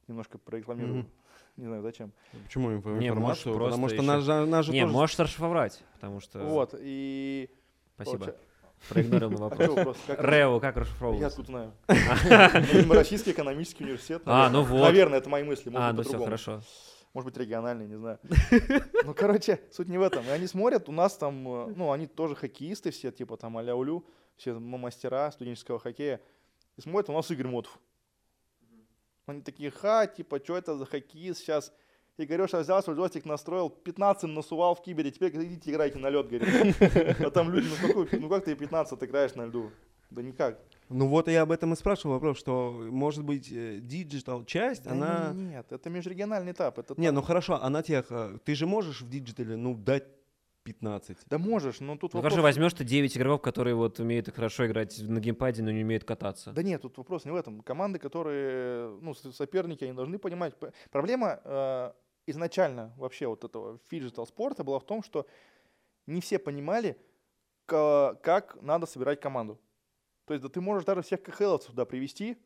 немножко 0.07 0.37
прорекламирую. 0.37 0.95
Мгм. 0.99 1.09
Не 1.57 1.65
знаю, 1.65 1.81
зачем. 1.81 2.11
Почему 2.45 2.71
инфо- 2.71 2.97
Не, 2.97 3.13
можешь 3.13 3.45
информацию? 3.45 3.53
Потому 3.59 3.87
что 3.89 3.95
ещё- 3.97 4.05
нас 4.05 4.23
же, 4.23 4.45
нас 4.45 4.65
же 4.65 4.71
Не, 4.71 4.81
тоже... 4.81 4.93
можешь 4.93 5.19
расшифровать, 5.19 5.83
потому 5.95 6.19
что... 6.21 6.39
Вот, 6.39 6.73
и... 6.79 7.49
Спасибо. 7.95 8.25
получа- 8.25 8.35
Проигнорил 8.87 9.29
мой 9.31 9.49
А 9.51 9.67
вопрос. 9.67 9.97
Как- 10.07 10.23
Рео, 10.23 10.59
как 10.61 10.75
Я 10.75 10.81
расшифровывается? 10.81 11.35
тут 11.35 11.47
знаю. 11.47 11.73
Российский 12.89 13.31
экономический 13.31 13.83
университет. 13.83 14.21
А, 14.25 14.49
наверное. 14.49 14.61
ну 14.61 14.63
вот. 14.63 14.83
Наверное, 14.83 15.17
это 15.19 15.29
мои 15.29 15.43
мысли. 15.43 15.69
может 15.69 15.89
А, 15.89 15.93
быть, 15.93 16.05
ну 16.07 16.17
все, 16.17 16.23
хорошо. 16.23 16.61
Может 17.13 17.25
быть, 17.25 17.37
региональный, 17.37 17.87
не 17.87 17.97
знаю. 17.97 18.19
Ну, 19.03 19.13
короче, 19.13 19.59
суть 19.71 19.89
не 19.89 19.97
в 19.97 20.01
этом. 20.01 20.23
И 20.25 20.29
они 20.29 20.47
смотрят, 20.47 20.87
у 20.87 20.91
нас 20.91 21.17
там, 21.17 21.45
э, 21.47 21.73
ну, 21.75 21.91
они 21.91 22.07
тоже 22.07 22.35
хоккеисты 22.35 22.91
все, 22.91 23.11
типа 23.11 23.35
там 23.35 23.57
а 23.57 23.63
Улю, 23.75 24.05
все 24.37 24.53
мастера 24.53 25.29
студенческого 25.31 25.79
хоккея. 25.79 26.21
И 26.77 26.81
смотрят, 26.81 27.09
у 27.09 27.13
нас 27.13 27.29
Игорь 27.31 27.47
Мотов. 27.47 27.77
Они 29.29 29.41
такие, 29.41 29.71
ха, 29.71 30.07
типа, 30.07 30.39
что 30.43 30.57
это 30.57 30.77
за 30.77 30.85
хоккеист 30.85 31.39
сейчас? 31.41 31.71
Игореша 32.17 32.59
взял 32.59 32.83
свой 32.83 32.97
джойстик, 32.97 33.23
настроил, 33.25 33.69
15 33.69 34.29
насувал 34.29 34.75
в 34.75 34.81
кибере, 34.81 35.09
теперь 35.09 35.31
идите 35.35 35.71
играйте 35.71 35.99
на 35.99 36.09
лед, 36.09 36.27
говорит. 36.27 36.75
А 37.21 37.29
там 37.31 37.49
люди, 37.49 37.67
ну, 37.69 37.87
какой, 37.87 38.19
ну 38.19 38.27
как 38.29 38.43
ты 38.43 38.55
15 38.55 39.01
играешь 39.03 39.35
на 39.35 39.45
льду? 39.45 39.71
Да 40.09 40.21
никак. 40.21 40.59
Ну 40.89 41.07
вот 41.07 41.27
я 41.29 41.43
об 41.43 41.51
этом 41.51 41.71
и 41.71 41.75
спрашивал 41.75 42.15
вопрос, 42.15 42.37
что 42.39 42.71
может 42.89 43.23
быть 43.23 43.47
диджитал 43.87 44.43
часть, 44.43 44.83
Да 44.83 44.91
она... 44.91 45.31
не- 45.33 45.49
Нет, 45.51 45.71
это 45.71 45.89
межрегиональный 45.89 46.51
этап. 46.51 46.79
Это 46.79 46.95
Не, 46.97 47.07
там- 47.07 47.15
ну 47.15 47.21
хорошо, 47.21 47.61
она 47.63 47.83
тех... 47.83 48.07
э, 48.09 48.37
Ты 48.43 48.55
же 48.55 48.65
можешь 48.65 49.01
в 49.01 49.09
диджитале, 49.09 49.55
ну, 49.55 49.75
дать 49.75 50.03
15. 50.63 51.17
Да 51.27 51.37
можешь, 51.37 51.79
но 51.79 51.93
тут 51.97 52.13
Ну 52.13 52.19
вопрос... 52.19 52.33
хорошо, 52.33 52.43
возьмешь 52.43 52.73
ты 52.73 52.83
9 52.83 53.17
игроков, 53.17 53.41
которые 53.41 53.75
вот 53.75 53.99
умеют 53.99 54.29
хорошо 54.33 54.67
играть 54.67 54.99
на 54.99 55.19
геймпаде, 55.19 55.63
но 55.63 55.71
не 55.71 55.83
умеют 55.83 56.03
кататься. 56.03 56.51
Да 56.51 56.63
нет, 56.63 56.81
тут 56.81 56.97
вопрос 56.97 57.25
не 57.25 57.31
в 57.31 57.35
этом. 57.35 57.61
Команды, 57.61 57.99
которые, 57.99 58.89
ну, 59.01 59.13
соперники, 59.13 59.83
они 59.83 59.93
должны 59.93 60.19
понимать. 60.19 60.53
Проблема 60.91 61.39
э, 61.43 61.91
изначально 62.27 62.93
вообще 62.97 63.27
вот 63.27 63.43
этого 63.43 63.79
фиджитал 63.87 64.27
спорта 64.27 64.63
была 64.63 64.79
в 64.79 64.85
том, 64.85 65.01
что 65.03 65.25
не 66.07 66.21
все 66.21 66.39
понимали, 66.39 66.97
ка- 67.65 68.19
как 68.21 68.61
надо 68.61 68.85
собирать 68.85 69.19
команду. 69.19 69.59
То 70.25 70.33
есть, 70.33 70.43
да 70.43 70.49
ты 70.49 70.61
можешь 70.61 70.85
даже 70.85 71.01
всех 71.01 71.23
КХЛовцев 71.23 71.71
туда 71.71 71.85
привести, 71.85 72.37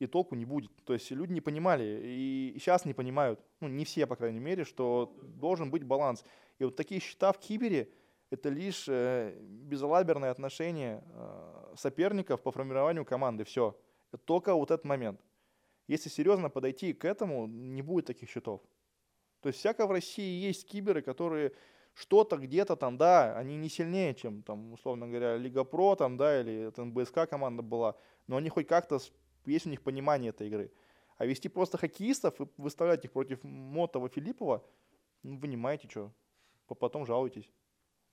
и 0.00 0.06
толку 0.06 0.34
не 0.34 0.44
будет. 0.44 0.70
То 0.84 0.92
есть 0.92 1.10
люди 1.10 1.32
не 1.32 1.40
понимали, 1.40 2.00
и 2.04 2.56
сейчас 2.58 2.84
не 2.84 2.94
понимают, 2.94 3.40
ну, 3.60 3.68
не 3.68 3.84
все, 3.84 4.06
по 4.06 4.16
крайней 4.16 4.40
мере, 4.40 4.64
что 4.64 5.16
должен 5.22 5.70
быть 5.70 5.84
баланс. 5.84 6.24
И 6.58 6.64
вот 6.64 6.76
такие 6.76 7.00
счета 7.00 7.32
в 7.32 7.38
кибере– 7.38 7.90
это 8.30 8.48
лишь 8.48 8.88
э, 8.88 9.36
безалаберное 9.40 10.30
отношение 10.30 11.04
э, 11.06 11.74
соперников 11.76 12.42
по 12.42 12.50
формированию 12.50 13.04
команды. 13.04 13.44
Все. 13.44 13.78
Только 14.24 14.54
вот 14.54 14.70
этот 14.70 14.84
момент. 14.84 15.20
Если 15.86 16.08
серьезно 16.08 16.50
подойти 16.50 16.92
к 16.92 17.04
этому, 17.04 17.46
не 17.46 17.82
будет 17.82 18.06
таких 18.06 18.30
счетов. 18.30 18.60
То 19.40 19.48
есть 19.48 19.58
всяко 19.58 19.86
в 19.86 19.90
России 19.90 20.46
есть 20.46 20.66
киберы, 20.66 21.02
которые 21.02 21.52
что-то 21.92 22.36
где-то 22.36 22.76
там, 22.76 22.96
да, 22.96 23.36
они 23.36 23.56
не 23.56 23.68
сильнее, 23.68 24.14
чем 24.14 24.42
там, 24.42 24.72
условно 24.72 25.06
говоря, 25.06 25.36
Лига 25.36 25.64
Про 25.64 25.94
там, 25.94 26.16
да, 26.16 26.40
или 26.40 26.70
там 26.70 26.92
БСК 26.92 27.28
команда 27.28 27.62
была, 27.62 27.96
но 28.26 28.36
они 28.36 28.48
хоть 28.48 28.66
как-то, 28.66 28.98
есть 29.44 29.66
у 29.66 29.70
них 29.70 29.82
понимание 29.82 30.30
этой 30.30 30.48
игры. 30.48 30.72
А 31.18 31.26
вести 31.26 31.48
просто 31.48 31.78
хоккеистов 31.78 32.40
и 32.40 32.46
выставлять 32.56 33.04
их 33.04 33.12
против 33.12 33.44
Мотова, 33.44 34.08
Филиппова, 34.08 34.64
ну, 35.22 35.38
вы 35.38 35.47
понимаете 35.47 35.88
что, 35.88 36.10
потом 36.68 37.04
жалуйтесь. 37.04 37.50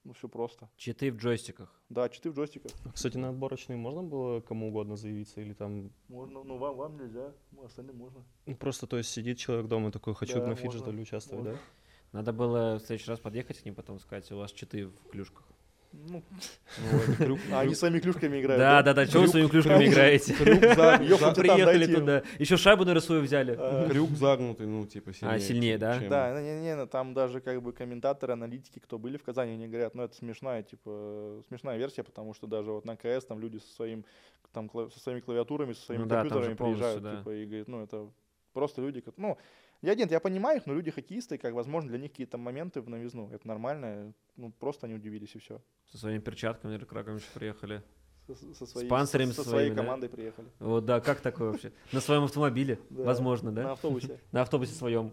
Ну, 0.03 0.13
все 0.13 0.27
просто. 0.27 0.67
Читы 0.77 1.11
в 1.11 1.17
джойстиках. 1.17 1.79
Да, 1.89 2.09
читы 2.09 2.31
в 2.31 2.33
джойстиках. 2.35 2.71
Кстати, 2.93 3.17
на 3.17 3.29
отборочные 3.29 3.77
можно 3.77 4.01
было 4.01 4.41
кому 4.41 4.69
угодно 4.69 4.95
заявиться 4.97 5.41
или 5.41 5.53
там 5.53 5.91
Можно, 6.07 6.43
ну 6.43 6.57
вам, 6.57 6.75
вам 6.75 6.97
нельзя, 6.97 7.33
остальным 7.63 7.97
можно. 7.97 8.25
ну, 8.47 8.55
просто, 8.55 8.87
то 8.87 8.97
есть, 8.97 9.11
сидит 9.11 9.37
человек 9.37 9.67
дома 9.67 9.89
и 9.89 9.91
такой, 9.91 10.15
хочу 10.15 10.39
Да, 10.39 10.47
на 10.47 10.55
фиджитале 10.55 11.01
участвовать, 11.03 11.45
можно. 11.45 11.59
да? 11.59 12.17
Надо 12.17 12.33
было 12.33 12.79
в 12.79 12.79
следующий 12.79 13.09
раз 13.11 13.19
подъехать 13.19 13.59
к 13.59 13.65
ним, 13.65 13.75
потом 13.75 13.99
сказать, 13.99 14.29
у 14.31 14.37
вас 14.37 14.51
читы 14.51 14.87
в 14.87 15.09
клюшках. 15.11 15.45
Ну, 15.93 16.23
Ну, 17.19 17.37
а 17.51 17.59
они 17.61 17.75
своими 17.75 17.99
клюшками 17.99 18.39
играют. 18.39 18.59
Да, 18.59 18.81
да, 18.81 18.93
да, 18.93 19.05
чего 19.05 19.23
вы 19.23 19.27
своими 19.27 19.47
клюшками 19.49 19.85
играете? 19.87 20.33
Приехали 20.35 21.85
туда. 21.95 22.23
Еще 22.39 22.57
шайбу, 22.57 22.83
наверное, 22.83 23.01
свою 23.05 23.21
взяли. 23.21 23.55
А, 23.59 23.89
Крюк 23.89 24.11
загнутый, 24.11 24.67
ну, 24.67 24.85
типа, 24.85 25.13
сильнее. 25.13 25.39
сильнее, 25.39 25.73
чем- 25.73 25.79
да? 25.79 25.99
Да, 26.09 26.33
ну, 26.33 26.41
не, 26.45 26.59
не, 26.61 26.75
не, 26.75 26.85
там 26.87 27.13
даже 27.13 27.41
как 27.41 27.61
бы 27.61 27.73
комментаторы, 27.73 28.33
аналитики, 28.33 28.79
кто 28.79 28.97
были 28.97 29.17
в 29.17 29.23
Казани, 29.23 29.53
они 29.53 29.67
говорят, 29.67 29.95
ну 29.95 30.03
это 30.03 30.15
смешная, 30.15 30.63
типа, 30.63 31.43
смешная 31.49 31.77
версия, 31.77 32.03
потому 32.03 32.33
что 32.33 32.47
даже 32.47 32.71
вот 32.71 32.85
на 32.85 32.95
КС 32.95 33.25
там 33.25 33.39
люди 33.39 33.57
со 33.57 33.73
своим, 33.75 34.05
там, 34.53 34.69
со 34.91 34.99
своими 34.99 35.19
клавиатурами, 35.19 35.73
со 35.73 35.81
своими 35.81 36.03
Ну 36.03 36.09
компьютерами 36.09 36.55
приезжают, 36.55 37.03
типа, 37.17 37.29
и 37.31 37.45
говорят, 37.45 37.67
ну 37.67 37.83
это 37.83 38.09
просто 38.53 38.81
люди, 38.81 39.01
как- 39.01 39.17
ну, 39.17 39.37
я 39.81 39.95
нет, 39.95 40.11
я 40.11 40.19
понимаю 40.19 40.59
их, 40.59 40.65
но 40.67 40.73
люди 40.73 40.91
хоккеисты, 40.91 41.37
как, 41.37 41.53
возможно, 41.53 41.89
для 41.89 41.99
них 41.99 42.11
какие-то 42.11 42.37
моменты 42.37 42.81
в 42.81 42.89
новизну, 42.89 43.29
это 43.31 43.47
нормально, 43.47 44.13
ну, 44.35 44.51
просто 44.51 44.85
они 44.85 44.95
удивились 44.95 45.35
и 45.35 45.39
все. 45.39 45.61
Со 45.91 45.97
своими 45.97 46.19
перчатками, 46.19 46.77
крагами 46.77 47.17
еще 47.17 47.27
приехали. 47.33 47.83
Со, 48.27 48.53
со 48.53 48.65
своей, 48.65 48.87
панцирями 48.87 49.31
со, 49.31 49.43
со 49.43 49.49
своей 49.49 49.65
своими, 49.65 49.75
да? 49.75 49.81
командой 49.81 50.09
приехали. 50.09 50.47
Вот, 50.59 50.85
да, 50.85 51.01
как 51.01 51.21
такое 51.21 51.51
вообще? 51.51 51.73
На 51.91 51.99
своем 51.99 52.23
автомобиле, 52.23 52.79
Да, 52.89 53.03
возможно, 53.03 53.51
На 53.51 53.63
да? 53.63 53.71
автобусе. 53.71 54.19
На 54.31 54.41
автобусе 54.43 54.73
своем. 54.75 55.11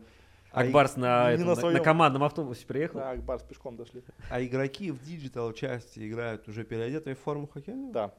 А 0.51 0.61
Акбарс 0.63 0.97
на, 0.97 1.33
этом, 1.33 1.47
на 1.47 1.55
на, 1.55 1.71
на 1.71 1.81
командном 1.81 2.25
автобусе 2.25 2.67
приехал? 2.67 3.01
Да, 3.01 3.11
Акбарс 3.11 3.43
пешком 3.43 3.77
дошли. 3.77 4.03
А 4.31 4.43
игроки 4.43 4.91
в 4.91 5.03
диджитал 5.03 5.53
части 5.53 6.09
играют 6.09 6.49
уже 6.49 6.65
переодетые 6.65 7.17
в 7.17 7.19
форму 7.19 7.47
хоккейную? 7.47 7.93
Да. 7.93 8.15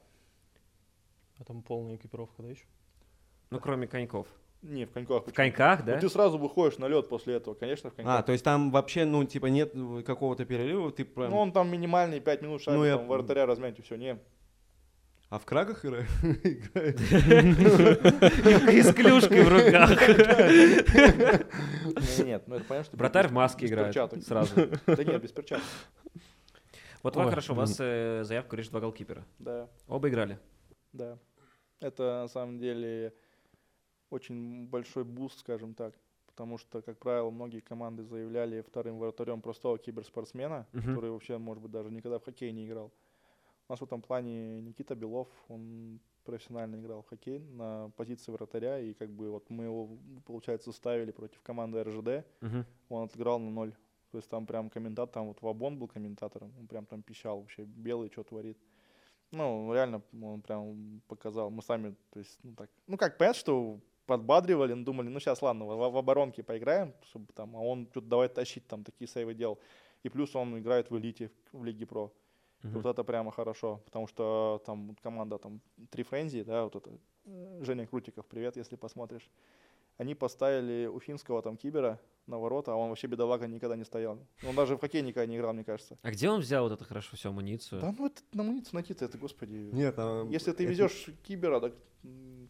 А 1.38 1.44
там 1.44 1.62
полная 1.62 1.96
экипировка, 1.96 2.42
да, 2.42 2.48
еще? 2.48 2.64
Ну, 3.50 3.58
кроме 3.58 3.86
коньков. 3.88 4.28
Не, 4.62 4.84
в 4.84 4.90
коньках. 4.92 5.26
В 5.26 5.32
коньках, 5.32 5.84
да? 5.84 5.94
Ну, 5.94 6.00
ты 6.00 6.08
сразу 6.10 6.36
выходишь 6.38 6.76
на 6.78 6.86
лед 6.86 7.08
после 7.08 7.36
этого, 7.36 7.54
конечно, 7.54 7.90
в 7.90 7.94
коньках. 7.94 8.18
А, 8.18 8.22
то 8.22 8.32
есть 8.32 8.44
там 8.44 8.70
вообще, 8.70 9.04
ну, 9.06 9.24
типа, 9.24 9.46
нет 9.46 9.72
какого-то 10.04 10.44
перерыва, 10.44 10.92
ты 10.92 11.04
прям... 11.06 11.30
Ну, 11.30 11.38
он 11.38 11.52
там 11.52 11.70
минимальный 11.70 12.20
5 12.20 12.42
минут 12.42 12.60
шайбу, 12.62 12.80
Ну, 12.80 12.84
я- 12.84 12.98
там, 12.98 13.08
вратаря 13.08 13.46
размять 13.46 13.78
и 13.78 13.82
все. 13.82 13.96
Не, 13.96 14.18
А 15.30 15.38
в 15.38 15.46
крагах 15.46 15.84
игра- 15.86 16.00
играют? 16.44 17.00
И 18.70 18.82
с 18.82 18.92
клюшкой 18.92 19.44
в 19.44 19.48
руках. 19.48 19.90
не, 22.18 22.24
нет, 22.24 22.42
ну 22.46 22.56
это 22.56 22.64
понятно, 22.64 22.84
что... 22.84 22.96
Вратарь 22.96 23.24
без- 23.26 23.30
в 23.30 23.34
маске 23.34 23.66
играет 23.66 23.94
сразу. 24.26 24.54
Да 24.86 25.04
нет, 25.04 25.22
без 25.22 25.32
перчаток, 25.32 25.64
Вот 27.02 27.16
вам 27.16 27.30
хорошо, 27.30 27.52
у 27.54 27.56
вас 27.56 27.76
э, 27.80 28.24
заявка 28.24 28.50
говорит, 28.50 28.64
что 28.66 28.72
два 28.72 28.80
голкипера. 28.80 29.24
да, 29.38 29.68
Оба 29.88 30.08
играли. 30.08 30.38
да. 30.92 31.18
Это 31.80 32.02
на 32.22 32.28
самом 32.28 32.58
деле 32.58 33.14
очень 34.10 34.66
большой 34.66 35.04
буст, 35.04 35.40
скажем 35.40 35.74
так, 35.74 35.94
потому 36.26 36.58
что, 36.58 36.82
как 36.82 36.98
правило, 36.98 37.30
многие 37.30 37.60
команды 37.60 38.04
заявляли 38.04 38.60
вторым 38.62 38.98
вратарем 38.98 39.40
простого 39.40 39.78
киберспортсмена, 39.78 40.66
Мгм. 40.72 40.86
который 40.86 41.10
вообще, 41.10 41.38
может 41.38 41.62
быть, 41.62 41.72
даже 41.72 41.90
никогда 41.90 42.18
в 42.18 42.24
хоккей 42.24 42.52
не 42.52 42.66
играл. 42.66 42.92
У 43.68 43.72
нас 43.72 43.80
в 43.80 43.84
этом 43.84 44.02
плане 44.02 44.60
Никита 44.60 44.94
Белов, 44.96 45.28
он 45.48 46.00
профессионально 46.24 46.76
играл 46.76 47.02
в 47.02 47.08
хоккей 47.08 47.38
на 47.38 47.90
позиции 47.96 48.32
вратаря, 48.32 48.78
и 48.80 48.94
как 48.94 49.10
бы 49.10 49.30
вот 49.30 49.48
мы 49.48 49.64
его, 49.64 49.98
получается, 50.26 50.72
ставили 50.72 51.12
против 51.12 51.40
команды 51.42 51.82
РЖД, 51.82 52.26
Мгм. 52.40 52.66
он 52.88 53.04
отыграл 53.04 53.38
на 53.38 53.50
ноль. 53.50 53.74
То 54.10 54.18
есть 54.18 54.28
там 54.28 54.44
прям 54.44 54.70
комментатор, 54.70 55.14
там 55.14 55.28
вот 55.28 55.40
Вабон 55.40 55.78
был 55.78 55.86
комментатором, 55.86 56.52
он 56.58 56.66
прям 56.66 56.84
там 56.84 57.00
пищал 57.02 57.38
вообще, 57.40 57.62
Белый 57.62 58.10
что 58.10 58.24
творит. 58.24 58.58
Ну, 59.30 59.72
реально, 59.72 60.02
он 60.20 60.42
прям 60.42 61.00
показал. 61.06 61.50
Мы 61.50 61.62
сами, 61.62 61.94
то 62.10 62.18
есть, 62.18 62.38
ну 62.42 62.54
так, 62.56 62.68
ну 62.88 62.96
как, 62.96 63.16
понятно, 63.18 63.38
что 63.38 63.80
подбадривали, 64.06 64.72
но 64.72 64.84
думали, 64.84 65.08
ну 65.08 65.20
сейчас 65.20 65.42
ладно, 65.42 65.64
в, 65.64 65.90
в 65.90 65.96
оборонке 65.96 66.42
поиграем, 66.42 66.94
чтобы 67.04 67.32
там, 67.32 67.56
а 67.56 67.60
он 67.60 67.86
что-то 67.90 68.06
давай 68.06 68.28
тащить, 68.28 68.66
там 68.66 68.84
такие 68.84 69.08
сейвы 69.08 69.34
делал. 69.34 69.58
И 70.02 70.08
плюс 70.08 70.34
он 70.34 70.58
играет 70.58 70.90
в 70.90 70.98
элите, 70.98 71.30
в 71.52 71.64
Лиге 71.64 71.86
Про. 71.86 72.12
И 72.62 72.66
Мгм. 72.66 72.80
Вот 72.80 72.86
это 72.86 73.04
прямо 73.04 73.30
хорошо, 73.30 73.80
потому 73.86 74.06
что 74.06 74.62
там 74.66 74.94
команда 75.02 75.38
там 75.38 75.60
Три 75.90 76.02
Френзи, 76.02 76.42
да, 76.42 76.64
вот 76.64 76.76
это 76.76 76.90
э, 77.24 77.60
Женя 77.62 77.86
Крутиков, 77.86 78.26
привет, 78.26 78.56
если 78.56 78.76
посмотришь. 78.76 79.30
Они 79.96 80.14
поставили 80.14 80.86
у 80.86 81.00
финского 81.00 81.42
там 81.42 81.56
кибера 81.56 81.98
на 82.30 82.38
ворота, 82.38 82.72
а 82.72 82.76
он 82.76 82.88
вообще 82.88 83.06
бедолага 83.06 83.46
никогда 83.46 83.76
не 83.76 83.84
стоял. 83.84 84.18
Он 84.48 84.54
даже 84.54 84.76
в 84.76 84.80
хоккей 84.80 85.02
никогда 85.02 85.26
не 85.26 85.36
играл, 85.36 85.52
мне 85.52 85.64
кажется. 85.64 85.98
А 86.02 86.10
где 86.10 86.30
он 86.30 86.40
взял 86.40 86.64
вот 86.64 86.72
это 86.72 86.84
хорошо 86.84 87.16
всю 87.16 87.28
амуницию? 87.28 87.80
Да 87.80 87.94
ну 87.96 88.06
это 88.06 88.22
на 88.32 88.42
амуницию 88.42 88.74
найти-то, 88.74 89.04
это, 89.04 89.18
господи. 89.18 89.52
Нет, 89.72 89.94
а, 89.98 90.26
Если 90.30 90.52
ты 90.52 90.64
это- 90.64 90.72
везешь 90.72 91.06
кибера, 91.22 91.60
так 91.60 91.74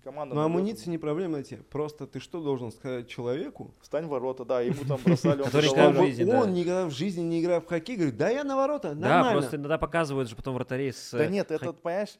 команда... 0.04 0.34
Ну, 0.34 0.40
найдёт. 0.40 0.56
амуниция 0.56 0.90
не 0.90 0.98
проблема 0.98 1.34
найти. 1.34 1.56
Просто 1.56 2.06
ты 2.06 2.20
что 2.20 2.42
должен 2.42 2.70
сказать 2.72 3.08
человеку? 3.08 3.74
Встань 3.80 4.06
в 4.06 4.08
ворота, 4.08 4.44
да, 4.44 4.60
ему 4.60 4.84
там 4.86 5.00
бросали, 5.04 5.40
он 5.40 5.46
Который 5.46 5.70
никогда 5.70 5.90
в 5.90 6.04
жизни, 6.04 6.30
он 6.32 6.54
никогда 6.54 6.86
в 6.86 6.90
жизни 6.90 7.22
не 7.22 7.42
играл 7.42 7.60
в 7.60 7.66
хоккей, 7.66 7.96
говорит, 7.96 8.16
да 8.16 8.28
я 8.30 8.44
на 8.44 8.56
ворота, 8.56 8.94
Да, 8.94 9.32
просто 9.32 9.56
иногда 9.56 9.78
показывают 9.78 10.28
же 10.28 10.36
потом 10.36 10.54
вратарей 10.54 10.92
с... 10.92 11.10
Да 11.12 11.24
э, 11.24 11.28
нет, 11.28 11.48
хок- 11.48 11.62
это, 11.62 11.72
понимаешь, 11.72 12.18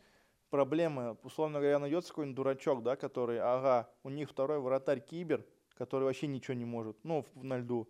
проблема. 0.51 1.17
Условно 1.23 1.61
говоря, 1.61 1.79
найдется 1.79 2.11
какой-нибудь 2.11 2.37
дурачок, 2.37 2.83
да, 2.83 2.97
который, 2.97 3.39
ага, 3.41 3.89
у 4.03 4.11
них 4.11 4.29
второй 4.29 4.61
вратарь 4.61 5.01
кибер, 5.01 5.45
который 5.81 6.05
вообще 6.05 6.27
ничего 6.27 6.53
не 6.53 6.67
может, 6.67 6.95
ну, 7.05 7.25
на 7.35 7.57
льду. 7.57 7.89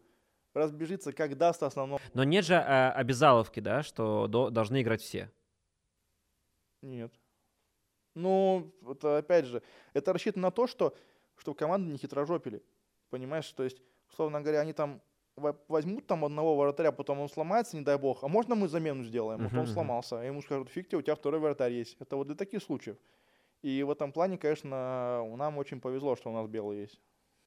Разбежится, 0.54 1.12
как 1.12 1.36
даст 1.36 1.60
основного. 1.64 2.00
Но 2.14 2.22
нет 2.22 2.44
же 2.44 2.54
а, 2.54 2.92
обязаловки, 2.92 3.58
да, 3.58 3.82
что 3.82 4.28
до- 4.28 4.50
должны 4.50 4.80
играть 4.80 5.00
все. 5.02 5.28
Нет. 6.82 7.12
Ну, 8.14 8.72
это 8.88 9.18
опять 9.18 9.46
же, 9.46 9.60
это 9.92 10.12
рассчитано 10.12 10.42
на 10.42 10.50
то, 10.52 10.68
что, 10.68 10.94
что 11.36 11.52
команды 11.52 11.90
не 11.90 11.98
хитрожопили. 11.98 12.62
Понимаешь, 13.10 13.50
то 13.50 13.64
есть, 13.64 13.82
условно 14.08 14.40
говоря, 14.40 14.60
они 14.60 14.72
там 14.72 15.02
во- 15.34 15.58
возьмут 15.66 16.06
там 16.06 16.24
одного 16.24 16.56
вратаря, 16.56 16.92
потом 16.92 17.18
он 17.18 17.28
сломается, 17.28 17.76
не 17.76 17.82
дай 17.82 17.98
бог. 17.98 18.22
А 18.22 18.28
можно 18.28 18.54
мы 18.54 18.68
замену 18.68 19.02
сделаем? 19.02 19.40
Вот 19.42 19.50
Мгм, 19.50 19.60
он 19.62 19.66
сломался. 19.66 20.20
А 20.20 20.24
ему 20.24 20.42
скажут, 20.42 20.68
фиг 20.68 20.86
тебе, 20.86 20.98
у 20.98 21.02
тебя 21.02 21.16
второй 21.16 21.40
вратарь 21.40 21.72
есть. 21.72 21.96
Это 21.98 22.14
вот 22.14 22.28
для 22.28 22.36
таких 22.36 22.62
случаев. 22.62 22.96
И 23.62 23.82
в 23.82 23.90
этом 23.90 24.12
плане, 24.12 24.38
конечно, 24.38 25.26
нам 25.36 25.58
очень 25.58 25.80
повезло, 25.80 26.14
что 26.14 26.30
у 26.30 26.32
нас 26.32 26.46
белый 26.46 26.82
есть. 26.82 27.00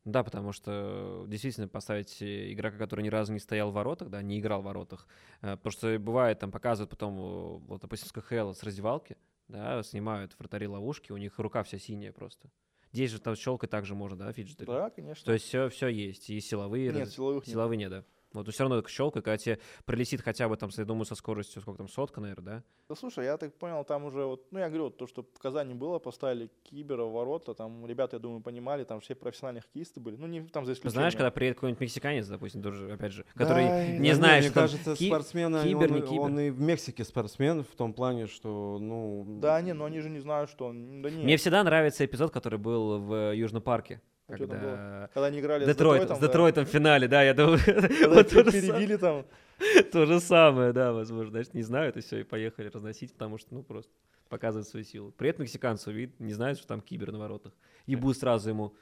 Да, 0.05 0.23
потому 0.23 0.51
что 0.51 1.25
действительно 1.27 1.67
поставить 1.67 2.21
э, 2.21 2.51
игрока, 2.51 2.77
который 2.77 3.01
ни 3.03 3.09
разу 3.09 3.31
не 3.31 3.39
стоял 3.39 3.71
в 3.71 3.73
воротах, 3.73 4.09
да, 4.09 4.21
не 4.21 4.39
играл 4.39 4.61
в 4.61 4.65
воротах, 4.65 5.07
э, 5.41 5.55
потому 5.55 5.71
что 5.71 5.97
бывает, 5.97 6.39
там 6.39 6.51
показывают 6.51 6.89
потом, 6.89 7.17
э, 7.17 7.57
вот, 7.67 7.81
допустим, 7.81 8.09
с 8.09 8.11
КХЛ 8.11 8.51
с 8.51 8.63
раздевалки, 8.63 9.15
да, 9.47 9.81
снимают 9.81 10.37
вратари 10.37 10.67
ловушки, 10.67 11.13
у 11.13 11.17
них 11.17 11.39
рука 11.39 11.63
вся 11.63 11.77
синяя 11.79 12.11
просто. 12.11 12.49
Здесь 12.91 13.11
же 13.11 13.19
там 13.19 13.35
щелкой 13.35 13.69
также 13.69 13.95
можно, 13.95 14.17
да, 14.17 14.33
фиджитать? 14.33 14.67
Да, 14.67 14.89
конечно. 14.89 15.25
То 15.25 15.33
есть 15.33 15.45
все, 15.45 15.69
все 15.69 15.87
есть, 15.87 16.29
и 16.29 16.39
силовые, 16.41 16.91
Нет, 16.91 16.99
раз- 16.99 17.13
силовых 17.13 17.47
нет. 17.47 17.53
силовые 17.53 17.77
нет, 17.77 17.89
да. 17.89 18.03
Вот 18.33 18.49
все 18.51 18.63
равно 18.63 18.83
щелкой, 18.87 19.21
когда 19.21 19.37
тебе 19.37 19.59
пролетит 19.85 20.21
хотя 20.21 20.49
бы 20.49 20.57
там, 20.57 20.69
я 20.75 20.85
думаю, 20.85 21.05
со 21.05 21.15
скоростью, 21.15 21.61
сколько 21.61 21.77
там, 21.77 21.87
сотка, 21.87 22.19
наверное, 22.21 22.43
да? 22.57 22.63
Да 22.89 22.95
слушай, 22.95 23.25
я 23.25 23.37
так 23.37 23.53
понял, 23.55 23.83
там 23.83 24.05
уже 24.05 24.25
вот, 24.25 24.45
ну 24.51 24.59
я 24.59 24.67
говорю, 24.67 24.85
вот 24.85 24.97
то, 24.97 25.07
что 25.07 25.23
в 25.23 25.39
Казани 25.39 25.73
было, 25.73 25.99
поставили 25.99 26.49
кибера 26.63 27.03
в 27.03 27.11
ворота, 27.11 27.53
там 27.53 27.85
ребята, 27.85 28.15
я 28.17 28.19
думаю, 28.19 28.41
понимали, 28.41 28.83
там 28.83 28.99
все 28.99 29.15
профессиональные 29.15 29.61
хоккеисты 29.61 29.99
были, 29.99 30.15
ну 30.15 30.27
не 30.27 30.41
там 30.47 30.65
за 30.65 30.73
исключением. 30.73 31.01
Знаешь, 31.01 31.13
когда 31.15 31.31
приедет 31.31 31.57
какой-нибудь 31.57 31.81
мексиканец, 31.81 32.27
допустим, 32.27 32.61
тоже, 32.61 32.91
опять 32.91 33.11
же, 33.13 33.25
который 33.35 33.65
Да, 33.65 33.87
не 33.87 34.09
Да 34.09 34.15
знает, 34.15 34.41
мне 34.43 34.49
что 34.49 34.53
там 34.55 34.63
кажется, 34.63 34.95
ки- 34.95 35.07
спортсмен, 35.07 35.55
он, 35.55 35.63
кибер, 35.63 35.91
не 35.91 35.99
и- 35.99 36.01
кибер. 36.01 36.19
он 36.21 36.39
и 36.39 36.49
в 36.49 36.59
Мексике 36.59 37.03
спортсмен 37.03 37.63
в 37.63 37.75
том 37.75 37.93
плане, 37.93 38.27
что, 38.27 38.77
ну... 38.79 39.25
Да, 39.39 39.61
не, 39.61 39.73
но 39.73 39.85
они 39.85 39.99
же 39.99 40.09
не 40.09 40.19
знают, 40.19 40.49
что 40.49 40.65
он, 40.67 41.01
да 41.01 41.09
не. 41.09 41.23
Мне 41.23 41.37
всегда 41.37 41.63
нравится 41.63 42.05
эпизод, 42.05 42.31
который 42.31 42.59
был 42.59 42.99
в 42.99 43.33
Южном 43.33 43.61
парке. 43.61 44.01
А 44.27 44.37
чё 44.37 44.47
там 44.47 44.59
Когда... 44.59 45.09
Когда 45.13 45.27
они 45.27 45.39
играли 45.39 45.65
Детройт, 45.65 46.03
с 46.03 46.05
Детройтом, 46.05 46.15
с 46.15 46.19
Детройтом 46.19 46.65
в 46.65 46.69
финале, 46.69 47.07
да, 47.07 47.23
я 47.23 47.33
думаю, 47.33 47.59
да, 47.65 47.73
когда 47.87 48.09
вот 48.15 48.29
то 48.29 48.43
перебили 48.43 48.95
там. 48.95 49.25
То 49.91 50.05
же 50.05 50.19
самое, 50.19 50.73
да, 50.73 50.93
возможно. 50.93 51.31
Значит, 51.31 51.53
не 51.53 51.63
знают, 51.63 51.97
и 51.97 52.01
все, 52.01 52.19
и 52.21 52.23
поехали 52.23 52.69
разносить, 52.69 53.13
потому 53.13 53.37
что, 53.37 53.53
ну, 53.53 53.63
просто 53.63 53.91
показывают 54.29 54.67
свою 54.67 54.85
силу. 54.85 55.11
Привет 55.11 55.39
мексиканцу, 55.39 55.91
вид, 55.91 56.19
не 56.19 56.33
знают, 56.33 56.57
что 56.57 56.67
там 56.67 56.81
кибер 56.81 57.11
на 57.11 57.19
воротах. 57.19 57.53
Ебу 57.85 58.13
сразу 58.13 58.49
ему. 58.49 58.73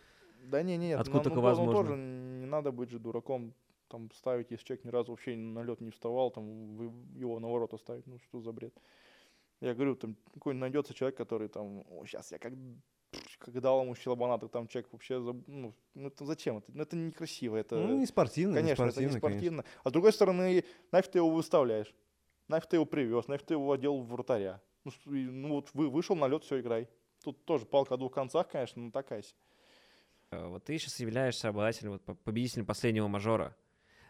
Да 0.44 0.64
не, 0.64 0.78
не, 0.78 0.88
нет, 0.90 1.00
Откуда 1.00 1.26
такое 1.26 1.42
возможно? 1.42 1.74
тоже 1.74 1.96
не 1.96 2.46
надо 2.46 2.72
быть 2.72 2.90
же 2.90 3.00
дураком, 3.00 3.54
там 3.88 4.10
ставить, 4.12 4.52
если 4.52 4.66
человек 4.66 4.86
ни 4.86 4.90
разу 4.90 5.12
вообще 5.12 5.36
на 5.36 5.64
лед 5.64 5.82
не 5.82 5.92
вставал, 5.92 6.32
там 6.32 6.76
вы 6.78 6.92
его 7.16 7.40
на 7.40 7.48
ворота 7.48 7.78
ставить, 7.78 8.08
ну 8.08 8.18
что 8.20 8.42
за 8.42 8.52
бред. 8.52 8.74
Я 9.60 9.76
говорю, 9.76 9.96
там 9.96 10.16
какой-нибудь 10.34 10.62
найдется 10.62 10.94
человек, 10.94 11.18
который 11.18 11.48
там, 11.48 11.84
сейчас 12.06 12.32
я 12.32 12.40
как 12.40 12.54
как 13.42 13.60
дал 13.60 13.82
ему 13.82 13.96
щелбана, 13.96 14.38
так 14.40 14.52
там 14.52 14.68
человек 14.68 14.92
вообще, 14.92 15.20
ну, 15.20 15.74
ну 15.94 16.08
это 16.08 16.26
зачем 16.26 16.58
это? 16.60 16.72
Ну 16.74 16.82
это 16.84 16.96
некрасиво, 16.96 17.58
это... 17.58 17.76
Ну, 17.76 17.98
не 17.98 18.06
спортивно, 18.06 18.54
не 18.54 18.62
Конечно, 18.62 18.84
это 18.84 18.92
спортивно, 18.92 19.16
не 19.16 19.20
конечно. 19.20 19.40
спортивно. 19.40 19.66
А 19.84 19.90
с 19.90 19.92
другой 19.92 20.14
стороны, 20.14 20.64
нафиг 20.92 21.12
ты 21.12 21.20
его 21.20 21.30
выставляешь? 21.30 21.94
Нафиг 22.48 22.70
ты 22.70 22.76
его 22.78 22.86
привез, 22.86 23.28
нафиг 23.28 23.46
ты 23.46 23.54
его 23.56 23.72
одел 23.72 23.98
в 23.98 24.08
вратаря? 24.08 24.62
Ну, 24.84 24.92
ну 25.06 25.50
вот 25.56 25.70
вы, 25.74 25.90
вышел 25.90 26.16
на 26.16 26.28
лед, 26.28 26.44
все, 26.44 26.60
играй. 26.60 26.88
Тут 27.24 27.44
тоже 27.46 27.66
палка 27.66 27.94
о 27.96 27.98
двух 27.98 28.14
концах, 28.14 28.48
конечно, 28.50 28.82
но 28.82 28.92
такая 28.92 29.22
себе. 29.22 29.38
Э, 30.32 30.48
Вот 30.48 30.64
ты 30.64 30.78
сейчас 30.78 31.00
являешься 31.00 31.50
обладателем, 31.50 31.92
вот, 31.94 32.02
по- 32.04 32.16
победителем 32.16 32.66
последнего 32.66 33.08
мажора. 33.08 33.56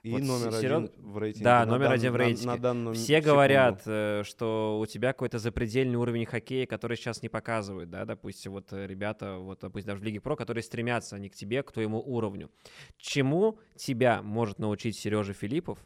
И 0.04 0.12
Вот 0.14 0.22
номер 0.24 0.48
Серёг- 0.50 0.58
один 0.58 0.92
в 1.12 1.18
рейтинге. 1.20 1.44
Да, 1.46 1.60
на 1.60 1.72
номер 1.74 1.86
дан- 1.86 1.94
один 1.94 2.10
в 2.10 2.14
на- 2.14 2.18
рейтинге. 2.20 2.48
на 2.48 2.58
данную 2.58 2.96
Все 2.96 3.06
секунду. 3.06 3.30
говорят, 3.30 3.82
э, 3.86 4.24
что 4.26 4.80
у 4.82 4.86
тебя 4.88 5.10
какой-то 5.14 5.38
запредельный 5.38 5.96
уровень 5.98 6.26
хоккея, 6.26 6.66
который 6.66 6.98
сейчас 6.98 7.22
не 7.22 7.30
показывают, 7.30 7.92
да, 7.92 8.06
допустим, 8.06 8.54
вот 8.54 8.74
э, 8.74 8.88
ребята, 8.88 9.38
вот, 9.38 9.60
допустим, 9.62 9.90
даже 9.90 10.02
в 10.02 10.04
Лиге 10.04 10.20
Про, 10.20 10.36
которые 10.36 10.64
стремятся 10.64 11.20
не 11.20 11.30
к 11.30 11.36
тебе, 11.36 11.62
к 11.62 11.72
твоему 11.72 12.00
уровню. 12.02 12.50
Чему 12.98 13.60
тебя 13.76 14.24
может 14.24 14.58
научить 14.58 14.98
Сережа 14.98 15.34
Филиппов, 15.34 15.78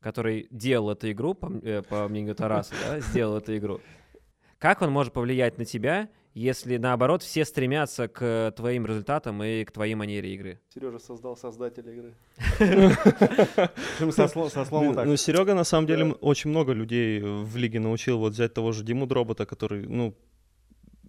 который 0.00 0.48
делал 0.50 0.90
эту 0.90 1.12
игру, 1.12 1.34
по, 1.34 1.46
э, 1.62 1.82
по 1.82 2.08
мнению 2.08 2.34
Тараса, 2.34 2.74
да, 2.84 2.98
сделал 2.98 3.36
эту 3.36 3.56
игру? 3.56 3.80
Как 4.58 4.82
он 4.82 4.90
может 4.90 5.12
повлиять 5.12 5.58
на 5.58 5.64
тебя, 5.64 6.08
если, 6.34 6.78
наоборот, 6.78 7.22
все 7.22 7.44
стремятся 7.44 8.08
к 8.08 8.52
твоим 8.56 8.86
результатам 8.86 9.42
и 9.42 9.64
к 9.64 9.72
твоей 9.72 9.94
манере 9.94 10.34
игры? 10.34 10.60
Сережа 10.72 10.98
создал 10.98 11.36
создателя 11.36 11.92
игры. 11.92 12.14
Ну, 15.04 15.16
Серега, 15.16 15.54
на 15.54 15.64
самом 15.64 15.86
деле, 15.86 16.12
очень 16.20 16.50
много 16.50 16.72
людей 16.72 17.20
э, 17.20 17.24
в 17.24 17.56
лиге 17.56 17.80
научил 17.80 18.18
вот 18.18 18.32
взять 18.32 18.54
того 18.54 18.72
же 18.72 18.82
Диму 18.82 19.06
Дробота, 19.06 19.44
который, 19.44 19.86
ну, 19.86 20.14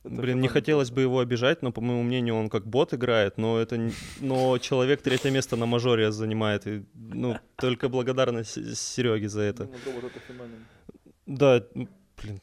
Это 0.04 0.16
блин, 0.16 0.42
не 0.42 0.50
хотелось 0.50 0.92
бы 0.92 1.02
его 1.02 1.20
обижать, 1.20 1.62
но, 1.62 1.72
по 1.72 1.80
моему 1.80 2.04
мнению, 2.04 2.36
он 2.36 2.50
как 2.50 2.68
бот 2.68 2.94
играет, 2.94 3.38
но 3.38 3.58
это, 3.60 3.92
но 4.20 4.58
человек 4.58 5.02
третье 5.02 5.32
место 5.32 5.56
на 5.56 5.66
мажоре 5.66 6.12
занимает, 6.12 6.68
и, 6.68 6.84
ну, 6.94 7.38
только 7.56 7.88
благодарность 7.88 8.78
Сереге 8.78 9.30
за 9.30 9.42
это. 9.42 9.70
Да, 11.26 11.64
блин. 12.22 12.42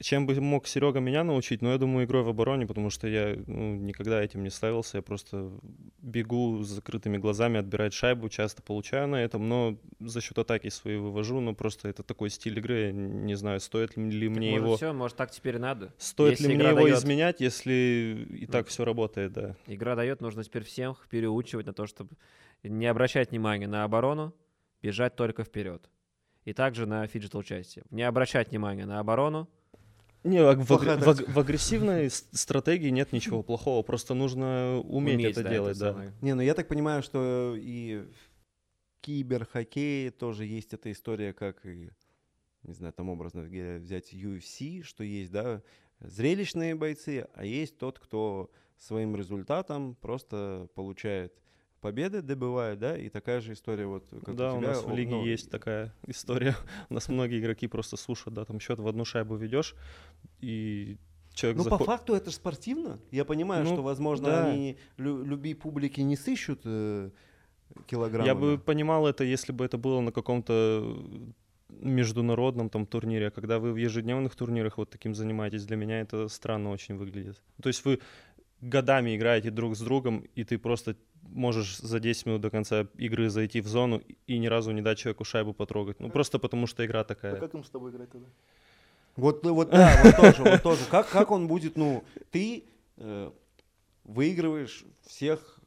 Чем 0.00 0.26
бы 0.26 0.40
мог 0.40 0.66
Серега 0.66 0.98
меня 0.98 1.24
научить? 1.24 1.60
Ну, 1.60 1.70
я 1.70 1.76
думаю, 1.76 2.06
игрой 2.06 2.22
в 2.22 2.28
обороне, 2.28 2.66
потому 2.66 2.88
что 2.88 3.06
я 3.06 3.36
ну, 3.46 3.76
никогда 3.76 4.22
этим 4.22 4.42
не 4.42 4.48
ставился. 4.48 4.96
Я 4.96 5.02
просто 5.02 5.52
бегу 6.00 6.62
с 6.62 6.68
закрытыми 6.68 7.18
глазами, 7.18 7.58
отбирать 7.58 7.92
шайбу, 7.92 8.30
часто 8.30 8.62
получаю 8.62 9.08
на 9.08 9.22
этом, 9.22 9.46
но 9.46 9.76
за 10.00 10.22
счет 10.22 10.38
атаки 10.38 10.70
свои 10.70 10.96
вывожу. 10.96 11.40
Ну, 11.40 11.54
просто 11.54 11.88
это 11.88 12.02
такой 12.02 12.30
стиль 12.30 12.58
игры. 12.58 12.86
Я 12.86 12.92
не 12.92 13.34
знаю, 13.34 13.60
стоит 13.60 13.94
ли 13.98 14.28
мне 14.28 14.52
Так, 14.52 14.56
его... 14.56 14.66
может, 14.68 14.76
все, 14.78 14.92
может, 14.94 15.16
так 15.18 15.30
теперь 15.32 15.58
надо. 15.58 15.92
Стоит 15.98 16.38
Если 16.38 16.44
ли 16.44 16.54
мне 16.54 16.64
игра 16.64 16.70
его 16.70 16.90
изменять, 16.90 17.40
если 17.40 18.26
и 18.30 18.46
Ну. 18.46 18.52
так 18.52 18.68
все 18.68 18.86
работает, 18.86 19.32
да. 19.32 19.56
Игра 19.66 19.96
дает, 19.96 20.22
нужно 20.22 20.42
теперь 20.44 20.64
всем 20.64 20.96
переучивать 21.10 21.66
на 21.66 21.74
то, 21.74 21.86
чтобы 21.86 22.16
не 22.62 22.86
обращать 22.86 23.32
внимания 23.32 23.66
на 23.66 23.84
оборону, 23.84 24.34
бежать 24.82 25.14
только 25.14 25.44
вперед. 25.44 25.90
И 26.46 26.54
также 26.54 26.86
на 26.86 27.06
фиджитал 27.06 27.42
части. 27.42 27.82
Не 27.90 28.02
обращать 28.02 28.48
внимания 28.48 28.86
на 28.86 28.98
оборону. 28.98 29.46
Не, 30.22 30.38
а 30.38 30.54
в, 30.54 30.66
Плохая 30.66 30.98
агр- 30.98 31.24
в 31.24 31.34
в 31.34 31.38
агрессивной 31.38 32.10
стратегии 32.10 32.90
нет 32.90 33.12
ничего 33.12 33.42
плохого, 33.42 33.82
просто 33.82 34.14
нужно 34.14 34.78
уметь, 34.80 35.14
уметь, 35.14 35.32
это 35.32 35.42
да, 35.42 35.50
делать, 35.50 35.78
да. 35.78 35.92
самое. 35.92 36.12
Не, 36.20 36.34
ну 36.34 36.42
я 36.42 36.54
так 36.54 36.68
понимаю, 36.68 37.02
что 37.02 37.54
и 37.56 38.04
в 38.04 39.00
киберхоккее 39.00 40.10
тоже 40.10 40.44
есть 40.44 40.74
эта 40.74 40.92
история, 40.92 41.32
как 41.32 41.64
и, 41.64 41.90
не 42.64 42.74
знаю, 42.74 42.92
там 42.92 43.08
образно 43.08 43.42
взять 43.42 44.12
UFC, 44.12 44.82
что 44.82 45.02
есть, 45.04 45.30
да, 45.30 45.62
зрелищные 46.00 46.74
бойцы, 46.74 47.26
а 47.34 47.44
есть 47.44 47.78
тот, 47.78 47.98
кто 47.98 48.50
своим 48.76 49.16
результатом 49.16 49.94
просто 49.94 50.68
получает 50.74 51.34
победы 51.80 52.22
добывают, 52.22 52.78
да, 52.80 52.96
и 52.96 53.08
такая 53.08 53.40
же 53.40 53.52
история 53.52 53.86
вот 53.86 54.04
как 54.24 54.36
да, 54.36 54.52
у 54.52 54.56
у 54.56 54.60
тебя. 54.60 54.68
нас 54.68 54.84
в 54.84 54.92
лиге 54.94 55.10
ну, 55.12 55.24
есть 55.24 55.50
такая 55.50 55.92
история. 56.06 56.54
У 56.88 56.94
нас 56.94 57.08
многие 57.08 57.40
игроки 57.40 57.66
просто 57.66 57.96
слушают, 57.96 58.34
да, 58.34 58.44
там 58.44 58.60
счет 58.60 58.78
в 58.78 58.86
одну 58.86 59.04
шайбу 59.04 59.36
ведешь, 59.36 59.74
и 60.40 60.96
человек 61.34 61.58
Ну, 61.58 61.64
по 61.64 61.76
заход- 61.76 61.84
факту 61.86 62.14
это 62.14 62.30
же 62.30 62.36
спортивно. 62.36 62.98
Я 63.10 63.24
понимаю, 63.24 63.64
Ну, 63.64 63.72
что, 63.72 63.82
возможно, 63.82 64.26
да. 64.26 64.46
они 64.50 64.76
лю- 64.98 65.24
люби 65.24 65.54
публики 65.54 66.00
не 66.00 66.16
сыщут 66.16 66.60
э, 66.64 67.10
килограммами. 67.86 68.26
Я 68.28 68.34
бы 68.34 68.58
понимал 68.58 69.06
это, 69.06 69.24
если 69.24 69.52
бы 69.52 69.64
это 69.64 69.78
было 69.78 70.00
на 70.00 70.12
каком-то 70.12 70.96
международном 71.68 72.68
там 72.68 72.84
турнире, 72.84 73.28
а 73.28 73.30
когда 73.30 73.58
вы 73.58 73.72
в 73.72 73.76
ежедневных 73.76 74.34
турнирах 74.34 74.76
вот 74.76 74.90
таким 74.90 75.14
занимаетесь, 75.14 75.64
для 75.64 75.76
меня 75.76 76.00
это 76.00 76.28
странно 76.28 76.70
очень 76.72 76.96
выглядит. 76.96 77.40
То 77.62 77.68
есть 77.68 77.84
вы 77.84 78.00
годами 78.60 79.16
играете 79.16 79.50
друг 79.50 79.76
с 79.76 79.80
другом, 79.80 80.24
и 80.34 80.44
ты 80.44 80.58
просто 80.58 80.96
можешь 81.22 81.78
за 81.78 82.00
10 82.00 82.26
минут 82.26 82.40
до 82.40 82.50
конца 82.50 82.86
игры 82.96 83.28
зайти 83.30 83.60
в 83.60 83.66
зону 83.66 84.02
и 84.26 84.38
ни 84.38 84.46
разу 84.46 84.72
не 84.72 84.82
дать 84.82 84.98
человеку 84.98 85.24
шайбу 85.24 85.52
потрогать. 85.52 86.00
Ну 86.00 86.10
просто 86.10 86.38
потому 86.38 86.66
что 86.66 86.84
игра 86.84 87.00
А 87.00 87.04
такая. 87.04 87.36
как 87.36 87.54
им 87.54 87.64
с 87.64 87.70
тобой 87.70 87.90
играть 87.90 88.10
тогда? 88.10 88.26
Вот, 89.16 89.44
ну, 89.44 89.54
вот 89.54 89.70
да, 89.70 90.00
вот 90.04 90.16
тоже, 90.16 90.42
вот 90.42 90.62
тоже. 90.62 90.80
Как, 90.90 91.08
как 91.08 91.30
он 91.30 91.48
будет, 91.48 91.76
ну, 91.76 92.04
ты 92.30 92.64
э, 92.96 93.30
выигрываешь 94.04 94.84
всех 95.02 95.58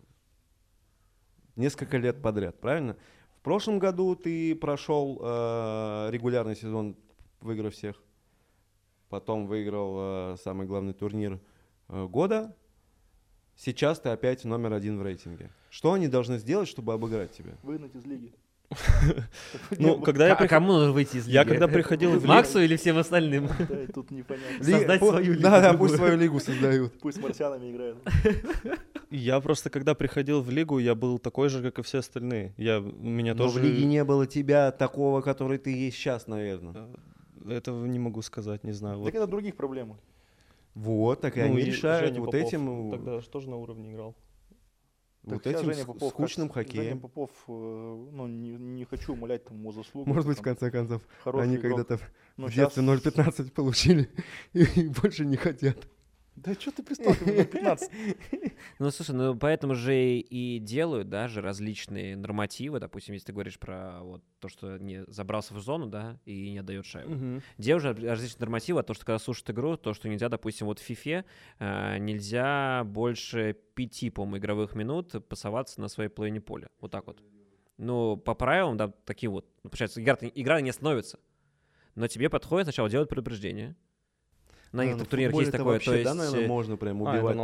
несколько 1.56 1.98
лет 1.98 2.22
подряд, 2.22 2.60
правильно? 2.60 2.96
В 3.38 3.44
прошлом 3.44 3.80
году 3.80 4.16
ты 4.16 4.56
прошел 4.56 5.20
э, 5.22 6.08
регулярный 6.12 6.56
сезон, 6.56 6.96
выиграв 7.42 7.74
всех. 7.74 8.02
Потом 9.10 9.48
выиграл 9.48 9.96
э, 10.34 10.38
самый 10.42 10.66
главный 10.66 10.94
турнир 10.94 11.40
э, 11.90 12.06
года. 12.08 12.56
Сейчас 13.56 14.00
ты 14.00 14.10
опять 14.10 14.44
номер 14.44 14.74
один 14.74 14.98
в 14.98 15.04
рейтинге. 15.04 15.50
Что 15.70 15.94
они 15.94 16.08
должны 16.08 16.38
сделать, 16.38 16.68
чтобы 16.68 16.94
обыграть 16.94 17.32
тебя? 17.32 17.54
Выгнать 17.64 17.96
из 17.96 18.06
лиги. 18.06 18.34
Ну, 19.78 20.02
когда 20.02 20.28
я 20.28 20.36
кому 20.36 20.74
нужно 20.74 20.92
выйти 20.92 21.18
из 21.18 21.26
лиги? 21.26 21.36
Я 21.36 21.46
когда 21.46 21.68
приходил 21.68 22.18
в 22.18 22.26
Максу 22.26 22.60
или 22.60 22.76
всем 22.76 22.98
остальным? 22.98 23.50
Тут 23.94 24.12
непонятно. 24.12 24.64
Создать 24.64 25.00
свою 25.00 25.34
лигу 25.34 25.42
Да, 25.42 25.74
пусть 25.74 25.96
свою 25.96 26.18
лигу 26.18 26.40
создают. 26.40 26.94
Пусть 27.02 27.22
марсианами 27.22 27.72
играют. 27.72 27.98
Я 29.10 29.40
просто 29.42 29.70
когда 29.70 29.94
приходил 29.94 30.42
в 30.42 30.50
лигу, 30.50 30.80
я 30.80 30.96
был 30.96 31.20
такой 31.20 31.50
же, 31.50 31.62
как 31.62 31.80
и 31.80 31.82
все 31.84 32.00
остальные. 32.00 32.54
Я, 32.58 32.80
меня 32.80 33.36
Но 33.36 33.46
тоже... 33.46 33.60
в 33.60 33.64
лиге 33.64 33.86
не 33.86 34.04
было 34.04 34.26
тебя 34.26 34.72
такого, 34.72 35.22
который 35.22 35.58
ты 35.60 35.72
есть 35.72 35.98
сейчас, 35.98 36.28
наверное. 36.28 36.74
Э, 37.46 37.58
Этого 37.58 37.86
не 37.86 38.00
могу 38.00 38.22
сказать, 38.24 38.64
не 38.64 38.72
знаю. 38.72 39.04
Так 39.04 39.14
это 39.14 39.28
других 39.28 39.56
проблем. 39.56 39.98
Вот, 40.76 41.22
так 41.22 41.38
и 41.38 41.40
Ну, 41.42 41.46
они 41.48 41.60
и 41.62 41.66
решают 41.66 42.08
Женя 42.10 42.20
вот 42.22 42.32
Попов 42.32 42.48
этим, 42.48 42.92
Тогда 42.92 43.20
же 43.22 43.30
тоже 43.30 43.50
на 43.50 43.58
уровне 43.58 43.92
играл. 43.92 44.16
вот 45.24 45.44
Так 45.44 45.44
сейчас 45.54 45.62
этим 45.62 45.74
Женя 45.74 45.86
Попов, 45.86 46.10
скучным 46.12 46.50
как- 46.50 46.68
Женя 46.68 46.74
хоккеем. 46.78 47.00
Попов, 47.00 47.30
э, 47.48 47.52
ну, 47.52 48.28
не, 48.28 48.52
не 48.54 48.86
хочу 48.86 49.14
умолять 49.14 49.46
там 49.46 49.60
его 49.60 49.72
заслугу. 49.72 50.10
Может 50.10 50.26
быть, 50.28 50.38
в 50.40 50.42
там, 50.42 50.56
конце 50.56 50.72
концов, 50.72 51.02
хороший 51.24 51.44
они 51.44 51.56
игрок. 51.58 51.78
когда-то 51.88 52.04
в 52.38 52.52
детстве 52.54 52.84
0,15 52.84 53.52
получили 53.52 54.10
и 54.54 54.88
больше 54.88 55.26
не 55.26 55.38
хотят. 55.38 55.78
Да 56.36 56.54
что 56.56 56.72
ты 56.72 56.84
пристал, 56.84 57.14
ему 57.14 57.46
15. 57.46 57.92
Ну, 58.80 58.90
слушай, 58.92 59.14
ну 59.16 59.36
поэтому 59.36 59.76
же 59.76 59.96
и 59.96 60.60
делают, 60.60 61.10
да, 61.10 61.28
же 61.28 61.42
различные 61.42 62.16
нормативы. 62.16 62.80
Допустим, 62.80 63.14
если 63.14 63.28
ты 63.28 63.34
говоришь 63.34 63.60
про 63.60 64.02
вот 64.02 64.24
то, 64.40 64.50
что 64.50 64.78
не 64.78 65.04
забрался 65.08 65.54
в 65.54 65.60
зону, 65.60 65.88
да, 65.88 66.20
и 66.26 66.52
не 66.52 66.58
отдает 66.58 66.86
шайбу. 66.86 67.42
Где 67.58 67.76
уже 67.76 67.94
различные 67.94 68.40
нормативы, 68.40 68.80
а 68.80 68.84
то, 68.84 68.94
что 68.94 69.06
когда 69.06 69.20
слушают 69.20 69.52
игру, 69.52 69.78
то, 69.78 69.94
что 69.94 70.10
нельзя, 70.10 70.28
допустим, 70.30 70.68
вот 70.68 70.80
в 70.80 70.90
FIFA 70.90 71.24
э, 71.60 71.98
нельзя 72.00 72.84
больше 72.86 73.56
пяти, 73.76 74.10
по-моему, 74.10 74.38
игровых 74.38 74.76
минут 74.76 75.28
пасоваться 75.28 75.80
на 75.82 75.88
своей 75.88 76.10
половине 76.10 76.42
поля. 76.42 76.70
Вот 76.80 76.92
так 76.92 77.06
вот. 77.08 77.22
Ну, 77.78 78.18
по 78.18 78.34
правилам, 78.34 78.78
да, 78.78 78.88
такие 79.06 79.30
вот. 79.30 79.46
Ну, 79.64 79.70
получается, 79.70 80.02
игра, 80.02 80.18
игра 80.22 80.62
не 80.62 80.70
остановится. 80.72 81.20
Но 81.96 82.08
тебе 82.08 82.30
подходит 82.30 82.66
сначала 82.66 82.90
делать 82.90 83.10
предупреждение. 83.10 83.76
На 84.74 84.82
А, 84.82 84.86
некоторых 84.86 85.08
ну, 85.08 85.12
турнирах 85.12 85.36
есть 85.36 85.52
такое. 85.52 85.74
вообще, 85.74 85.92
то 85.92 85.98
есть, 85.98 86.04
да, 86.06 86.14
наверное, 86.16 86.44
э, 86.46 86.48
можно 86.48 86.78
прям 86.78 87.04
А, 87.04 87.12
убивать 87.12 87.36
это 87.36 87.44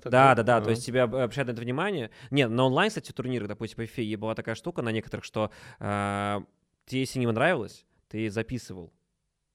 так? 0.00 0.12
да, 0.12 0.34
да, 0.36 0.42
да. 0.44 0.60
То 0.60 0.68
А. 0.68 0.70
есть 0.70 0.86
тебя 0.86 1.02
об- 1.02 1.16
обращают 1.16 1.48
на 1.48 1.52
это 1.52 1.60
внимание. 1.60 2.10
Нет, 2.30 2.48
на 2.48 2.64
онлайн, 2.64 2.90
кстати, 2.90 3.10
турнирах, 3.10 3.48
допустим, 3.48 3.76
по 3.76 3.82
FIFA 3.82 4.16
была 4.16 4.34
такая 4.36 4.54
штука 4.54 4.80
на 4.80 4.92
некоторых, 4.92 5.24
что 5.24 5.50
а, 5.80 6.44
тебе, 6.86 7.00
если 7.00 7.18
не 7.18 7.26
понравилось, 7.26 7.84
ты 8.08 8.30
записывал, 8.30 8.92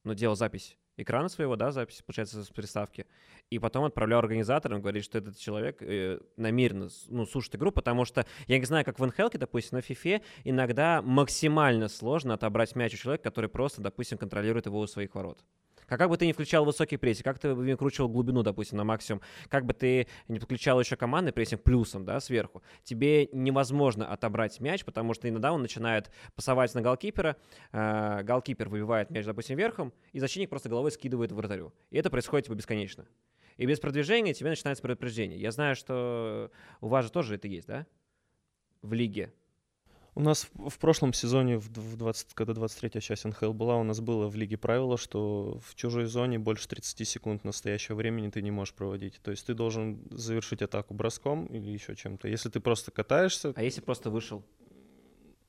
ну, 0.04 0.14
делал 0.14 0.36
запись 0.36 0.78
экрана 0.98 1.30
своего, 1.30 1.56
да, 1.56 1.72
запись, 1.72 2.02
получается, 2.06 2.44
с 2.44 2.50
приставки, 2.50 3.06
и 3.50 3.60
потом 3.60 3.86
отправлял 3.86 4.20
организаторам, 4.20 4.82
говорит, 4.82 5.04
что 5.04 5.18
этот 5.18 5.38
человек 5.38 5.78
э, 5.82 6.20
намеренно, 6.38 6.90
ну, 7.08 7.26
слушает 7.26 7.56
игру, 7.56 7.72
потому 7.72 8.06
что, 8.06 8.26
я 8.48 8.60
не 8.60 8.66
знаю, 8.66 8.86
как 8.86 9.00
в 9.00 9.06
НХЛ, 9.06 9.28
допустим, 9.34 9.78
на 9.78 9.82
FIFA 9.82 10.22
иногда 10.44 11.02
максимально 11.02 11.88
сложно 11.90 12.34
отобрать 12.34 12.76
мяч 12.76 12.94
у 12.94 12.98
человека, 12.98 13.24
который 13.26 13.50
просто, 13.50 13.82
допустим, 13.82 14.18
контролирует 14.18 14.66
его 14.66 14.80
у 14.80 14.88
своих 14.88 15.14
ворот. 15.16 15.44
Как, 15.88 16.00
как 16.00 16.10
бы 16.10 16.18
ты 16.18 16.26
не 16.26 16.34
включал 16.34 16.66
высокий 16.66 16.98
прессинг, 16.98 17.26
как 17.26 17.40
ты 17.40 17.54
бы 17.54 17.66
не 17.66 17.76
кручивал 17.76 18.10
глубину, 18.10 18.44
допустим, 18.44 18.78
на 18.78 18.84
максимум, 18.84 19.22
как 19.50 19.66
бы 19.66 19.74
ты 19.74 20.08
не 20.28 20.40
подключал 20.40 20.80
еще 20.80 20.96
командный 20.96 21.32
прессинг 21.32 21.64
плюсом, 21.64 22.06
да, 22.06 22.20
сверху, 22.20 22.64
тебе 22.84 23.28
невозможно 23.32 24.08
отобрать 24.08 24.60
мяч, 24.60 24.84
потому 24.86 25.14
что 25.14 25.30
иногда 25.30 25.52
он 25.54 25.62
начинает 25.62 26.12
пасовать 26.36 26.74
на 26.76 26.82
голкипера, 26.82 27.38
э, 27.72 28.24
голкипер 28.24 28.70
выбивает 28.70 29.10
мяч, 29.10 29.26
допустим, 29.26 29.58
верхом, 29.58 29.94
и 30.12 30.20
защитник 30.20 30.50
просто 30.50 30.70
головой 30.70 30.92
скидывает 30.92 31.32
вратарю. 31.32 31.74
И 31.92 31.98
это 31.98 32.10
происходит 32.10 32.46
типа 32.46 32.56
бесконечно. 32.56 33.06
И 33.58 33.66
без 33.66 33.80
продвижения 33.80 34.34
тебе 34.34 34.50
начинается 34.50 34.82
предупреждение. 34.82 35.40
Я 35.40 35.52
знаю, 35.52 35.76
что 35.76 36.52
у 36.82 36.88
вас 36.88 37.06
же 37.06 37.12
тоже 37.12 37.36
это 37.36 37.48
есть, 37.48 37.68
да? 37.68 37.88
В 38.82 38.94
лиге. 38.94 39.34
У 40.18 40.22
нас 40.22 40.48
в, 40.54 40.70
в 40.70 40.80
прошлом 40.80 41.12
сезоне, 41.12 41.58
в, 41.58 41.70
д- 41.70 41.82
в 41.82 41.98
20, 41.98 42.34
когда 42.36 42.54
23-я 42.54 43.02
часть 43.02 43.26
НХЛ 43.26 43.52
была, 43.52 43.76
у 43.76 43.84
нас 43.84 44.00
было 44.00 44.28
в 44.30 44.36
лиге 44.36 44.56
правило, 44.58 44.98
что 44.98 45.60
в 45.68 45.76
чужой 45.76 46.06
зоне 46.06 46.40
больше 46.40 46.70
30 46.70 47.06
секунд 47.06 47.44
настоящего 47.44 47.96
времени 47.98 48.30
ты 48.30 48.42
не 48.42 48.50
можешь 48.52 48.74
проводить. 48.74 49.20
То 49.22 49.32
есть 49.32 49.46
ты 49.46 49.54
должен 49.54 50.00
завершить 50.12 50.62
атаку 50.62 50.94
броском 50.94 51.48
или 51.48 51.70
еще 51.70 51.96
чем-то. 51.96 52.30
Если 52.30 52.48
ты 52.50 52.62
просто 52.62 52.92
катаешься, 52.92 53.52
А 53.58 53.62
если 53.64 53.82
просто 53.82 54.10
вышел? 54.10 54.42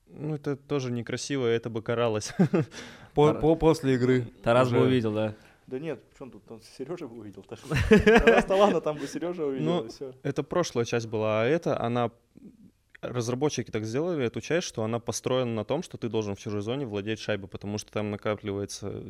ну 0.09 0.35
это 0.35 0.57
тоже 0.57 0.91
некрасиво, 0.91 1.47
это 1.47 1.71
бы 1.71 1.81
каралось. 1.83 2.33
По- 3.15 3.35
по- 3.35 3.55
после 3.55 3.95
игры. 3.95 4.27
Тарас 4.43 4.71
бы 4.71 4.79
уже. 4.79 4.87
увидел, 4.87 5.13
да. 5.13 5.35
Да 5.69 5.79
нет, 5.79 6.03
почему 6.11 6.31
тут? 6.31 6.45
Там 6.45 6.61
Сережа 6.77 7.07
бы 7.09 7.19
увидел. 7.21 7.45
Раз 7.91 8.49
ладно, 8.49 8.81
там 8.81 8.97
бы 8.99 9.07
Сережа 9.07 9.45
увидел, 9.45 9.65
Ну, 9.65 9.85
и 9.85 9.89
все. 9.89 10.13
Это 10.23 10.43
прошлая 10.43 10.85
часть 10.85 11.07
была, 11.07 11.43
а 11.43 11.45
это 11.45 11.81
она... 11.81 12.11
Разработчики 13.11 13.71
так 13.71 13.85
сделали 13.85 14.25
эту 14.25 14.41
часть, 14.41 14.67
что 14.67 14.83
она 14.85 14.99
построена 14.99 15.53
на 15.53 15.65
том, 15.65 15.83
что 15.83 15.97
ты 15.99 16.09
должен 16.09 16.35
в 16.35 16.39
чужой 16.39 16.61
зоне 16.63 16.87
владеть 16.87 17.19
шайбой, 17.21 17.49
потому 17.49 17.79
что 17.79 17.93
там 17.93 18.11
накапливается 18.11 19.03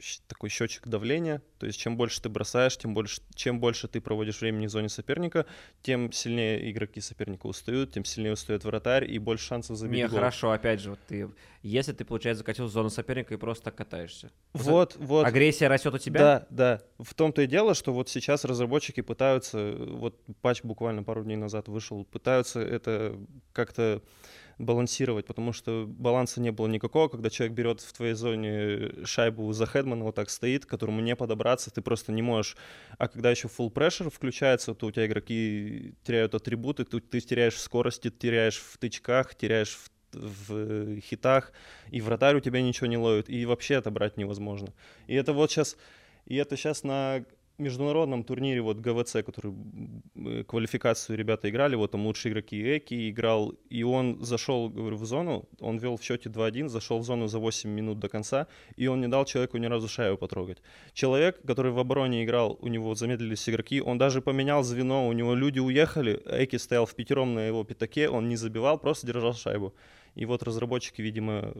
щ- 0.00 0.20
такой 0.26 0.50
счетчик 0.50 0.86
давления. 0.86 1.42
То 1.58 1.66
есть 1.66 1.78
чем 1.78 1.96
больше 1.96 2.20
ты 2.22 2.28
бросаешь, 2.28 2.76
тем 2.76 2.94
больше, 2.94 3.20
чем 3.34 3.60
больше 3.60 3.88
ты 3.88 4.00
проводишь 4.00 4.40
времени 4.40 4.66
в 4.66 4.70
зоне 4.70 4.88
соперника, 4.88 5.46
тем 5.82 6.12
сильнее 6.12 6.70
игроки 6.70 7.00
соперника 7.00 7.46
устают, 7.46 7.92
тем 7.92 8.04
сильнее 8.04 8.32
устает 8.34 8.64
вратарь 8.64 9.10
и 9.10 9.18
больше 9.18 9.46
шансов 9.46 9.76
забить 9.76 9.96
Не, 9.98 10.08
гол. 10.08 10.18
хорошо, 10.18 10.50
опять 10.52 10.80
же, 10.80 10.90
вот 10.90 10.98
ты, 11.08 11.28
если 11.62 11.92
ты, 11.92 12.04
получается, 12.04 12.38
закатил 12.40 12.66
в 12.66 12.70
зону 12.70 12.90
соперника 12.90 13.34
и 13.34 13.36
просто 13.36 13.70
катаешься. 13.70 14.30
Вот, 14.52 14.96
вот. 14.96 15.26
Агрессия 15.26 15.68
растет 15.68 15.94
у 15.94 15.98
тебя? 15.98 16.18
Да, 16.20 16.46
да. 16.50 16.82
В 16.98 17.14
том-то 17.14 17.42
и 17.42 17.46
дело, 17.46 17.74
что 17.74 17.92
вот 17.92 18.08
сейчас 18.08 18.44
разработчики 18.44 19.00
пытаются, 19.00 19.58
э, 19.58 19.86
вот 19.90 20.20
патч 20.40 20.62
буквально 20.62 21.02
пару 21.02 21.24
дней 21.24 21.36
назад 21.36 21.68
вышел, 21.68 22.04
пытаются 22.04 22.60
это 22.60 23.18
как-то 23.52 24.02
балансировать, 24.58 25.26
потому 25.26 25.52
что 25.52 25.86
баланса 25.86 26.40
не 26.40 26.50
было 26.50 26.66
никакого, 26.66 27.08
когда 27.08 27.30
человек 27.30 27.56
берет 27.56 27.80
в 27.80 27.92
твоей 27.92 28.14
зоне 28.14 29.04
шайбу 29.04 29.52
за 29.52 29.66
хедмана, 29.66 30.04
вот 30.04 30.16
так 30.16 30.30
стоит, 30.30 30.66
к 30.66 30.68
которому 30.68 31.00
не 31.00 31.14
подобраться, 31.14 31.70
ты 31.70 31.80
просто 31.80 32.12
не 32.12 32.22
можешь. 32.22 32.56
А 32.98 33.08
когда 33.08 33.30
еще 33.30 33.48
full 33.48 33.72
pressure 33.72 34.10
включается, 34.10 34.74
то 34.74 34.86
у 34.86 34.90
тебя 34.90 35.06
игроки 35.06 35.94
теряют 36.02 36.34
атрибуты, 36.34 36.84
ты, 36.84 37.00
ты 37.00 37.20
теряешь 37.20 37.54
в 37.54 37.60
скорости, 37.60 38.10
теряешь 38.10 38.58
в 38.58 38.78
тычках, 38.78 39.34
теряешь 39.34 39.76
в 39.76 39.90
в 40.12 40.54
э, 40.54 41.00
хитах, 41.00 41.52
и 41.90 42.00
вратарь 42.00 42.36
у 42.36 42.40
тебя 42.40 42.62
ничего 42.62 42.86
не 42.86 42.96
ловит, 42.96 43.28
и 43.28 43.44
вообще 43.44 43.76
отобрать 43.76 44.16
невозможно. 44.16 44.72
И 45.06 45.14
это 45.14 45.34
вот 45.34 45.50
сейчас, 45.50 45.76
и 46.24 46.36
это 46.36 46.56
сейчас 46.56 46.82
на 46.82 47.24
международном 47.58 48.24
турнире 48.24 48.60
вот 48.60 48.78
ГВЦ, 48.78 49.24
который 49.24 49.52
э, 50.14 50.44
квалификацию 50.44 51.16
ребята 51.16 51.48
играли, 51.48 51.76
вот 51.76 51.90
там 51.90 52.06
лучшие 52.06 52.32
игроки 52.32 52.56
Эки 52.56 53.10
играл, 53.10 53.54
и 53.70 53.82
он 53.82 54.22
зашел, 54.24 54.68
говорю, 54.68 54.96
в 54.96 55.04
зону, 55.04 55.48
он 55.60 55.78
вел 55.78 55.96
в 55.96 56.02
счете 56.02 56.28
2-1, 56.28 56.68
зашел 56.68 56.98
в 56.98 57.04
зону 57.04 57.28
за 57.28 57.38
8 57.38 57.70
минут 57.70 57.98
до 57.98 58.08
конца, 58.08 58.46
и 58.76 58.86
он 58.86 59.00
не 59.00 59.08
дал 59.08 59.24
человеку 59.24 59.58
ни 59.58 59.66
разу 59.66 59.88
шайбу 59.88 60.16
потрогать. 60.16 60.58
Человек, 60.92 61.42
который 61.46 61.72
в 61.72 61.78
обороне 61.78 62.24
играл, 62.24 62.58
у 62.60 62.68
него 62.68 62.94
замедлились 62.94 63.48
игроки, 63.48 63.80
он 63.80 63.98
даже 63.98 64.20
поменял 64.20 64.62
звено, 64.62 65.08
у 65.08 65.12
него 65.12 65.34
люди 65.34 65.58
уехали, 65.58 66.20
Эки 66.26 66.56
стоял 66.56 66.86
в 66.86 66.94
пятером 66.94 67.34
на 67.34 67.46
его 67.46 67.64
пятаке, 67.64 68.08
он 68.08 68.28
не 68.28 68.36
забивал, 68.36 68.78
просто 68.78 69.06
держал 69.06 69.34
шайбу. 69.34 69.74
И 70.18 70.24
вот 70.26 70.42
разработчики, 70.42 71.00
видимо, 71.00 71.52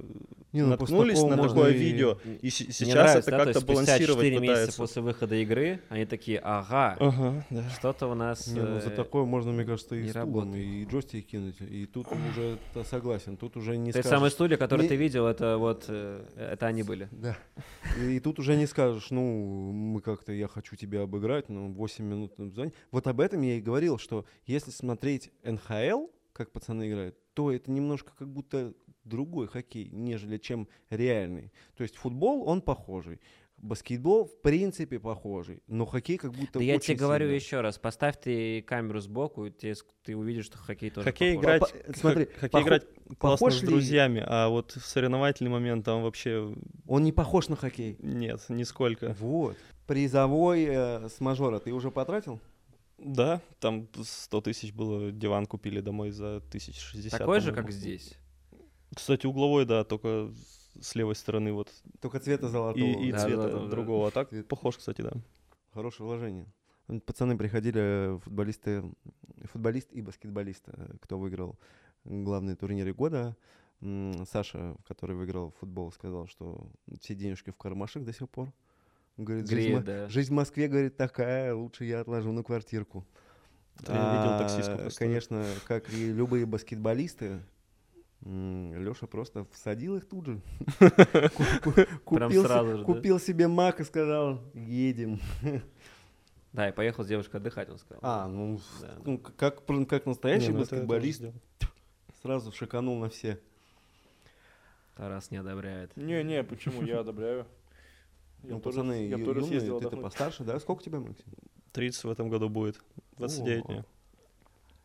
Не, 0.53 0.63
ну, 0.63 0.71
наткнулись 0.71 1.23
на 1.23 1.37
такое 1.37 1.71
и- 1.73 1.79
видео, 1.79 2.19
и 2.43 2.51
с- 2.51 2.55
сейчас 2.57 2.89
нравится, 2.95 3.19
это 3.19 3.31
да, 3.31 3.39
то 3.39 3.53
как-то 3.53 3.67
балансировать 3.73 4.25
4 4.25 4.31
месяца 4.41 4.51
пытаются. 4.53 4.79
после 4.79 5.03
выхода 5.03 5.35
игры 5.37 5.81
они 5.91 6.07
такие, 6.07 6.41
ага, 6.41 6.97
Ага, 6.99 7.47
да. 7.51 7.71
что-то 7.71 8.09
у 8.09 8.15
нас... 8.15 8.49
Не, 8.49 8.61
ну 8.63 8.81
за 8.81 8.89
э, 8.91 8.97
такое 8.97 9.25
можно, 9.27 9.53
мне 9.53 9.65
кажется, 9.65 9.95
и 9.95 10.03
не 10.03 10.11
стулом, 10.11 10.55
и 10.57 10.85
джойстик 10.87 11.27
кинуть. 11.27 11.61
И 11.61 11.87
тут 11.87 12.09
уже 12.33 12.59
согласен, 12.85 13.37
тут 13.37 13.57
уже 13.57 13.77
не 13.77 13.93
Те 13.93 14.01
скажешь. 14.01 14.11
самые 14.11 14.31
студия, 14.33 14.57
которые 14.57 14.85
Не- 14.85 14.89
ты 14.89 14.97
видел, 14.97 15.27
это 15.29 15.57
вот, 15.57 15.85
э, 15.89 16.25
это 16.37 16.67
они 16.67 16.83
были. 16.83 17.09
Да. 17.13 17.39
И, 18.03 18.17
и 18.17 18.21
тут 18.21 18.41
уже 18.41 18.57
не 18.57 18.67
скажешь, 18.67 19.11
ну, 19.11 19.71
мы 19.71 20.01
как-то, 20.01 20.33
я 20.33 20.49
хочу 20.49 20.75
тебя 20.75 21.03
обыграть, 21.03 21.49
ну, 21.49 21.73
8 21.73 22.05
минут 22.05 22.35
зоне. 22.55 22.73
Вот 22.91 23.07
об 23.07 23.21
этом 23.21 23.41
я 23.43 23.55
и 23.55 23.61
говорил, 23.61 23.99
что 23.99 24.25
если 24.47 24.73
смотреть 24.73 25.31
НХЛ, 25.45 26.07
как 26.33 26.51
пацаны 26.53 26.89
играют, 26.89 27.17
то 27.39 27.53
это 27.53 27.71
немножко 27.71 28.11
как 28.19 28.27
будто 28.29 28.75
другой 29.05 29.47
хоккей, 29.47 29.89
нежели 29.93 30.39
чем 30.39 30.67
реальный. 30.91 31.53
То 31.77 31.85
есть 31.85 31.95
футбол, 31.95 32.43
он 32.49 32.61
похожий. 32.63 33.21
Баскетбол, 33.59 34.25
в 34.25 34.41
принципе, 34.41 34.99
похожий. 34.99 35.63
Но 35.69 35.87
хоккей 35.87 36.17
как 36.19 36.33
будто 36.33 36.59
Да 36.59 36.65
я 36.65 36.81
тебе 36.81 36.97
говорю 36.97 37.29
еще 37.29 37.61
раз, 37.61 37.79
поставь 37.79 38.19
ты 38.21 38.61
камеру 38.63 38.99
сбоку, 39.01 39.47
и 39.47 39.53
с- 39.73 39.85
ты 40.03 40.17
увидишь, 40.17 40.47
что 40.47 40.59
хоккей 40.59 40.91
тоже 40.91 41.05
Хоккей 41.05 41.35
похож. 41.37 41.45
играть, 41.45 41.61
По- 41.87 41.93
смотри, 41.97 42.25
хоккей 42.25 42.49
похо- 42.51 42.63
играть 42.67 42.87
классно 43.19 43.47
похож 43.47 43.55
с 43.55 43.63
ли- 43.63 43.69
друзьями, 43.69 44.25
а 44.27 44.49
вот 44.49 44.73
в 44.73 44.85
соревновательный 44.85 45.51
момент 45.53 45.85
там 45.85 46.03
вообще 46.03 46.53
Он 46.89 47.05
не 47.05 47.13
похож 47.13 47.49
на 47.49 47.55
хоккей. 47.55 47.97
нет, 48.01 48.45
нисколько. 48.49 49.15
Вот. 49.21 49.57
Призовой 49.87 50.65
э, 50.69 51.09
с 51.09 51.21
мажора 51.21 51.61
ты 51.61 51.73
уже 51.73 51.93
потратил? 51.93 52.41
Да, 52.99 53.41
там 53.61 53.89
100 53.95 54.41
тысяч 54.41 54.73
было, 54.73 55.13
диван 55.13 55.47
купили 55.47 55.81
домой 55.81 56.11
за 56.11 56.37
1060. 56.39 57.19
Такой 57.19 57.41
же, 57.41 57.53
как 57.53 57.71
здесь. 57.71 58.15
Кстати, 58.95 59.27
угловой, 59.27 59.65
да, 59.67 59.85
только 59.85 60.33
с 60.81 60.95
левой 60.95 61.15
стороны 61.15 61.53
вот. 61.53 61.73
Только 62.01 62.19
цвета 62.21 62.49
золотого. 62.49 62.85
И, 62.85 63.09
и 63.09 63.13
Да, 63.13 63.19
цвета 63.21 63.43
да, 63.43 63.49
да, 63.51 63.59
да. 63.61 63.67
другого. 63.67 64.09
А 64.09 64.11
так 64.11 64.31
Цвет. 64.31 64.49
похож, 64.49 64.77
кстати, 64.77 65.03
да. 65.03 65.13
Хорошее 65.73 66.07
вложение. 66.07 66.47
Пацаны 67.05 67.37
приходили, 67.37 67.81
э, 68.17 68.19
футболисты, 68.19 68.83
футболист 69.53 69.93
и 69.93 70.01
баскетболист, 70.01 70.65
э, 70.69 70.97
кто 71.03 71.19
выиграл 71.19 71.59
главные 72.05 72.57
турниры 72.57 72.95
года. 72.95 73.37
Саша, 73.81 74.77
который 74.89 75.15
выиграл 75.15 75.53
футбол, 75.61 75.93
сказал, 75.93 76.27
что 76.27 76.69
все 77.01 77.15
денежки 77.15 77.51
в 77.51 77.57
кармашек 77.57 78.05
до 78.05 78.13
сих 78.13 78.29
пор. 78.29 78.53
Говорит, 79.19 79.49
жизнь, 79.49 79.61
Греет, 79.69 79.79
мо- 79.81 79.85
да. 79.85 80.09
жизнь 80.09 80.31
в 80.33 80.37
Москве, 80.37 80.69
говорит, 80.69 80.97
такая, 80.97 81.53
лучше 81.55 81.85
я 81.85 82.01
отложу 82.01 82.31
на 82.33 82.43
квартирку. 82.45 83.05
Видел 83.81 83.95
А, 83.97 84.39
таксистку 84.39 84.79
просто. 84.79 84.99
Конечно, 84.99 85.45
как 85.67 85.93
и 85.93 86.13
любые 86.13 86.47
баскетболисты, 86.47 87.41
Леша 88.23 89.07
просто 89.07 89.45
всадил 89.53 89.97
их 89.97 90.09
тут 90.09 90.27
же. 90.27 90.41
Купил 92.05 92.45
да? 92.45 93.19
Себе 93.19 93.49
мак 93.49 93.81
и 93.81 93.85
сказал, 93.85 94.41
едем. 94.55 95.21
Да, 96.53 96.67
я 96.67 96.73
поехал 96.73 97.05
с 97.05 97.09
девушкой 97.09 97.37
отдыхать, 97.37 97.69
он 97.69 97.79
сказал. 97.79 98.01
А, 98.03 98.27
ну, 98.27 98.61
Да. 98.81 98.95
ну, 99.05 99.19
как, 99.19 99.65
как 99.65 100.07
настоящий 100.07 100.49
Не, 100.49 100.55
ну 100.55 100.59
баскетболист, 100.61 101.23
сразу 102.23 102.51
шиканул 102.53 102.99
на 102.99 103.09
все. 103.11 103.39
Тарас 104.97 105.31
не 105.31 105.37
одобряет. 105.37 105.97
Не-не, 105.97 106.43
почему? 106.43 106.83
Я 106.83 107.01
одобряю. 107.01 107.47
Я 108.43 108.55
ну, 108.55 108.61
тоже- 108.61 108.79
пацаны, 108.79 109.09
я 109.09 109.17
ю- 109.17 109.25
тоже 109.25 109.41
юные, 109.41 109.51
съездил 109.51 109.81
ты-то 109.81 109.97
постарше, 109.97 110.45
да? 110.45 110.59
Сколько 110.61 110.83
тебе, 110.83 110.99
Максим? 110.99 111.25
30 111.73 112.05
в 112.05 112.11
этом 112.11 112.29
году 112.29 112.49
будет. 112.49 112.81
29 113.17 113.65
О, 113.65 113.73
мне. 113.73 113.85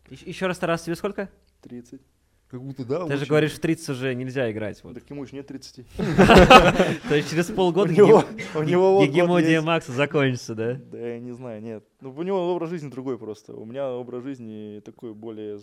Еще 0.10 0.48
раз, 0.48 0.58
Тарас, 0.58 0.84
тебе 0.84 0.96
сколько? 0.96 1.30
30. 1.62 2.02
Как 2.54 2.62
будто, 2.62 2.86
да. 2.86 3.08
Ты 3.08 3.18
же 3.18 3.26
говоришь, 3.26 3.54
в 3.54 3.60
30 3.60 3.90
уже 3.90 4.14
нельзя 4.14 4.52
играть. 4.52 4.84
Вот. 4.84 4.94
Так 4.94 5.10
ему 5.10 5.24
еще 5.24 5.36
нет 5.36 5.48
30. 5.48 5.88
То 5.98 7.16
есть 7.16 7.32
через 7.32 7.48
полгода 7.48 7.92
гегемония. 7.92 9.62
Макса 9.62 9.92
закончится, 9.92 10.54
да? 10.54 10.74
Да 10.76 11.00
я 11.00 11.20
не 11.20 11.32
знаю, 11.32 11.64
нет. 11.64 11.84
Ну, 12.00 12.14
у 12.14 12.22
него 12.22 12.54
образ 12.54 12.70
жизни 12.70 12.90
другой 12.90 13.18
просто. 13.18 13.56
У 13.56 13.66
меня 13.66 13.90
образ 13.90 14.22
жизни 14.22 14.82
такой 14.86 15.16
более... 15.16 15.60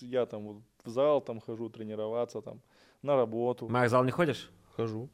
Я 0.00 0.26
там 0.26 0.62
в 0.84 0.90
зал 0.90 1.22
там 1.22 1.40
хожу 1.40 1.70
тренироваться, 1.70 2.42
там, 2.42 2.60
на 3.00 3.16
работу. 3.16 3.66
Макс, 3.68 3.88
в 3.88 3.90
зал 3.92 4.04
не 4.04 4.10
ходишь? 4.10 4.50
Хожу. 4.76 5.08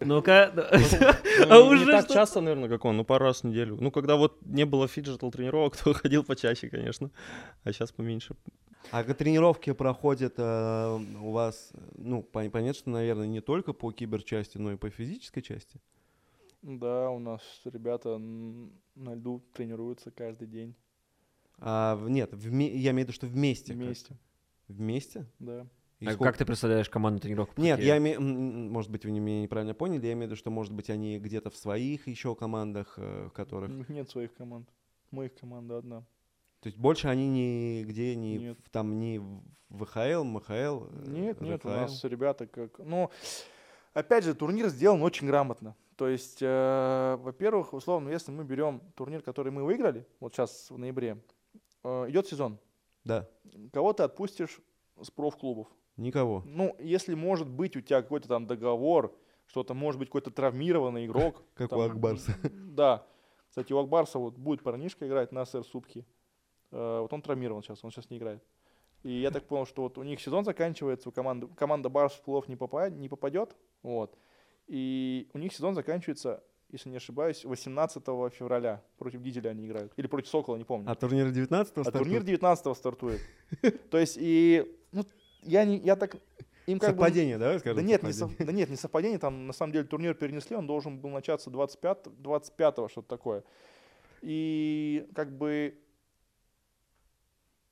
Ну-ка. 0.00 0.52
Ну, 0.54 0.62
А 0.62 1.62
не- 1.62 1.68
уже 1.70 1.84
не 1.84 1.90
так 1.92 2.08
часто, 2.08 2.40
наверное, 2.40 2.68
как 2.68 2.84
он, 2.84 2.96
ну 2.96 3.04
пару 3.04 3.24
раз 3.26 3.42
в 3.42 3.44
неделю. 3.44 3.76
Ну, 3.80 3.90
когда 3.90 4.16
вот 4.16 4.38
не 4.46 4.64
было 4.64 4.88
фиджитал 4.88 5.30
тренировок, 5.30 5.76
то 5.84 5.92
ходил 5.94 6.24
почаще, 6.24 6.68
конечно. 6.68 7.10
А 7.64 7.72
сейчас 7.72 7.92
поменьше. 7.92 8.34
А 8.92 9.02
тренировки 9.04 9.72
проходят 9.72 10.34
э, 10.38 10.98
у 11.20 11.30
вас, 11.32 11.72
ну, 11.96 12.26
пон- 12.32 12.50
понятно, 12.50 12.74
что, 12.78 12.90
наверное, 12.90 13.26
не 13.26 13.40
только 13.40 13.72
по 13.72 13.92
киберчасти, 13.92 14.58
но 14.58 14.72
и 14.72 14.76
по 14.76 14.88
физической 14.90 15.42
части? 15.42 15.80
Да, 16.62 17.10
у 17.10 17.18
нас 17.18 17.42
ребята 17.64 18.18
на 18.18 19.14
льду 19.14 19.42
тренируются 19.52 20.10
каждый 20.10 20.48
день 20.48 20.74
А, 21.58 21.98
нет, 22.08 22.32
вме- 22.32 22.74
я 22.76 22.90
имею 22.92 23.06
в 23.06 23.08
виду, 23.08 23.12
что 23.12 23.26
вместе. 23.26 23.74
вместе. 23.74 24.16
Вместе? 24.68 25.26
Да. 25.38 25.66
И 26.00 26.06
А 26.06 26.12
сколько- 26.12 26.30
Как 26.30 26.38
ты 26.38 26.44
представляешь 26.46 26.88
команду 26.88 27.20
тренировок? 27.20 27.54
по 27.54 27.60
Нет, 27.60 27.80
я 27.80 27.96
м, 27.96 28.70
может 28.70 28.90
быть, 28.90 29.04
вы 29.04 29.10
не- 29.10 29.18
меня 29.18 29.42
неправильно 29.42 29.74
поняли, 29.74 30.06
я 30.06 30.12
имею 30.12 30.26
в 30.28 30.30
виду, 30.30 30.36
что, 30.36 30.50
может 30.50 30.72
быть, 30.72 30.90
они 30.90 31.18
где-то 31.18 31.50
в 31.50 31.56
своих 31.56 32.06
еще 32.06 32.36
командах, 32.36 32.94
э, 32.98 33.26
в 33.26 33.30
которых... 33.32 33.70
У 33.70 33.74
них 33.74 33.88
нет 33.88 34.08
своих 34.08 34.32
команд. 34.34 34.68
Моих 35.10 35.34
команда 35.34 35.78
одна. 35.78 36.00
То 36.60 36.68
есть 36.68 36.76
больше 36.78 37.08
они 37.08 37.28
нигде 37.28 38.14
не 38.14 38.38
Нет. 38.38 38.58
в- 38.64 38.70
там 38.70 38.98
не 39.00 39.18
в 39.18 39.42
ВХЛ, 39.70 40.22
МХЛ. 40.24 40.84
э, 40.84 41.04
Нет, 41.08 41.40
нет, 41.40 41.64
у 41.64 41.68
нас 41.68 42.04
ребята 42.04 42.46
как... 42.46 42.78
Ну, 42.78 43.10
опять 43.92 44.24
же, 44.24 44.34
турнир 44.34 44.68
сделан 44.68 45.02
очень 45.02 45.26
грамотно. 45.26 45.74
То 45.96 46.06
есть, 46.08 46.38
э, 46.40 47.16
во-первых, 47.20 47.72
условно, 47.72 48.08
если 48.10 48.30
мы 48.30 48.44
берем 48.44 48.80
турнир, 48.94 49.20
который 49.22 49.50
мы 49.50 49.64
выиграли, 49.64 50.06
вот 50.20 50.32
сейчас 50.32 50.70
в 50.70 50.78
ноябре, 50.78 51.18
э, 51.82 52.06
идет 52.10 52.28
сезон. 52.28 52.58
Да, 53.04 53.28
Кого 53.72 53.92
ты 53.94 54.04
отпустишь 54.04 54.60
с 55.00 55.10
профклубов? 55.10 55.66
Никого. 55.98 56.42
Ну, 56.46 56.74
если 56.78 57.14
может 57.14 57.48
быть 57.48 57.76
у 57.76 57.80
тебя 57.80 58.02
какой-то 58.02 58.28
там 58.28 58.46
договор, 58.46 59.14
что-то 59.46 59.74
может 59.74 59.98
быть 59.98 60.08
какой-то 60.08 60.30
травмированный 60.30 61.06
игрок. 61.06 61.42
Как 61.54 61.70
там, 61.70 61.78
у 61.78 61.82
Акбарса. 61.82 62.32
Да. 62.52 63.06
Кстати, 63.48 63.72
у 63.72 63.78
Акбарса 63.78 64.18
вот 64.18 64.36
будет 64.38 64.62
парнишка 64.62 65.06
играть 65.08 65.32
на 65.32 65.44
СР 65.44 65.64
Субки. 65.64 66.06
Э, 66.70 67.00
Вот 67.00 67.12
он 67.12 67.22
травмирован 67.22 67.62
сейчас, 67.62 67.82
он 67.82 67.90
сейчас 67.90 68.10
не 68.10 68.18
играет. 68.18 68.42
И 69.02 69.10
я 69.10 69.30
так 69.30 69.44
понял, 69.46 69.64
что 69.66 69.82
вот 69.82 69.96
у 69.98 70.02
них 70.02 70.20
сезон 70.20 70.44
заканчивается, 70.44 71.08
у 71.08 71.12
команды, 71.12 71.46
команда 71.56 71.88
Барс 71.88 72.14
в 72.14 72.22
плов 72.22 72.48
не, 72.48 72.56
попа- 72.56 72.90
не 72.90 73.08
попадет. 73.08 73.56
Вот. 73.82 74.16
И 74.66 75.28
у 75.32 75.38
них 75.38 75.52
сезон 75.54 75.74
заканчивается, 75.74 76.42
если 76.70 76.90
не 76.90 76.96
ошибаюсь, 76.96 77.44
18 77.44 78.04
февраля. 78.32 78.82
Против 78.98 79.22
Дизеля 79.22 79.50
они 79.50 79.66
играют. 79.66 79.92
Или 79.96 80.08
против 80.08 80.28
Сокола, 80.28 80.56
не 80.56 80.64
помню. 80.64 80.90
А 80.90 80.94
турнир 80.94 81.30
19 81.30 81.78
А 81.78 81.90
турнир 81.90 82.22
19 82.22 82.76
стартует. 82.76 83.20
То 83.90 83.98
есть, 83.98 84.18
и 84.20 84.76
ну, 84.92 85.04
я, 85.42 85.64
не, 85.64 85.78
я 85.78 85.96
так... 85.96 86.16
Им 86.66 86.78
как 86.78 86.90
бы- 86.90 87.02
Совпадение, 87.02 87.38
давай 87.38 87.54
да 87.54 87.60
скажем. 87.60 87.86
нет, 87.86 88.02
не 88.02 88.12
сов- 88.12 88.36
да 88.38 88.52
нет, 88.52 88.68
не 88.68 88.76
совпадение, 88.76 89.18
там 89.18 89.46
на 89.46 89.52
самом 89.54 89.72
деле 89.72 89.84
турнир 89.86 90.14
перенесли, 90.14 90.54
он 90.54 90.66
должен 90.66 90.98
был 90.98 91.08
начаться 91.10 91.50
25, 91.50 92.20
25 92.20 92.74
что-то 92.90 93.08
такое. 93.08 93.42
И 94.20 95.08
как 95.14 95.32
бы, 95.36 95.78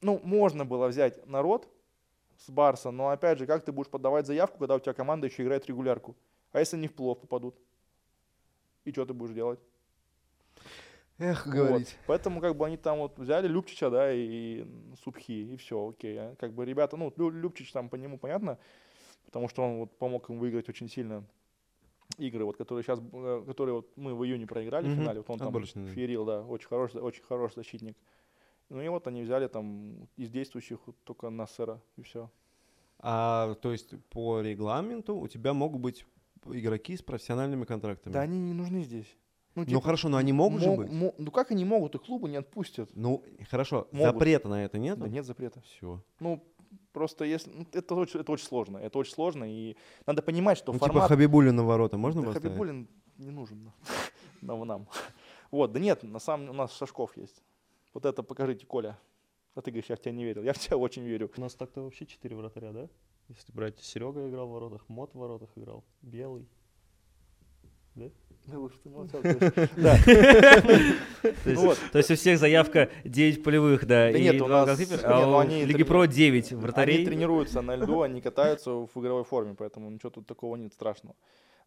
ну, 0.01 0.19
можно 0.25 0.65
было 0.65 0.89
взять 0.89 1.27
народ 1.27 1.69
с 2.39 2.49
Барса, 2.49 2.91
но 2.91 3.11
опять 3.11 3.39
же, 3.39 3.47
как 3.47 3.65
ты 3.65 3.73
будешь 3.73 3.91
подавать 3.91 4.27
заявку, 4.27 4.59
когда 4.59 4.77
у 4.77 4.81
тебя 4.81 4.95
команда 4.95 5.27
еще 5.27 5.43
играет 5.43 5.67
регулярку? 5.67 6.17
А 6.53 6.61
если 6.61 6.77
они 6.77 6.89
в 6.89 6.95
плов 6.95 7.21
попадут? 7.21 7.55
И 8.85 8.93
что 8.93 9.05
ты 9.05 9.13
будешь 9.13 9.35
делать? 9.35 9.61
Эх, 11.19 11.47
Вот. 11.47 11.55
говорить. 11.55 11.97
Поэтому 12.07 12.41
как 12.41 12.57
бы 12.57 12.67
они 12.67 12.77
там 12.77 12.99
вот 12.99 13.19
взяли 13.19 13.49
Любчича, 13.49 13.91
да, 13.91 14.13
и 14.13 14.67
Субхи, 15.03 15.33
и 15.55 15.57
все, 15.57 15.89
окей. 15.89 16.17
А 16.19 16.35
Как 16.37 16.53
бы 16.53 16.65
ребята, 16.65 16.97
ну, 16.97 17.13
Лю- 17.17 17.31
Любчич 17.31 17.73
там 17.73 17.89
по 17.89 17.97
нему 17.97 18.19
понятно, 18.19 18.59
потому 19.25 19.49
что 19.49 19.63
он 19.63 19.79
вот 19.79 19.99
помог 19.99 20.29
им 20.31 20.39
выиграть 20.39 20.69
очень 20.69 20.89
сильно 20.89 21.25
игры, 22.19 22.45
вот, 22.45 22.57
которые 22.57 22.83
сейчас, 22.85 23.01
которые 23.47 23.75
вот 23.77 23.97
мы 23.97 24.15
в 24.15 24.25
июне 24.25 24.47
проиграли 24.47 24.87
в 24.87 24.91
Мгм. 24.91 24.97
финале, 25.01 25.21
вот 25.21 25.31
он 25.31 25.39
там 25.39 25.49
Отборочные, 25.49 25.87
да. 25.87 25.93
ферил, 25.93 26.25
да, 26.25 26.43
очень 26.43 26.69
хороший, 26.69 27.01
очень 27.01 27.23
хороший 27.23 27.57
защитник. 27.57 27.97
Ну 28.69 28.83
и 28.83 28.89
вот 28.89 29.07
они 29.07 29.23
взяли 29.23 29.47
там 29.49 30.09
из 30.17 30.31
действующих 30.31 30.79
вот 30.87 30.97
только 31.05 31.31
Нассера, 31.31 31.81
и 31.97 32.03
все. 32.03 32.31
А, 32.99 33.55
то 33.55 33.73
есть 33.73 33.95
по 34.11 34.41
регламенту 34.41 35.17
у 35.17 35.29
тебя 35.29 35.53
могут 35.53 35.81
быть 35.81 36.05
игроки 36.47 36.97
с 36.97 37.03
профессиональными 37.03 37.65
контрактами. 37.65 38.13
Да 38.13 38.21
они 38.23 38.39
не 38.41 38.53
нужны 38.55 38.83
здесь. 38.83 39.17
Ну 39.57 39.65
типа, 39.65 39.81
хорошо, 39.81 40.09
но 40.09 40.19
они 40.19 40.33
могут 40.33 40.61
же 40.61 40.69
мог- 40.69 40.79
быть. 40.79 40.93
мо- 40.93 41.15
ну 41.17 41.31
как 41.31 41.51
они 41.51 41.65
могут, 41.65 41.95
и 41.95 41.99
клубы 41.99 42.29
не 42.29 42.37
отпустят? 42.37 42.91
Ну, 42.95 43.23
хорошо, 43.51 43.89
Могут. 43.91 44.13
запрета 44.13 44.49
на 44.49 44.65
это 44.65 44.79
нет? 44.79 44.99
Да 44.99 45.09
нет 45.09 45.25
запрета. 45.25 45.61
Все. 45.63 46.03
Ну, 46.21 46.45
просто 46.93 47.25
если... 47.25 47.51
ну, 47.51 47.67
это, 47.73 47.95
очень, 47.95 48.21
это 48.21 48.33
очень 48.33 48.45
сложно. 48.47 48.77
Это 48.77 48.99
очень 48.99 49.13
сложно, 49.15 49.45
и 49.45 49.77
надо 50.07 50.21
понимать, 50.23 50.59
что 50.59 50.73
Ну, 50.73 50.79
типа 50.79 50.87
формат... 50.89 51.09
Хабибулин 51.09 51.57
на 51.57 51.65
ворота 51.65 51.97
можно 51.97 52.21
Да 52.21 52.27
поставить? 52.29 52.49
Хабибулин 52.53 52.89
не 53.17 53.31
нужен 53.31 53.73
нам. 54.43 54.67
нам. 54.67 54.89
Вот, 55.51 55.73
да 55.73 55.81
нет, 55.81 56.03
на 56.03 56.19
самом 56.19 56.51
у 56.51 56.53
нас 56.53 56.77
Шашков 56.77 57.17
есть. 57.17 57.43
Вот 57.95 58.05
это 58.05 58.23
покажите, 58.23 58.67
Коля. 58.67 58.99
А 59.55 59.63
ты 59.63 59.71
говоришь, 59.71 59.89
я 59.89 59.97
в 59.97 60.01
тебя 60.01 60.13
не 60.13 60.25
верил. 60.25 60.43
Я 60.43 60.53
в 60.53 60.59
тебя 60.59 60.77
очень 60.77 61.03
верю. 61.05 61.31
У 61.35 61.41
нас 61.41 61.55
так-то 61.55 61.81
вообще 61.83 62.05
4 62.05 62.37
вратаря, 62.37 62.73
да? 62.73 62.89
Если 63.29 63.53
брать, 63.53 63.81
Серега 63.81 64.29
играл 64.29 64.49
в 64.49 64.53
воротах, 64.53 64.87
Мот 64.89 65.15
в 65.15 65.19
воротах 65.19 65.49
играл, 65.57 65.83
Белый. 66.03 66.47
Да 67.95 68.11
лучше 68.55 68.77
ты 68.83 68.89
молчал, 68.91 69.21
конечно. 69.23 69.69
Да. 69.77 69.97
То 71.93 71.99
есть, 71.99 72.11
у 72.11 72.15
всех 72.15 72.39
заявка 72.39 72.91
9 73.05 73.43
полевых, 73.43 73.87
да, 73.87 74.11
и 74.11 74.23
нет, 74.23 74.41
у 74.41 74.47
два 74.47 74.65
нас- 74.67 74.79
голкипера, 74.79 75.09
не, 75.09 75.15
а 75.15 75.27
ну 75.27 75.33
у 75.33 75.39
они 75.39 75.65
Лиги 75.65 75.83
Про 75.83 76.07
9 76.07 76.53
Они 76.53 76.61
вратарей. 76.61 77.05
тренируются 77.05 77.63
на 77.63 77.77
льду, 77.77 78.03
они 78.03 78.21
катаются 78.21 78.71
в 78.71 78.91
игровой 78.97 79.25
форме, 79.25 79.55
поэтому 79.59 79.91
ничего 79.91 80.11
тут 80.11 80.27
такого 80.27 80.57
нет 80.57 80.73
страшного. 80.73 81.17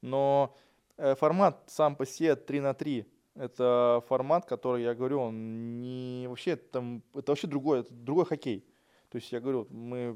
Но 0.01 0.55
э, 0.97 1.15
формат 1.15 1.63
сам 1.67 1.95
по 1.95 2.05
себе 2.05 2.35
3 2.35 2.59
на 2.61 2.73
3 2.73 3.05
это 3.35 4.03
формат, 4.07 4.45
который, 4.45 4.83
я 4.83 4.93
говорю, 4.93 5.19
он 5.21 5.81
не 5.81 6.27
вообще 6.27 6.55
там, 6.55 7.03
это 7.13 7.31
вообще 7.31 7.47
другой, 7.47 7.81
это 7.81 7.93
другой 7.93 8.25
хоккей. 8.25 8.65
То 9.09 9.17
есть 9.17 9.31
я 9.31 9.39
говорю, 9.39 9.67
мы 9.71 10.15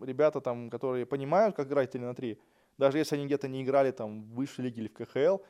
ребята 0.00 0.40
там, 0.40 0.70
которые 0.70 1.04
понимают, 1.06 1.54
как 1.56 1.68
играть 1.68 1.90
3 1.90 2.00
на 2.00 2.14
3, 2.14 2.38
даже 2.78 2.98
если 2.98 3.16
они 3.16 3.26
где-то 3.26 3.48
не 3.48 3.62
играли 3.62 3.90
там 3.90 4.22
в 4.22 4.34
высшей 4.34 4.64
лиге 4.64 4.82
или 4.82 4.88
в 4.88 4.92
КХЛ, 4.94 5.42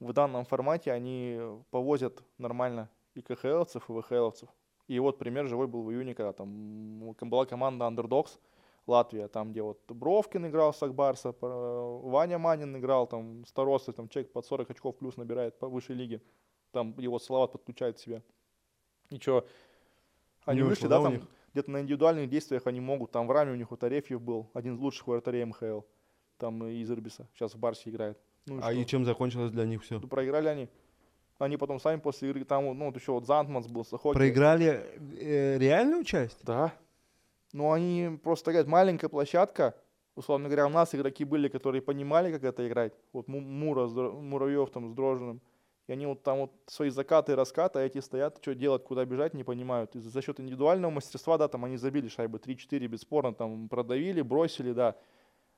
в 0.00 0.12
данном 0.12 0.44
формате 0.44 0.92
они 0.92 1.38
повозят 1.70 2.22
нормально 2.38 2.88
и 3.14 3.20
КХЛовцев, 3.20 3.88
и 3.88 3.92
ВХЛовцев. 3.92 4.48
И 4.88 4.98
вот 4.98 5.18
пример 5.18 5.46
живой 5.46 5.66
был 5.68 5.82
в 5.82 5.90
июне, 5.92 6.14
когда 6.14 6.32
там 6.32 7.14
была 7.20 7.46
команда 7.46 7.84
Underdogs, 7.84 8.38
Латвия, 8.86 9.28
там, 9.28 9.52
где 9.52 9.62
вот 9.62 9.80
Бровкин 9.88 10.46
играл 10.46 10.72
с 10.72 10.82
Акбарса, 10.82 11.32
п- 11.32 11.46
Ваня 11.46 12.38
Манин 12.38 12.76
играл, 12.76 13.06
там, 13.06 13.44
старослый, 13.46 13.94
там, 13.94 14.08
человек 14.08 14.32
под 14.32 14.46
40 14.46 14.70
очков 14.70 14.96
плюс 14.96 15.16
набирает 15.16 15.58
по 15.58 15.68
высшей 15.68 15.94
лиге, 15.94 16.20
там, 16.72 16.98
его 16.98 17.18
Салават 17.18 17.52
подключает 17.52 17.96
к 17.96 18.00
себе. 18.00 18.22
И 19.10 19.18
чё, 19.18 19.44
они 20.44 20.60
Не 20.60 20.68
вышли, 20.68 20.86
да, 20.88 20.96
там, 21.02 21.28
где-то 21.52 21.70
на 21.70 21.80
индивидуальных 21.82 22.28
действиях 22.28 22.66
они 22.66 22.80
могут, 22.80 23.12
там, 23.12 23.26
в 23.28 23.30
раме 23.30 23.52
у 23.52 23.56
них 23.56 23.70
вот 23.70 23.84
Арефьев 23.84 24.20
был, 24.20 24.50
один 24.54 24.74
из 24.74 24.80
лучших 24.80 25.06
вратарей 25.06 25.44
МХЛ, 25.44 25.82
там, 26.38 26.64
из 26.66 26.90
Ирбиса, 26.90 27.28
сейчас 27.34 27.54
в 27.54 27.58
Барсе 27.58 27.90
играет. 27.90 28.18
Ну, 28.50 28.58
А 28.58 28.70
что? 28.72 28.80
и 28.80 28.84
чем 28.84 29.04
закончилось 29.04 29.52
для 29.52 29.64
них 29.64 29.82
все? 29.82 30.00
Ну, 30.00 30.08
проиграли 30.08 30.48
они. 30.48 30.68
Они 31.38 31.56
потом 31.56 31.78
сами 31.80 32.00
после 32.00 32.30
игры, 32.30 32.44
там, 32.44 32.76
ну, 32.76 32.86
вот 32.86 32.96
еще 32.96 33.12
вот 33.12 33.24
Зантманс 33.26 33.66
был, 33.68 33.84
Сахоки. 33.84 34.14
Проиграли 34.14 34.84
э, 35.18 35.56
реальную 35.58 36.04
часть? 36.04 36.44
Да. 36.44 36.72
Ну, 37.52 37.72
они 37.72 38.18
просто 38.22 38.50
говорят, 38.50 38.66
маленькая 38.68 39.08
площадка. 39.08 39.74
Условно 40.16 40.48
говоря, 40.48 40.66
у 40.66 40.70
нас 40.70 40.94
игроки 40.94 41.24
были, 41.24 41.48
которые 41.48 41.80
понимали, 41.80 42.32
как 42.32 42.42
это 42.44 42.66
играть. 42.68 42.92
Вот 43.12 43.28
Му- 43.28 43.40
Мура, 43.40 43.86
Муравьев 43.86 44.70
там 44.70 44.90
с 44.90 44.92
Дрожжиным. 44.94 45.40
И 45.86 45.92
они 45.92 46.06
вот 46.06 46.22
там 46.22 46.38
вот 46.40 46.52
свои 46.66 46.90
закаты 46.90 47.32
и 47.32 47.34
раскаты, 47.36 47.78
а 47.78 47.82
эти 47.82 47.98
стоят, 47.98 48.38
что 48.42 48.54
делать, 48.54 48.84
куда 48.84 49.04
бежать, 49.04 49.32
не 49.34 49.44
понимают. 49.44 49.96
И 49.96 50.00
за 50.00 50.22
счет 50.22 50.38
индивидуального 50.40 50.90
мастерства, 50.90 51.38
да, 51.38 51.48
там 51.48 51.64
они 51.64 51.76
забили 51.78 52.08
шайбы 52.08 52.38
3-4 52.38 52.86
бесспорно, 52.88 53.32
там 53.32 53.68
продавили, 53.68 54.20
бросили, 54.22 54.72
да. 54.72 54.96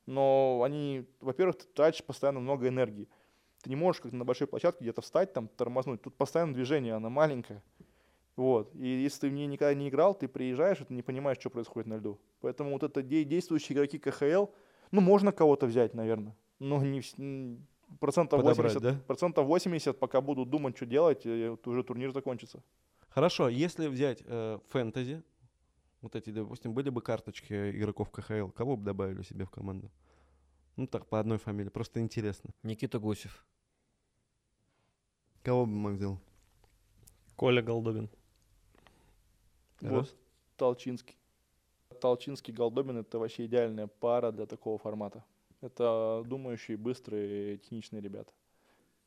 Но 0.07 0.63
они, 0.65 1.05
во-первых, 1.21 1.59
ты 1.59 1.67
тратишь 1.67 2.05
постоянно 2.05 2.41
много 2.41 2.69
энергии. 2.69 3.09
Ты 3.63 3.71
не 3.71 3.77
можешь 3.77 4.01
как 4.03 4.13
на 4.13 4.25
большой 4.25 4.47
площадке 4.49 4.83
где-то 4.85 5.01
встать, 5.03 5.33
там 5.33 5.49
тормознуть. 5.49 6.03
Тут 6.03 6.17
постоянно 6.17 6.53
движение, 6.53 6.95
она 6.95 7.09
маленькая. 7.09 7.63
Вот. 8.37 8.75
И 8.75 8.87
если 8.87 9.21
ты 9.21 9.29
в 9.29 9.33
ней 9.33 9.47
никогда 9.47 9.75
не 9.75 9.89
играл, 9.89 10.15
ты 10.15 10.27
приезжаешь, 10.27 10.81
и 10.81 10.85
ты 10.85 10.95
не 10.95 11.03
понимаешь, 11.03 11.39
что 11.39 11.51
происходит 11.51 11.87
на 11.87 11.97
льду. 11.97 12.19
Поэтому 12.41 12.73
вот 12.73 12.83
это 12.83 13.03
де- 13.03 13.25
действующие 13.25 13.77
игроки 13.77 13.99
КХЛ, 13.99 14.47
ну, 14.91 15.01
можно 15.01 15.33
кого-то 15.33 15.67
взять, 15.67 15.95
наверное. 15.95 16.35
Но 16.59 16.83
не 16.83 17.03
процентов 18.01 18.41
Подобрать, 18.41 18.75
80, 18.75 18.83
да? 18.83 19.01
процентов 19.07 19.47
80, 19.47 19.99
пока 19.99 20.21
будут 20.21 20.51
думать, 20.51 20.77
что 20.77 20.87
делать, 20.87 21.27
уже 21.27 21.85
турнир 21.85 22.13
закончится. 22.13 22.63
Хорошо, 23.11 23.49
если 23.49 23.89
взять 23.89 24.23
э, 24.25 24.59
фэнтези, 24.71 25.23
вот 26.03 26.17
эти, 26.17 26.31
допустим, 26.31 26.75
были 26.75 26.91
бы 26.91 27.01
карточки 27.01 27.71
игроков 27.71 28.11
КХЛ, 28.11 28.49
кого 28.49 28.77
бы 28.77 28.85
добавили 28.85 29.23
себе 29.23 29.45
в 29.45 29.51
команду? 29.51 29.91
Ну 30.77 30.87
так, 30.87 31.07
по 31.07 31.19
одной 31.19 31.39
фамилии, 31.39 31.71
просто 31.71 32.01
интересно. 32.01 32.51
Никита 32.63 32.99
Гусев. 32.99 33.47
Кого 35.43 35.65
бы 35.65 35.73
мог 35.73 35.95
сделать? 35.95 36.21
Коля 37.37 37.63
Голдобин. 37.63 38.11
Вот. 39.81 40.15
Толчинский. 40.57 41.17
Толчинский, 42.01 42.53
Голдобин— 42.53 42.97
это 42.99 43.19
вообще 43.19 43.47
идеальная 43.47 43.87
пара 43.87 44.33
для 44.33 44.47
такого 44.47 44.79
формата. 44.79 45.25
Это 45.61 46.25
думающие, 46.27 46.77
быстрые, 46.77 47.59
техничные 47.59 48.01
ребята. 48.03 48.33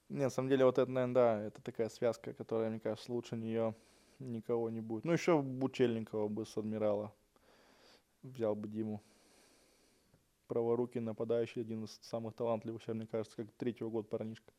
Не, 0.08 0.24
на 0.24 0.30
самом 0.30 0.50
деле, 0.50 0.66
вот 0.66 0.78
это, 0.78 0.90
наверное, 0.90 1.14
да, 1.14 1.42
это 1.42 1.62
такая 1.62 1.90
связка, 1.90 2.34
которая, 2.34 2.70
мне 2.70 2.80
кажется, 2.80 3.12
лучше 3.12 3.36
нее 3.36 3.76
никого 4.20 4.70
не 4.70 4.82
будет. 4.82 5.06
Ну, 5.06 5.12
еще 5.12 5.42
Бучельникова 5.42 6.28
бы 6.28 6.46
с 6.46 6.58
Адмирала. 6.58 7.14
Взял 8.24 8.56
бы 8.56 8.68
Диму. 8.68 9.02
Праворукий 10.48 11.02
нападающий, 11.02 11.62
один 11.62 11.86
из 11.86 11.98
самых 12.02 12.36
талантливых, 12.36 12.82
сейчас, 12.84 12.96
мне 12.96 13.08
кажется, 13.08 13.36
как 13.36 13.52
третьего 13.54 13.90
года 13.90 14.08
парнишка. 14.08 14.52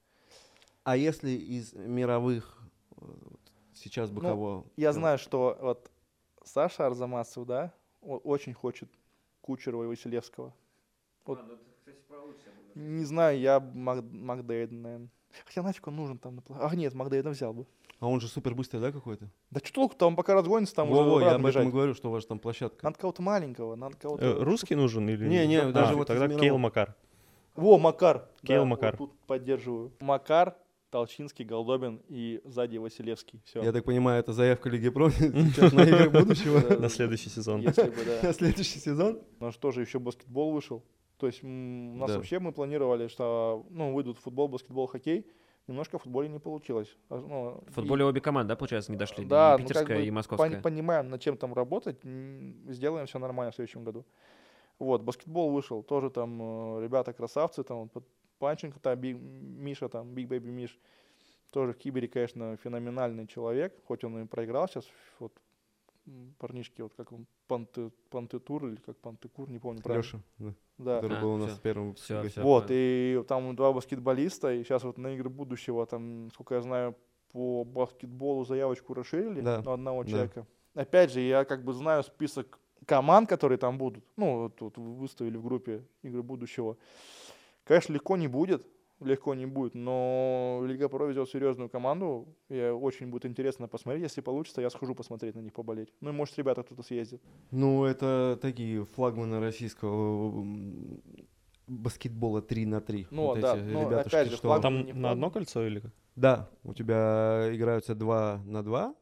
А 0.83 0.97
если 0.97 1.31
из 1.31 1.73
мировых 1.75 2.59
э, 2.93 2.95
вот 3.01 3.41
сейчас 3.75 4.11
бы 4.11 4.21
Ну, 4.23 4.29
кого? 4.29 4.67
Я 4.77 4.93
знаю, 4.93 5.19
что 5.19 5.57
вот 5.61 5.91
Саша 6.43 6.87
Арзамасов, 6.87 7.47
да, 7.47 7.73
о- 8.01 8.19
очень 8.19 8.53
хочет 8.53 8.89
Кучерова 9.43 9.85
и 9.85 9.87
Василевского. 9.87 10.53
Вот. 11.25 11.41
Не 12.75 13.05
знаю, 13.05 13.39
я 13.39 13.61
Мак- 13.61 14.03
Макдейден, 14.03 14.83
наверное. 14.83 15.09
Хотя 15.45 15.63
нафиг 15.63 15.87
он 15.87 15.97
нужен 15.97 16.19
там 16.19 16.37
на 16.37 16.43
Ах, 16.51 16.75
нет, 16.75 16.95
Макдейден 16.95 17.31
взял 17.31 17.53
бы. 17.55 17.67
А 17.99 18.09
он 18.09 18.21
же 18.21 18.29
супер 18.29 18.55
быстрый, 18.55 18.79
да, 18.81 18.93
какой-то? 18.93 19.31
Да 19.51 19.61
что 19.65 19.75
толку 19.75 19.97
там 19.97 20.17
пока 20.17 20.35
разгонится, 20.35 20.75
там 20.75 20.89
Во-во, 20.91 21.15
уже 21.15 21.25
я 21.25 21.31
об 21.31 21.37
этом 21.37 21.47
и 21.47 21.49
бежать. 21.49 21.69
говорю, 21.73 21.95
что 21.95 22.09
у 22.09 22.13
вас 22.13 22.27
там 22.27 22.39
площадка. 22.39 22.85
Надо 22.85 22.99
кого-то 22.99 23.23
маленького, 23.23 23.75
надо 23.75 23.97
кого-то... 23.97 24.23
Э, 24.23 24.43
русский 24.43 24.75
нужен 24.75 25.09
или 25.09 25.27
Не, 25.27 25.47
не, 25.47 25.57
А, 25.57 25.73
даже 25.73 25.95
вот 25.95 26.03
из 26.03 26.07
тогда 26.09 26.27
мирового. 26.27 26.41
Кейл 26.43 26.59
Макар. 26.59 26.95
Во, 27.55 27.79
Макар. 27.79 28.29
Кирилл 28.43 28.57
Да, 28.57 28.61
вот 28.61 28.69
Макар. 28.69 28.97
тут 28.99 29.19
поддерживаю. 29.27 29.93
Макар, 30.01 30.57
Толчинский, 30.91 31.45
Голдобин 31.45 32.03
и 32.09 32.41
сзади 32.45 32.77
Василевский. 32.77 33.41
Все. 33.45 33.63
Я 33.63 33.73
так 33.73 33.85
понимаю, 33.85 34.21
это 34.21 34.33
заявка 34.33 34.69
Лиги 34.69 34.91
Про 34.91 35.11
сейчас 35.11 35.73
на 35.73 35.83
игры 35.83 36.11
будущего. 36.11 36.79
На 36.79 36.89
следующий 36.91 37.31
сезон. 37.31 37.61
Если 37.61 37.83
бы, 37.83 38.05
да. 38.05 38.21
На 38.29 38.33
следующий 38.35 38.79
сезон? 38.79 39.21
У 39.41 39.45
нас 39.45 39.57
тоже 39.57 39.81
еще 39.81 39.99
баскетбол 39.99 40.53
вышел. 40.53 40.85
То 41.19 41.27
есть 41.27 41.43
у 41.43 41.47
нас 41.47 42.15
вообще 42.15 42.39
мы 42.39 42.53
планировали, 42.53 43.09
что 43.09 43.67
ну, 43.71 43.95
выйдут 43.95 44.19
футбол, 44.19 44.49
баскетбол, 44.49 44.87
хоккей. 44.87 45.27
Немножко 45.67 45.99
в 45.99 46.03
футболе 46.03 46.29
не 46.29 46.39
получилось. 46.39 46.97
А, 47.09 47.17
ну, 47.19 47.61
В 47.67 47.73
футболе 47.75 48.05
обе 48.05 48.21
команды, 48.21 48.51
да, 48.51 48.57
получается, 48.57 48.93
не 48.93 48.99
дошли? 48.99 49.25
Да, 49.25 49.49
И 49.49 49.51
ну, 49.53 49.57
как 49.59 49.67
питерская 49.69 49.97
бы 49.99 50.05
и 50.05 50.11
московская. 50.11 50.61
понимаем, 50.62 51.09
над 51.11 51.21
чем 51.21 51.37
там 51.37 51.55
работать, 51.55 51.99
сделаем 52.03 53.07
все 53.07 53.19
нормально 53.19 53.51
в 53.51 53.55
следующем 53.57 53.83
году. 53.83 54.05
Вот, 54.79 55.03
баскетбол 55.03 55.51
вышел, 55.51 55.83
тоже 55.83 56.11
там 56.11 56.79
э, 56.79 56.83
ребята 56.85 57.12
красавцы, 57.12 57.64
там 57.64 57.91
Панченко, 58.39 58.79
там, 58.79 58.99
Биг- 58.99 59.19
Миша, 59.19 59.89
там, 59.89 60.12
Big 60.14 60.29
Baby 60.29 60.51
Миш, 60.51 60.79
тоже 61.51 61.73
в 61.73 61.79
Кибере, 61.79 62.07
конечно, 62.09 62.57
феноменальный 62.59 63.27
человек, 63.27 63.75
хоть 63.87 64.05
он 64.05 64.23
и 64.23 64.27
проиграл 64.27 64.69
сейчас, 64.69 64.85
вот, 65.19 65.33
парнишки, 66.39 66.83
вот 66.83 66.93
как 66.97 67.13
он, 67.13 67.27
Панты, 67.49 67.91
Пантетур 68.11 68.67
или 68.67 68.77
как 68.77 68.97
Пантекур, 68.99 69.51
не 69.51 69.59
помню 69.59 69.83
правильно. 69.83 70.03
Леша, 70.05 70.19
да, 70.39 70.55
Да. 70.79 70.95
который 71.01 71.19
А, 71.19 71.21
был 71.23 71.35
у 71.35 71.37
нас 71.39 71.51
всё. 71.51 71.59
в 71.59 71.61
первом 71.63 71.95
Всё, 71.95 72.15
выпуске. 72.17 72.31
всё. 72.41 72.43
Вот, 72.43 72.67
и 72.71 73.25
там 73.29 73.55
два 73.57 73.73
баскетболиста, 73.73 74.53
и 74.53 74.63
сейчас 74.65 74.85
вот 74.85 74.99
на 74.99 75.15
игры 75.15 75.29
будущего, 75.31 75.85
там, 75.87 76.31
сколько 76.33 76.55
я 76.55 76.61
знаю, 76.63 76.95
по 77.33 77.65
баскетболу 77.65 78.45
заявочку 78.45 78.95
расширили 78.95 79.41
Да, 79.41 79.63
на 79.63 79.73
одного 79.75 80.05
да. 80.05 80.11
человека. 80.11 80.47
Опять 80.75 81.13
же, 81.13 81.21
я 81.21 81.45
как 81.45 81.65
бы 81.65 81.73
знаю 81.73 82.03
список 82.03 82.59
команд, 82.85 83.29
которые 83.29 83.59
там 83.59 83.79
будут. 83.79 84.05
Ну, 84.17 84.43
вот 84.43 84.57
тут 84.57 84.79
выставили 84.79 85.37
в 85.37 85.43
группе 85.45 85.85
игры 86.03 86.23
будущего. 86.23 86.77
Конечно, 87.65 87.93
легко 87.95 88.17
не 88.17 88.29
будет, 88.29 88.67
легко 89.01 89.35
не 89.35 89.47
будет, 89.47 89.75
но 89.75 90.63
Лига 90.65 90.89
Про 90.89 91.07
везет 91.07 91.29
серьезную 91.29 91.69
команду. 91.69 92.27
И 92.49 92.61
очень 92.61 93.09
будет 93.09 93.27
интересно 93.27 93.69
посмотреть. 93.69 94.05
Если 94.05 94.21
получится, 94.21 94.61
я 94.61 94.71
схожу 94.71 94.95
посмотреть 94.95 95.35
на 95.35 95.41
них, 95.41 95.53
поболеть. 95.53 95.93
Ну 96.01 96.11
и 96.11 96.13
может 96.13 96.37
ребята 96.39 96.63
кто-то 96.63 96.83
съездит. 96.83 97.23
Ну, 97.51 97.85
это 97.85 98.39
такие 98.41 98.85
флагманы 98.85 99.41
российского 99.41 100.45
баскетбола 101.67 102.43
3 102.43 102.67
на 102.67 102.81
3. 102.81 103.09
Ну, 103.11 103.37
да, 103.37 103.57
ну, 103.57 103.89
опять 103.89 104.31
же, 104.31 104.37
что... 104.37 104.59
Там 104.61 104.87
не 104.87 104.93
на 104.93 105.11
одно 105.11 105.31
кольцо 105.31 105.67
или 105.67 105.81
как? 105.81 105.93
Да, 106.15 106.49
у 106.63 106.73
тебя 106.73 107.51
играются 107.53 107.95
2 107.95 108.43
на 108.47 108.63
2, 108.63 108.95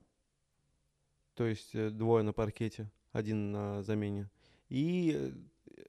то 1.35 1.45
есть 1.47 1.75
э, 1.75 1.91
двое 1.91 2.25
на 2.25 2.33
паркете, 2.33 2.91
один 3.13 3.53
на 3.53 3.83
замене. 3.83 4.31
И 4.69 5.15
э, 5.15 5.31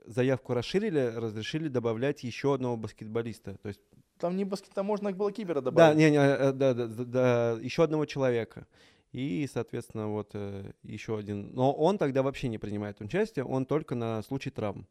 заявку 0.06 0.54
расширили, 0.54 1.14
разрешили 1.16 1.68
добавлять 1.68 2.24
еще 2.24 2.54
одного 2.54 2.78
баскетболиста. 2.78 3.58
То 3.58 3.70
есть, 3.70 3.82
Там 4.20 4.38
не 4.38 4.46
баскет, 4.46 4.72
там 4.74 4.86
можно 4.86 5.12
голкипера 5.12 5.56
да, 5.56 5.72
добавить. 5.72 5.98
не, 5.98 6.10
не, 6.10 6.18
э, 6.18 6.52
да, 6.54 6.74
да, 6.74 6.88
да, 6.88 7.04
да, 7.04 7.52
еще 7.62 7.84
одного 7.84 8.06
человека. 8.06 8.66
И, 9.12 9.48
соответственно, 9.52 10.10
вот 10.10 10.32
э, 10.34 10.72
еще 10.84 11.18
один. 11.18 11.54
Но 11.54 11.74
он 11.74 11.98
тогда 11.98 12.24
вообще 12.24 12.48
не 12.48 12.58
принимает 12.58 13.02
участие, 13.02 13.46
он 13.46 13.66
только 13.66 13.96
на 13.96 14.22
случай 14.24 14.50
травм. 14.50 14.88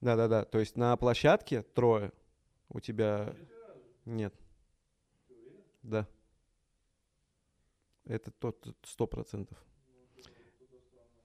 Да, 0.00 0.16
да, 0.16 0.28
да. 0.28 0.44
То 0.44 0.58
есть 0.58 0.76
на 0.76 0.96
площадке 0.96 1.62
трое. 1.62 2.12
У 2.68 2.80
тебя 2.80 3.34
нет. 4.04 4.34
Да. 5.82 6.06
Это 8.04 8.30
тот 8.32 8.66
сто 8.82 9.06
процентов. 9.06 9.58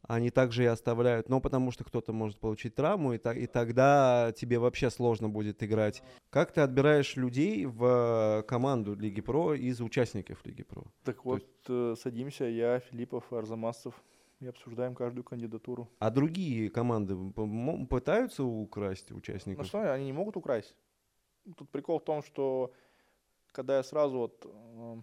Они 0.08 0.30
также 0.30 0.64
и 0.64 0.68
оставляют, 0.68 1.30
но 1.30 1.40
потому 1.42 1.72
что 1.72 1.84
кто-то 1.84 2.14
может 2.14 2.40
получить 2.40 2.76
травму, 2.76 3.14
и, 3.14 3.18
та- 3.18 3.34
и 3.34 3.46
тогда 3.48 4.34
тебе 4.36 4.58
вообще 4.60 4.90
сложно 4.90 5.30
будет 5.30 5.62
играть. 5.64 6.02
Как 6.30 6.52
ты 6.52 6.62
отбираешь 6.62 7.16
людей 7.18 7.66
в 7.66 8.44
команду 8.48 8.96
Лиги 8.96 9.22
Про 9.22 9.54
из 9.54 9.82
участников 9.82 10.46
Лиги 10.46 10.64
Про? 10.64 10.84
Так 11.04 11.26
вот, 11.26 11.46
э, 11.68 11.96
садимся, 12.02 12.46
я, 12.46 12.80
Филиппов, 12.80 13.32
Арзамасов, 13.34 13.94
и 14.40 14.48
обсуждаем 14.48 14.94
каждую 14.96 15.24
кандидатуру. 15.24 15.90
А 16.00 16.10
другие 16.12 16.70
команды 16.70 17.16
пытаются 17.90 18.44
украсть 18.44 19.10
Ну 19.12 19.18
участников? 19.18 19.66
что, 19.66 19.92
они 19.94 20.06
не 20.06 20.14
могут 20.14 20.38
украсть. 20.38 20.76
Тут 21.58 21.70
прикол 21.70 22.00
в 22.00 22.04
том, 22.04 22.22
что 22.24 22.72
когда 23.52 23.78
я 23.78 23.84
сразу 23.84 24.18
вот... 24.18 24.46
э, 24.46 25.02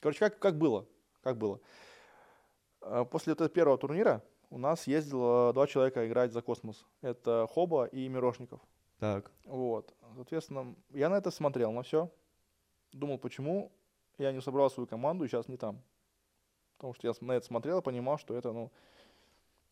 Короче, 0.00 0.18
как, 0.18 0.38
как 0.38 0.58
было? 0.58 0.86
Как 1.22 1.38
было? 1.38 1.60
Э, 2.88 3.04
После 3.04 3.32
вот 3.32 3.40
этого 3.40 3.48
первого 3.48 3.78
турнира 3.78 4.22
у 4.50 4.58
нас 4.58 4.86
ездило 4.86 5.52
два 5.52 5.66
человека 5.66 6.06
играть 6.06 6.32
за 6.32 6.42
космос. 6.42 6.86
Это 7.02 7.46
Хоба 7.52 7.84
и 7.86 8.08
Мирошников. 8.08 8.60
Так. 8.98 9.30
Вот. 9.44 9.94
Соответственно, 10.16 10.74
я 10.90 11.08
на 11.08 11.16
это 11.18 11.30
смотрел, 11.30 11.72
на 11.72 11.82
все. 11.82 12.10
Думал, 12.92 13.18
почему 13.18 13.70
я 14.16 14.32
не 14.32 14.40
собрал 14.40 14.70
свою 14.70 14.86
команду 14.86 15.24
и 15.24 15.28
сейчас 15.28 15.48
не 15.48 15.56
там. 15.56 15.82
Потому 16.76 16.94
что 16.94 17.06
я 17.06 17.14
на 17.20 17.32
это 17.32 17.46
смотрел 17.46 17.78
и 17.80 17.82
понимал, 17.82 18.18
что 18.18 18.34
это, 18.36 18.52
ну, 18.52 18.72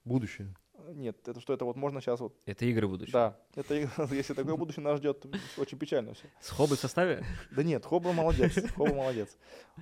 Будущее. 0.04 0.54
нет, 0.90 1.16
это 1.26 1.40
что 1.40 1.52
это 1.52 1.64
вот 1.64 1.74
можно 1.76 2.00
сейчас 2.00 2.20
вот, 2.20 2.36
Это 2.44 2.64
игры 2.64 2.86
будущего. 2.86 3.12
да, 3.12 3.60
это 3.60 3.74
если 4.14 4.34
такое 4.34 4.56
будущее 4.56 4.84
нас 4.84 4.98
ждет, 4.98 5.24
очень 5.56 5.78
печально 5.78 6.14
все. 6.14 6.28
С 6.40 6.50
Хобой 6.50 6.76
в 6.76 6.80
составе? 6.80 7.24
Да 7.50 7.64
нет, 7.64 7.84
Хоба 7.84 8.12
молодец, 8.12 8.54
Хоба 8.74 8.94
молодец. 8.94 9.36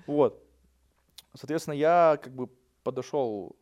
Вот. 0.07 0.43
Соответственно, 1.35 1.75
я 1.75 2.19
как 2.23 2.33
бы 2.33 2.49
подошел 2.85 3.57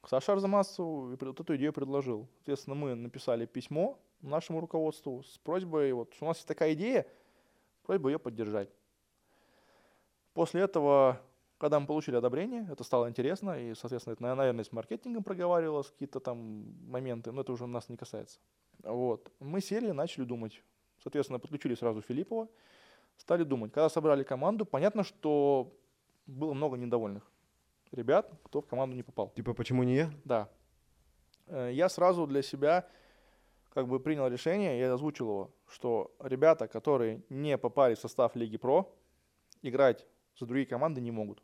к 0.00 0.08
Саше 0.08 0.32
Арзамасову 0.32 1.12
и 1.12 1.16
вот 1.24 1.40
эту 1.40 1.56
идею 1.56 1.72
предложил. 1.72 2.28
Соответственно, 2.36 2.76
мы 2.76 2.94
написали 2.94 3.46
письмо 3.46 3.98
нашему 4.20 4.60
руководству 4.60 5.22
с 5.22 5.38
просьбой, 5.38 5.92
вот, 5.92 6.14
у 6.20 6.24
нас 6.24 6.36
есть 6.36 6.48
такая 6.48 6.74
идея, 6.74 7.06
просьба 7.82 8.10
ее 8.10 8.18
поддержать. 8.18 8.68
После 10.34 10.60
этого, 10.60 11.20
когда 11.56 11.80
мы 11.80 11.86
получили 11.86 12.16
одобрение, 12.16 12.68
это 12.70 12.84
стало 12.84 13.08
интересно, 13.08 13.58
и, 13.60 13.74
соответственно, 13.74 14.14
это, 14.14 14.22
наверное, 14.22 14.64
с 14.64 14.72
маркетингом 14.72 15.24
проговаривалось, 15.24 15.90
какие-то 15.90 16.20
там 16.20 16.38
моменты, 16.88 17.32
но 17.32 17.40
это 17.40 17.52
уже 17.52 17.66
нас 17.66 17.88
не 17.88 17.96
касается. 17.96 18.38
Вот. 18.84 19.32
Мы 19.40 19.60
сели 19.60 19.88
и 19.88 19.92
начали 19.92 20.24
думать. 20.24 20.62
Соответственно, 21.02 21.38
подключили 21.38 21.74
сразу 21.74 22.02
Филиппова, 22.02 22.48
стали 23.16 23.44
думать. 23.44 23.72
Когда 23.72 23.88
собрали 23.88 24.22
команду, 24.22 24.64
понятно, 24.64 25.02
что 25.02 25.72
было 26.26 26.54
много 26.54 26.76
недовольных 26.76 27.28
ребят, 27.92 28.30
кто 28.44 28.60
в 28.60 28.66
команду 28.66 28.96
не 28.96 29.02
попал. 29.02 29.30
Типа, 29.30 29.54
почему 29.54 29.82
не 29.82 29.94
я? 29.96 30.10
Да. 30.24 30.48
Э, 31.46 31.70
Я 31.72 31.88
сразу 31.88 32.26
для 32.26 32.42
себя 32.42 32.88
как 33.70 33.86
бы 33.86 34.00
принял 34.00 34.26
решение, 34.28 34.78
я 34.78 34.92
озвучил 34.94 35.26
его, 35.28 35.50
что 35.68 36.10
ребята, 36.20 36.66
которые 36.68 37.22
не 37.28 37.56
попали 37.58 37.94
в 37.94 37.98
состав 38.00 38.34
Лиги 38.36 38.56
Про, 38.56 38.92
играть 39.62 40.06
за 40.38 40.46
другие 40.46 40.66
команды 40.66 41.00
не 41.00 41.10
могут. 41.10 41.42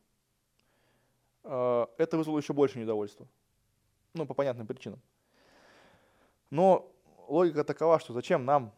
Э, 1.44 1.86
Это 1.98 2.16
вызвало 2.16 2.38
еще 2.38 2.52
больше 2.52 2.78
недовольства. 2.78 3.26
Ну, 4.14 4.26
по 4.26 4.34
понятным 4.34 4.66
причинам. 4.66 5.00
Но 6.50 6.90
логика 7.28 7.64
такова, 7.64 7.98
что 7.98 8.12
зачем 8.12 8.44
нам, 8.44 8.72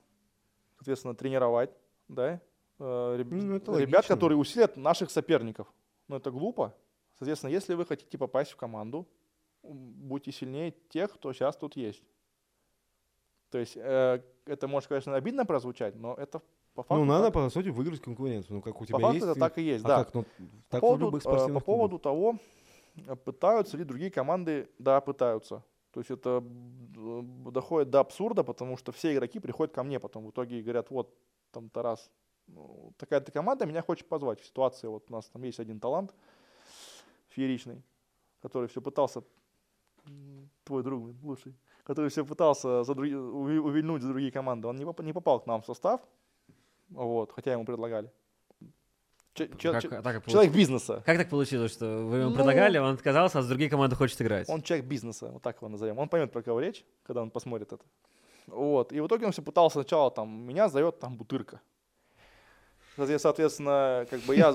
соответственно, 0.77 1.15
тренировать, 1.15 1.71
да, 2.09 2.41
э, 2.79 3.17
Ну, 3.19 3.19
ребят, 3.19 3.69
логично. 3.69 4.03
которые 4.15 4.39
усилят 4.39 4.77
наших 4.77 5.11
соперников. 5.11 5.73
Ну, 6.09 6.17
это 6.17 6.31
глупо. 6.31 6.75
Соответственно, 7.19 7.51
если 7.51 7.75
вы 7.75 7.87
хотите 7.87 8.19
попасть 8.19 8.51
в 8.53 8.57
команду, 8.57 9.07
будьте 9.63 10.33
сильнее 10.33 10.75
тех, 10.89 11.13
кто 11.15 11.33
сейчас 11.33 11.57
тут 11.57 11.77
есть. 11.77 12.03
То 13.51 13.59
есть 13.59 13.77
э, 13.77 14.23
это 14.45 14.69
может, 14.69 14.89
конечно, 14.89 15.15
обидно 15.15 15.47
прозвучать, 15.47 15.95
но 15.97 16.15
это 16.15 16.41
по 16.75 16.83
факту. 16.83 16.95
Ну, 16.97 17.05
надо, 17.05 17.27
так, 17.27 17.35
по 17.35 17.49
сути, 17.49 17.69
выиграть 17.69 18.01
конкуренцию. 18.01 18.57
Ну, 18.57 18.63
как 18.63 18.81
у 18.81 18.85
тебя 18.85 18.99
по 18.99 19.01
факту 19.03 19.15
есть. 19.15 19.27
это 19.27 19.39
и- 19.39 19.41
так 19.41 19.59
и 19.59 19.63
есть, 19.63 19.85
а 19.85 19.89
да. 19.89 20.05
как? 20.05 20.15
Ну, 20.15 20.23
По 20.23 20.29
так 20.69 20.79
в 20.79 20.81
поводу, 20.81 21.05
любых 21.07 21.27
э, 21.27 21.49
по 21.53 21.61
поводу 21.61 21.99
того, 21.99 22.39
э, 23.07 23.17
пытаются 23.17 23.77
ли 23.77 23.85
другие 23.85 24.11
команды, 24.11 24.69
да, 24.79 25.01
пытаются. 25.01 25.63
То 25.93 26.01
есть 26.01 26.11
это 26.11 26.45
м, 26.45 27.51
доходит 27.51 27.89
до 27.89 28.01
абсурда, 28.01 28.45
потому 28.45 28.77
что 28.77 28.93
все 28.93 29.15
игроки 29.15 29.39
приходят 29.39 29.75
ко 29.75 29.83
мне 29.83 29.99
потом 29.99 30.27
в 30.27 30.31
итоге 30.31 30.59
и 30.59 30.63
говорят, 30.63 30.91
вот, 30.91 31.17
там, 31.53 31.71
Тарас, 31.71 32.11
ну, 32.47 32.93
такая-то 32.99 33.33
команда 33.33 33.65
меня 33.65 33.81
хочет 33.81 34.07
позвать 34.09 34.41
в 34.41 34.45
ситуации, 34.45 34.89
вот 34.89 35.11
у 35.11 35.13
нас 35.15 35.27
там 35.27 35.43
есть 35.45 35.59
один 35.59 35.81
талант 35.81 36.15
фееричный, 37.37 37.83
который 38.43 38.67
все 38.69 38.81
пытался, 38.81 39.23
твой 40.65 40.83
друг 40.83 41.11
лучший, 41.23 41.55
который 41.85 42.09
все 42.11 42.25
пытался 42.25 42.83
за 42.85 42.93
други- 42.93 43.13
уви- 43.15 43.59
увильнуть 43.59 44.03
за 44.03 44.09
другие 44.09 44.33
команды, 44.33 44.69
он 44.69 44.77
не, 44.77 44.85
поп- 44.85 45.03
не 45.03 45.13
попал 45.13 45.41
к 45.41 45.47
нам 45.47 45.61
в 45.61 45.67
состав, 45.67 46.01
вот, 46.91 47.33
хотя 47.33 47.53
ему 47.53 47.65
предлагали. 47.65 48.11
Че- 49.35 49.49
че- 49.59 49.73
Как, 49.73 49.83
че- 49.83 50.03
так 50.03 50.27
человек 50.27 50.53
бизнеса. 50.55 51.03
Как 51.05 51.19
так 51.19 51.29
получилось, 51.29 51.73
что 51.73 51.85
вы 52.07 52.17
ему 52.19 52.31
Ну, 52.31 52.37
предлагали, 52.37 52.79
он 52.79 52.95
отказался, 52.95 53.39
а 53.39 53.43
с 53.43 53.49
другие 53.49 53.69
команды 53.69 53.95
хочет 53.95 54.21
играть? 54.23 54.49
Он 54.49 54.63
человек 54.63 54.87
бизнеса, 54.87 55.31
вот 55.31 55.43
так 55.43 55.57
его 55.57 55.69
назовем. 55.69 55.99
Он 55.99 56.09
поймет, 56.09 56.33
про 56.33 56.43
кого 56.43 56.61
речь, 56.61 56.85
когда 57.03 57.21
он 57.23 57.31
посмотрит 57.31 57.71
это. 57.73 57.85
Вот. 58.47 58.93
И 58.93 59.01
в 59.01 59.07
итоге 59.07 59.27
он 59.27 59.33
все 59.33 59.43
пытался 59.43 59.81
сначала 59.81 60.11
там, 60.11 60.29
меня 60.47 60.69
зовет 60.69 61.01
там 61.01 61.17
Бутырка. 61.17 61.61
Соответ- 62.97 63.21
Соответственно, 63.21 64.07
как 64.09 64.21
бы 64.21 64.35
я, 64.35 64.55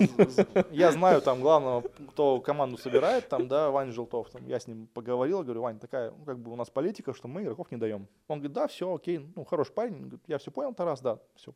я 0.71 0.91
знаю 0.91 1.21
там 1.21 1.41
главного, 1.41 1.81
кто 2.11 2.41
команду 2.41 2.77
собирает, 2.77 3.29
там, 3.29 3.47
да, 3.47 3.69
Вань 3.69 3.91
Желтов, 3.91 4.29
там, 4.31 4.47
я 4.47 4.59
с 4.59 4.67
ним 4.67 4.87
поговорил, 4.87 5.43
говорю, 5.43 5.61
Вань, 5.61 5.79
такая, 5.79 6.11
ну, 6.11 6.25
как 6.25 6.39
бы 6.39 6.51
у 6.51 6.55
нас 6.55 6.69
политика, 6.69 7.13
что 7.13 7.27
мы 7.27 7.43
игроков 7.43 7.69
не 7.71 7.77
даем. 7.77 8.07
Он 8.27 8.39
говорит, 8.39 8.53
да, 8.53 8.67
все, 8.67 8.93
окей, 8.93 9.19
ну, 9.35 9.45
хороший 9.45 9.73
парень, 9.73 9.99
говорит, 9.99 10.21
я 10.27 10.39
все 10.39 10.49
понял, 10.49 10.73
Тарас, 10.73 11.01
да, 11.01 11.19
все. 11.35 11.53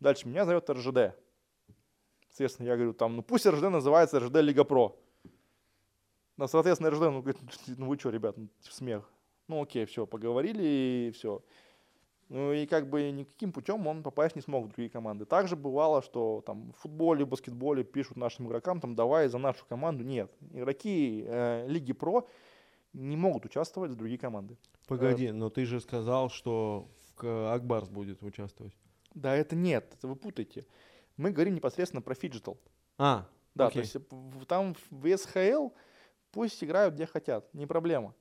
Дальше 0.00 0.28
меня 0.28 0.44
зовет 0.44 0.68
РЖД. 0.68 1.14
Соответственно, 2.28 2.66
я 2.66 2.76
говорю, 2.76 2.92
там, 2.92 3.16
ну, 3.16 3.22
пусть 3.22 3.46
РЖД 3.46 3.70
называется 3.70 4.20
РЖД 4.20 4.36
Лига 4.36 4.64
Про. 4.64 4.96
Ну, 6.36 6.46
соответственно, 6.46 6.90
РЖД, 6.90 7.00
ну, 7.00 7.22
говорит, 7.22 7.40
ну 7.78 7.86
вы 7.86 7.98
что, 7.98 8.10
ребят, 8.10 8.36
ну, 8.36 8.48
смех. 8.60 9.10
Ну, 9.48 9.62
окей, 9.62 9.86
все, 9.86 10.06
поговорили 10.06 10.62
и 10.62 11.10
все. 11.12 11.42
Ну 12.28 12.52
и 12.52 12.66
как 12.66 12.90
бы 12.90 13.10
никаким 13.10 13.52
путем 13.52 13.86
он 13.86 14.02
попасть 14.02 14.36
не 14.36 14.42
смог 14.42 14.66
в 14.66 14.68
другие 14.68 14.90
команды. 14.90 15.24
Также 15.24 15.56
бывало, 15.56 16.02
что 16.02 16.42
там 16.44 16.72
в 16.72 16.82
футболе, 16.82 17.24
в 17.24 17.28
баскетболе 17.28 17.84
пишут 17.84 18.18
нашим 18.18 18.48
игрокам, 18.48 18.80
там, 18.80 18.94
давай 18.94 19.28
за 19.28 19.38
нашу 19.38 19.64
команду. 19.66 20.04
Нет, 20.04 20.30
игроки 20.52 21.24
э, 21.26 21.66
Лиги 21.68 21.92
Про 21.92 22.28
не 22.92 23.16
могут 23.16 23.46
участвовать 23.46 23.92
в 23.92 23.96
другие 23.96 24.18
команды. 24.18 24.58
Погоди, 24.86 25.30
но 25.30 25.48
ты 25.48 25.64
же 25.64 25.80
сказал, 25.80 26.28
что 26.28 26.88
Акбарс 27.18 27.88
будет 27.88 28.22
участвовать. 28.22 28.74
Да, 29.14 29.34
это 29.34 29.56
нет, 29.56 29.94
это 29.96 30.06
вы 30.06 30.16
путаете. 30.16 30.66
Мы 31.16 31.30
говорим 31.30 31.54
непосредственно 31.54 32.02
про 32.02 32.14
фиджитал. 32.14 32.58
А, 32.98 33.26
Да, 33.54 33.68
Окей. 33.68 33.74
то 33.74 33.78
есть 33.80 33.96
э, 33.96 34.44
там 34.46 34.76
в 34.90 35.16
СХЛ 35.16 35.70
пусть 36.30 36.62
играют 36.62 36.94
где 36.94 37.06
хотят, 37.06 37.52
не 37.54 37.66
проблема. 37.66 38.14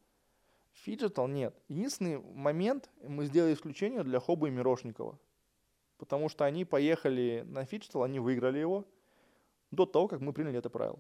Фиджитал 0.84 1.28
нет. 1.28 1.56
Единственный 1.70 2.20
момент, 2.20 2.90
мы 3.04 3.26
сделали 3.26 3.54
исключение 3.54 4.04
для 4.04 4.20
Хоба 4.20 4.48
и 4.48 4.52
Мирошникова. 4.52 5.18
Потому 5.98 6.30
что 6.30 6.46
они 6.46 6.66
поехали 6.66 7.44
на 7.48 7.66
фиджитал, 7.66 8.04
они 8.04 8.20
выиграли 8.20 8.60
его 8.60 8.86
до 9.72 9.86
того, 9.86 10.08
как 10.08 10.22
мы 10.22 10.32
приняли 10.34 10.60
это 10.60 10.70
правило. 10.70 11.00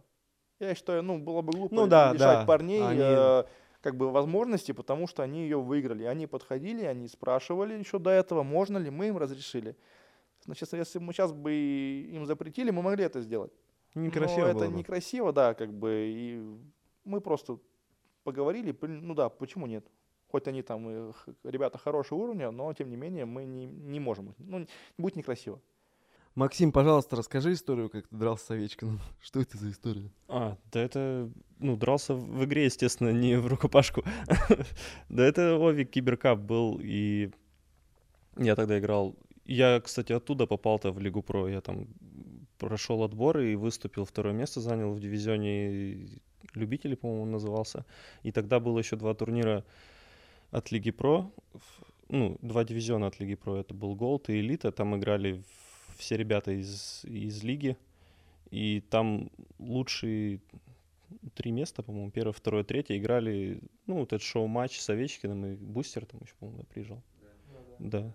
Я 0.60 0.74
считаю, 0.74 1.04
ну, 1.04 1.20
было 1.20 1.42
бы 1.44 1.54
глупо 1.54 1.76
Ну 1.76 1.88
да, 1.88 2.12
лишать 2.14 2.40
да. 2.40 2.46
парней 2.46 2.82
Они- 2.84 3.00
э, 3.02 3.44
как 3.82 3.96
бы 3.96 4.12
возможности, 4.12 4.72
потому 4.72 5.06
что 5.08 5.22
они 5.22 5.44
ее 5.44 5.60
выиграли. 5.62 6.04
Они 6.06 6.26
подходили, 6.26 6.84
они 6.84 7.08
спрашивали 7.08 7.76
еще 7.76 8.00
до 8.00 8.10
этого, 8.10 8.42
можно 8.42 8.80
ли, 8.80 8.90
мы 8.90 9.10
им 9.10 9.18
разрешили. 9.18 9.76
Значит, 10.44 10.74
если 10.74 10.98
мы 10.98 11.14
сейчас 11.14 11.32
бы 11.32 11.54
им 11.54 12.26
запретили, 12.26 12.72
мы 12.72 12.82
могли 12.82 13.04
это 13.06 13.22
сделать. 13.22 13.52
некрасиво 13.94 14.48
Но 14.48 14.54
было 14.54 14.62
это 14.64 14.72
бы. 14.72 14.78
некрасиво, 14.78 15.32
да, 15.32 15.54
как 15.54 15.72
бы. 15.72 15.90
И 16.10 16.44
мы 17.06 17.22
просто 17.22 17.60
поговорили, 18.28 18.78
ну 18.82 19.14
да, 19.14 19.30
почему 19.30 19.68
нет? 19.68 19.86
Хоть 20.30 20.50
они 20.50 20.62
там 20.62 21.14
ребята 21.46 21.78
хорошего 21.78 22.20
уровня, 22.20 22.52
но 22.52 22.74
тем 22.74 22.90
не 22.90 22.98
менее 22.98 23.24
мы 23.24 23.46
не, 23.46 23.66
не 23.66 24.02
можем. 24.02 24.36
Ну, 24.38 24.68
будет 24.98 25.16
некрасиво. 25.16 25.62
Максим, 26.36 26.74
пожалуйста, 26.74 27.16
расскажи 27.16 27.54
историю, 27.54 27.90
как 27.90 28.10
ты 28.10 28.16
дрался 28.18 28.46
с 28.46 28.52
Овечкиным. 28.52 29.00
Что 29.22 29.40
это 29.40 29.58
за 29.58 29.72
история? 29.72 30.12
А, 30.28 30.58
да 30.74 30.82
это, 30.82 31.32
ну, 31.60 31.78
дрался 31.78 32.16
в 32.16 32.44
игре, 32.44 32.66
естественно, 32.66 33.14
не 33.14 33.40
в 33.40 33.48
рукопашку. 33.48 34.04
Да 35.10 35.24
это 35.24 35.56
Овик 35.56 35.90
Киберкап 35.90 36.38
был, 36.40 36.82
и 36.84 37.32
я 38.36 38.56
тогда 38.56 38.78
играл. 38.78 39.16
Я, 39.46 39.80
кстати, 39.80 40.12
оттуда 40.12 40.48
попал-то 40.48 40.92
в 40.92 41.00
Лигу 41.00 41.22
Про. 41.22 41.48
Я 41.48 41.62
там 41.62 41.88
прошел 42.58 43.04
отборы 43.04 43.54
и 43.54 43.56
выступил, 43.56 44.04
второе 44.04 44.34
место 44.34 44.60
занял 44.60 44.92
в 44.92 45.00
дивизионе 45.00 46.20
любителей, 46.54 46.96
по-моему, 46.96 47.24
он 47.24 47.32
назывался. 47.32 47.86
И 48.24 48.32
тогда 48.32 48.60
было 48.60 48.80
еще 48.80 48.96
два 48.96 49.14
турнира 49.14 49.64
от 50.52 50.72
Лиги 50.72 50.92
Про. 50.92 51.32
Ну, 52.10 52.38
два 52.42 52.64
дивизиона 52.64 53.08
от 53.08 53.20
Лиги 53.20 53.36
Про. 53.36 53.58
Это 53.58 53.74
был 53.74 53.96
Голд 53.96 54.30
и 54.30 54.40
Элита. 54.40 54.72
Там 54.72 54.96
играли 54.96 55.44
все 55.98 56.16
ребята 56.18 56.52
из, 56.52 57.04
из 57.06 57.44
лиги. 57.44 57.78
И 58.50 58.82
там 58.90 59.30
лучший 59.60 60.42
три 61.36 61.52
места, 61.52 61.84
по-моему, 61.84 62.12
первое, 62.12 62.34
второе, 62.34 62.64
третье, 62.64 62.98
играли, 62.98 63.60
ну, 63.86 64.00
вот 64.00 64.14
этот 64.14 64.22
шоу-матч 64.22 64.80
с 64.80 64.90
Овечкиным 64.90 65.46
и 65.46 65.56
Бустер 65.56 66.06
там 66.06 66.20
еще, 66.22 66.34
по-моему, 66.40 66.64
приезжал. 66.64 67.02
Да. 67.80 68.12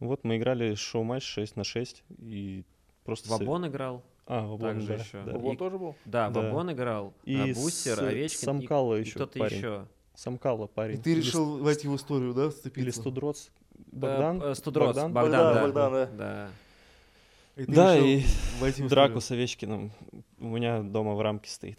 Вот 0.00 0.24
мы 0.24 0.36
играли 0.36 0.74
шоу-матч 0.74 1.22
6 1.24 1.56
на 1.56 1.64
6 1.64 2.02
и 2.18 2.64
просто... 3.04 3.28
с- 3.28 3.30
Вабон 3.30 3.66
играл. 3.66 4.02
А, 4.26 4.40
Вабон, 4.46 4.58
также 4.60 4.86
да, 4.88 4.94
еще. 4.94 5.22
да. 5.24 5.32
Вон 5.38 5.54
И- 5.54 5.56
тоже 5.58 5.78
был? 5.78 5.96
Да, 6.06 6.30
Да. 6.30 6.40
Вабон 6.40 6.72
играл. 6.72 7.12
И 7.24 7.36
а 7.36 7.46
Бустер, 7.54 7.96
с- 7.96 7.98
Овечкин 7.98 8.40
и- 8.40 8.44
Самкало 8.44 8.96
и, 8.96 9.00
еще 9.00 9.14
кто-то 9.16 9.38
парень. 9.38 9.56
еще. 9.58 9.86
Самкало 10.14 10.64
И 10.66 10.68
парень. 10.68 11.02
ты 11.02 11.12
Или 11.12 11.20
решил 11.20 11.58
войти 11.58 11.88
в 11.88 11.96
историю, 11.96 12.32
да, 12.34 12.50
Ст- 12.50 12.66
Или 12.66 12.90
вступиться? 12.90 13.00
Студроц. 13.00 13.48
Да, 13.92 14.08
Богдан? 14.08 14.42
э, 14.42 14.54
Студрос, 14.54 14.86
Богдан? 14.88 15.12
Богдан, 15.12 15.30
Богдан, 15.32 15.54
да. 15.54 15.62
Богдан, 15.62 15.92
да. 15.92 16.08
Да. 16.16 17.62
И 17.62 17.66
ты 17.66 17.72
Да, 17.72 17.96
решил 17.96 18.66
и 18.66 18.82
в 18.82 18.88
Драку 18.88 19.20
с 19.20 19.30
Овечкиным 19.30 19.92
у 20.40 20.46
меня 20.48 20.80
дома 20.82 21.14
в 21.14 21.20
рамке 21.20 21.50
стоит. 21.50 21.78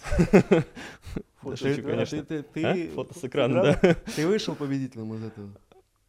Фото 1.41 1.57
Шучу, 1.57 1.73
с 1.73 1.79
экрана? 1.79 1.91
конечно. 1.91 2.23
Ты, 2.25 2.43
ты, 2.43 2.63
А? 2.65 2.73
ты- 2.73 2.87
Фото 2.89 3.17
с 3.19 3.23
экрана? 3.23 3.63
да. 3.81 3.95
Ты 4.15 4.27
вышел 4.27 4.55
победителем 4.55 5.13
из 5.15 5.23
этого? 5.23 5.49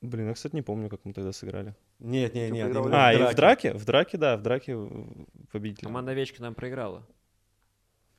Блин, 0.03 0.29
я, 0.29 0.35
кстати, 0.35 0.55
не 0.55 0.63
помню, 0.63 0.89
как 0.89 1.01
мы 1.05 1.13
тогда 1.13 1.33
сыграли. 1.33 1.75
Нет, 1.99 2.35
нет, 2.35 2.53
нет. 2.53 2.77
А, 2.93 3.13
и 3.13 3.33
в 3.33 3.35
драке? 3.35 3.73
В 3.73 3.85
драке, 3.85 4.19
да, 4.19 4.37
в 4.37 4.43
драке 4.43 4.77
победитель. 5.51 5.85
Команда 5.87 6.13
Овечкина 6.13 6.47
нам 6.49 6.55
проиграла. 6.55 7.07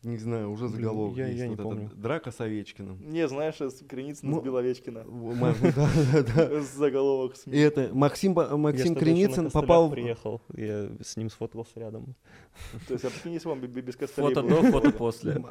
Не 0.03 0.17
знаю, 0.17 0.51
уже 0.51 0.65
Блин, 0.67 0.75
заголовок 0.75 1.17
я- 1.17 1.25
есть. 1.28 1.39
я 1.39 1.45
не 1.45 1.55
вот 1.55 1.59
это 1.59 1.63
помню. 1.63 1.91
Драка 1.95 2.32
с 2.32 2.39
Овечкиным. 2.39 2.99
Не, 3.11 3.28
знаешь, 3.28 3.59
с- 3.59 3.84
Креницын 3.84 4.30
Ну, 4.30 4.39
сбил 4.39 4.55
Овечкина. 4.57 5.03
В- 5.05 5.36
Да, 5.75 5.89
да, 6.13 6.23
да. 6.49 6.61
Заголовок 6.61 7.34
И 7.34 7.38
СМИ. 7.39 7.57
это 7.57 7.89
Максим, 7.93 8.38
Я 8.39 8.55
Максим 8.57 8.95
Креницын 8.95 9.49
попал... 9.49 9.88
в- 9.89 9.91
приехал, 9.91 10.39
я 10.55 10.91
с 11.01 11.17
ним 11.17 11.30
сфоткался 11.32 11.80
рядом. 11.80 12.15
То 12.88 12.93
есть, 12.93 13.05
а 13.05 13.09
прикинь, 13.09 13.34
если 13.34 13.51
б- 13.53 13.67
без 13.82 13.95
костылей 13.95 14.34
Фото 14.36 14.47
до, 14.47 14.71
фото 14.71 14.91
после. 14.91 15.43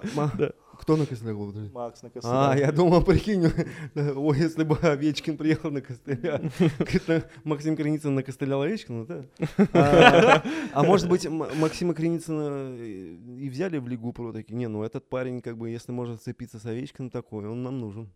Кто 0.80 0.96
на 0.96 1.06
костылях 1.06 1.36
был? 1.36 1.46
подожди? 1.48 1.70
Макс 1.72 2.02
на 2.02 2.08
А, 2.08 2.10
костылях. 2.12 2.58
я 2.58 2.72
думал, 2.72 3.02
прикинь, 3.02 3.46
ой, 4.16 4.38
если 4.38 4.64
бы 4.64 4.76
Овечкин 4.76 5.36
приехал 5.36 5.70
на 5.70 5.80
костыля, 5.80 6.40
это 6.78 7.30
Максим 7.44 7.76
Креницын 7.76 8.14
на 8.14 8.22
костыля 8.22 8.56
Овечкина, 8.60 9.06
да? 9.06 9.24
А, 9.72 10.42
а 10.72 10.82
может 10.82 11.08
быть, 11.08 11.28
Максима 11.28 11.94
Креницына 11.94 12.76
и 12.76 13.16
и 13.46 13.48
взяли 13.48 13.78
в 13.78 13.86
Лигу 13.88 14.12
Про, 14.12 14.32
такие, 14.32 14.54
не, 14.56 14.66
ну 14.68 14.82
этот 14.82 15.08
парень, 15.08 15.40
как 15.40 15.56
бы, 15.56 15.68
если 15.70 15.92
может 15.92 16.20
сцепиться 16.20 16.58
с 16.58 16.66
Овечкиным, 16.66 17.10
такой, 17.10 17.46
он 17.46 17.62
нам 17.62 17.78
нужен. 17.78 18.10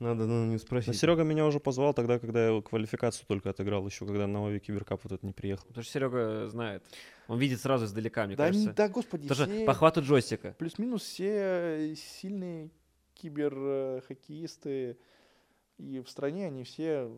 Надо 0.00 0.26
ну, 0.26 0.44
не 0.46 0.52
Но 0.54 0.58
спросить. 0.58 0.96
Серега 0.98 1.22
меня 1.22 1.46
уже 1.46 1.60
позвал 1.60 1.94
тогда, 1.94 2.18
когда 2.18 2.48
я 2.48 2.60
квалификацию 2.60 3.26
только 3.26 3.50
отыграл, 3.50 3.86
еще 3.86 4.04
когда 4.06 4.26
на 4.26 4.34
Новый 4.34 4.58
Киберкап 4.58 5.00
вот 5.04 5.12
этот 5.12 5.22
не 5.24 5.32
приехал. 5.32 5.66
Потому 5.68 5.84
что 5.84 5.92
Серега 5.92 6.48
знает. 6.48 6.84
Он 7.28 7.38
видит 7.38 7.60
сразу 7.60 7.84
издалека, 7.86 8.26
мне 8.26 8.34
Да, 8.36 8.48
не- 8.48 8.52
кажется. 8.52 8.72
да, 8.74 8.88
господи, 8.88 9.28
Тоже 9.28 9.46
все- 9.46 9.64
по 9.64 9.72
хвату 9.74 10.02
джойстика. 10.02 10.54
плюс-минус 10.58 11.02
все 11.02 11.94
сильные 11.96 12.70
киберхоккеисты 13.14 14.98
и 15.78 16.00
в 16.00 16.08
стране 16.10 16.46
они 16.46 16.64
все 16.64 17.08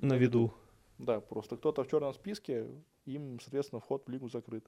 На 0.00 0.14
виду. 0.14 0.54
Да, 0.98 1.20
просто 1.20 1.56
кто-то 1.56 1.82
в 1.84 1.88
черном 1.88 2.14
списке, 2.14 2.66
им, 3.04 3.40
соответственно, 3.40 3.80
вход 3.80 4.04
в 4.06 4.10
лигу 4.10 4.28
закрыт. 4.28 4.64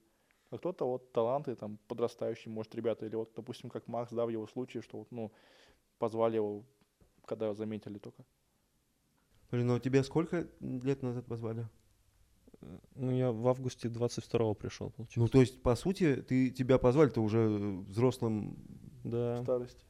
А 0.51 0.59
кто-то 0.59 0.85
вот 0.87 1.13
таланты, 1.13 1.55
там, 1.55 1.79
подрастающие, 1.89 2.53
может, 2.53 2.75
ребята, 2.75 3.07
или 3.07 3.15
вот, 3.17 3.33
допустим, 3.35 3.71
как 3.71 3.87
Макс, 3.89 4.13
да, 4.13 4.25
в 4.27 4.29
его 4.29 4.47
случае, 4.47 4.83
что 4.83 4.99
вот, 4.99 5.09
ну, 5.11 5.33
позвали 5.99 6.37
его, 6.37 6.65
когда 7.27 7.55
заметили 7.55 7.99
только. 7.99 8.25
Блин, 9.51 9.67
ну 9.69 9.79
тебя 9.79 10.03
сколько 10.03 10.47
лет 10.61 11.03
назад 11.03 11.27
позвали? 11.27 11.69
Ну, 12.95 13.11
я 13.13 13.31
в 13.31 13.47
августе 13.47 13.89
22-го 13.89 14.55
пришел, 14.55 14.91
получается. 14.91 15.21
Ну, 15.21 15.29
то 15.29 15.41
есть, 15.41 15.63
по 15.63 15.77
сути, 15.77 16.17
ты, 16.17 16.51
тебя 16.51 16.79
позвали, 16.79 17.11
ты 17.11 17.21
уже 17.21 17.47
взрослым 17.89 18.57
да. 19.05 19.43
Старости. 19.43 19.85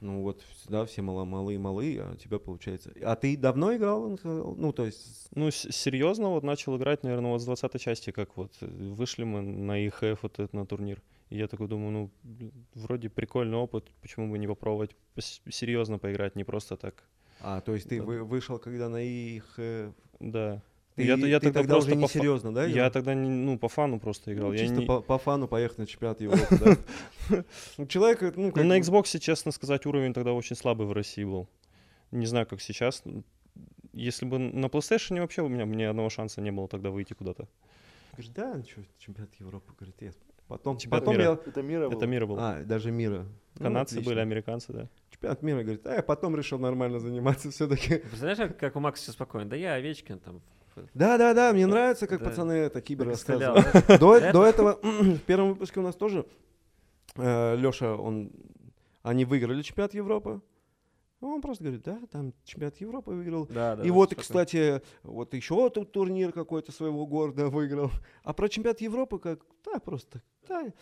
Ну 0.00 0.22
вот, 0.22 0.42
всегда 0.42 0.84
все 0.84 1.02
мало, 1.02 1.24
малые-малые, 1.24 2.02
а 2.02 2.12
у 2.12 2.16
тебя 2.16 2.38
получается. 2.38 2.92
А 3.02 3.16
ты 3.16 3.36
давно 3.36 3.74
играл? 3.74 4.18
Ну, 4.22 4.72
то 4.72 4.84
есть, 4.84 5.28
Ну, 5.34 5.50
с- 5.50 5.70
серьезно, 5.72 6.28
вот 6.28 6.44
начал 6.44 6.76
играть, 6.76 7.02
наверное, 7.02 7.32
вот 7.32 7.40
с 7.40 7.44
20 7.44 7.80
части, 7.80 8.10
как 8.10 8.36
вот 8.36 8.52
э, 8.60 8.66
вышли 8.66 9.24
мы 9.24 9.40
на 9.40 9.86
ИХФ 9.86 10.22
вот 10.22 10.32
этот 10.38 10.52
на 10.52 10.66
турнир. 10.66 11.02
И 11.30 11.36
я 11.38 11.48
такой 11.48 11.66
думаю, 11.68 11.90
ну, 11.90 12.50
вроде 12.74 13.08
прикольный 13.10 13.56
опыт, 13.56 13.90
почему 14.00 14.30
бы 14.30 14.38
не 14.38 14.46
попробовать 14.46 14.94
серьезно 15.18 15.98
поиграть, 15.98 16.36
не 16.36 16.44
просто 16.44 16.76
так. 16.76 17.02
а, 17.40 17.60
то 17.60 17.74
есть 17.74 17.88
ты 17.88 17.98
Да. 17.98 18.04
вы- 18.04 18.24
вышел, 18.24 18.58
когда 18.58 18.88
на 18.88 19.00
их... 19.02 19.54
э, 19.58 19.92
Да. 20.20 20.62
Ты, 20.94 21.02
я, 21.04 21.14
я 21.16 21.38
ты 21.40 21.46
тогда, 21.52 21.60
тогда 21.60 21.76
уже 21.78 21.94
не 21.94 22.08
серьезно, 22.08 22.54
да? 22.54 22.64
Я 22.64 22.88
тогда, 22.90 23.12
не- 23.14 23.28
ну, 23.28 23.58
по 23.58 23.68
фану 23.68 24.00
просто 24.00 24.32
играл. 24.32 24.48
Ну, 24.48 24.52
я 24.54 24.60
чисто 24.60 24.76
не- 24.80 24.86
по, 24.86 25.02
по 25.02 25.18
фану 25.18 25.46
поехать 25.46 25.78
на 25.78 25.86
чемпионат 25.86 26.20
Европы, 26.22 26.58
да? 27.28 27.44
Ну, 27.76 27.86
человек, 27.86 28.22
ну, 28.22 28.46
Ну, 28.46 28.52
как 28.52 28.64
на 28.64 28.78
Xbox, 28.78 29.18
честно 29.18 29.52
сказать, 29.52 29.84
уровень 29.84 30.14
тогда 30.14 30.32
очень 30.32 30.56
слабый 30.56 30.86
в 30.86 30.92
России 30.92 31.24
был. 31.24 31.46
Не 32.12 32.24
знаю, 32.26 32.46
как 32.46 32.60
сейчас. 32.62 33.02
Если 33.92 34.24
бы 34.26 34.38
на 34.38 34.66
PlayStation 34.66 35.20
вообще 35.20 35.42
у 35.42 35.48
меня 35.48 35.64
ни 35.64 35.82
одного 35.82 36.08
шанса 36.08 36.40
не 36.40 36.50
было 36.52 36.68
тогда 36.68 36.90
выйти 36.90 37.12
куда-то. 37.14 37.46
Говорит, 38.12 38.32
да, 38.32 38.54
ну 38.54 38.64
что, 38.64 38.80
чемпионат 38.98 39.34
Европы, 39.40 39.72
говорит, 39.78 39.96
я 40.00 40.12
потом, 40.48 40.78
Чемпионат 40.78 41.04
потом 41.04 41.14
мира. 41.18 41.30
я... 41.44 41.50
Это 41.50 41.62
мира 41.62 41.88
был. 41.88 41.96
Это 41.96 42.06
мир 42.06 42.26
был. 42.26 42.36
А, 42.38 42.62
даже 42.64 42.90
мира. 42.90 43.26
Ну, 43.58 43.62
Канадцы 43.64 43.94
отлично. 43.94 44.10
были, 44.10 44.20
американцы, 44.20 44.72
да. 44.72 44.88
Чемпионат 45.10 45.42
мира, 45.42 45.62
говорит, 45.62 45.86
а 45.86 45.94
я 45.94 46.02
потом 46.02 46.36
решил 46.36 46.58
нормально 46.58 46.98
заниматься 46.98 47.50
все-таки. 47.50 47.96
Представляешь, 47.96 48.38
как, 48.38 48.58
как 48.58 48.76
у 48.76 48.80
Макса 48.80 49.02
все 49.04 49.12
спокойно? 49.12 49.48
Да 49.48 49.56
я 49.56 49.74
Овечкин 49.74 50.18
там. 50.18 50.40
Да-да-да, 50.92 51.52
мне 51.54 51.66
нравится, 51.66 52.06
как 52.06 52.20
Да. 52.20 52.26
пацаны 52.26 52.52
это 52.52 52.82
кибер 52.82 53.08
рассказывают. 53.08 53.64
До, 53.98 54.20
Да, 54.20 54.32
до 54.32 54.44
этого, 54.44 54.78
в 54.82 55.20
первом 55.20 55.48
выпуске 55.50 55.80
у 55.80 55.82
нас 55.82 55.94
тоже 55.96 56.26
Леша, 57.16 57.96
он, 57.96 58.30
они 59.02 59.24
выиграли 59.24 59.62
чемпионат 59.62 59.94
Европы. 59.94 60.42
Он 61.34 61.40
просто 61.40 61.64
говорит, 61.64 61.82
да, 61.82 62.00
там 62.10 62.32
чемпионат 62.44 62.80
Европы 62.80 63.12
выиграл. 63.12 63.46
Да, 63.46 63.76
да. 63.76 63.82
И 63.82 63.88
да, 63.88 63.92
вот, 63.92 64.10
спокойно. 64.10 64.22
кстати, 64.22 64.82
вот 65.02 65.34
еще 65.34 65.70
тут 65.70 65.92
турнир 65.92 66.32
какой-то 66.32 66.72
своего 66.72 67.06
города 67.06 67.48
выиграл. 67.48 67.90
А 68.22 68.32
про 68.32 68.48
чемпионат 68.48 68.80
Европы 68.80 69.18
как, 69.18 69.44
да, 69.64 69.78
просто, 69.78 70.22
да. 70.48 70.72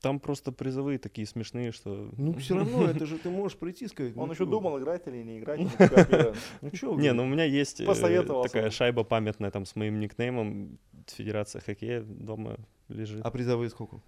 Там 0.00 0.20
просто 0.20 0.52
призовые 0.52 0.98
такие 0.98 1.26
смешные, 1.26 1.72
что... 1.72 2.10
Ну, 2.16 2.32
все 2.34 2.54
равно, 2.58 2.84
это 2.84 3.04
же 3.04 3.18
ты 3.18 3.30
можешь 3.30 3.58
прийти 3.58 3.86
и 3.86 3.88
сказать. 3.88 4.16
Он 4.16 4.26
ну 4.26 4.32
еще 4.32 4.46
думал, 4.46 4.78
играть 4.78 5.06
или 5.06 5.22
не 5.22 5.38
играть. 5.38 5.60
Ну, 6.60 6.70
чё, 6.70 6.94
Не, 6.94 7.12
ну 7.12 7.24
у 7.24 7.26
меня 7.26 7.44
есть 7.44 7.80
э, 7.80 8.22
такая 8.42 8.70
шайба 8.70 9.04
памятная 9.04 9.50
там 9.50 9.64
с 9.64 9.74
моим 9.76 9.98
никнеймом. 10.00 10.78
Федерация 11.06 11.60
хоккея 11.60 12.02
дома 12.02 12.56
лежит. 12.88 13.20
А 13.24 13.30
призовые 13.30 13.70
сколько? 13.70 14.00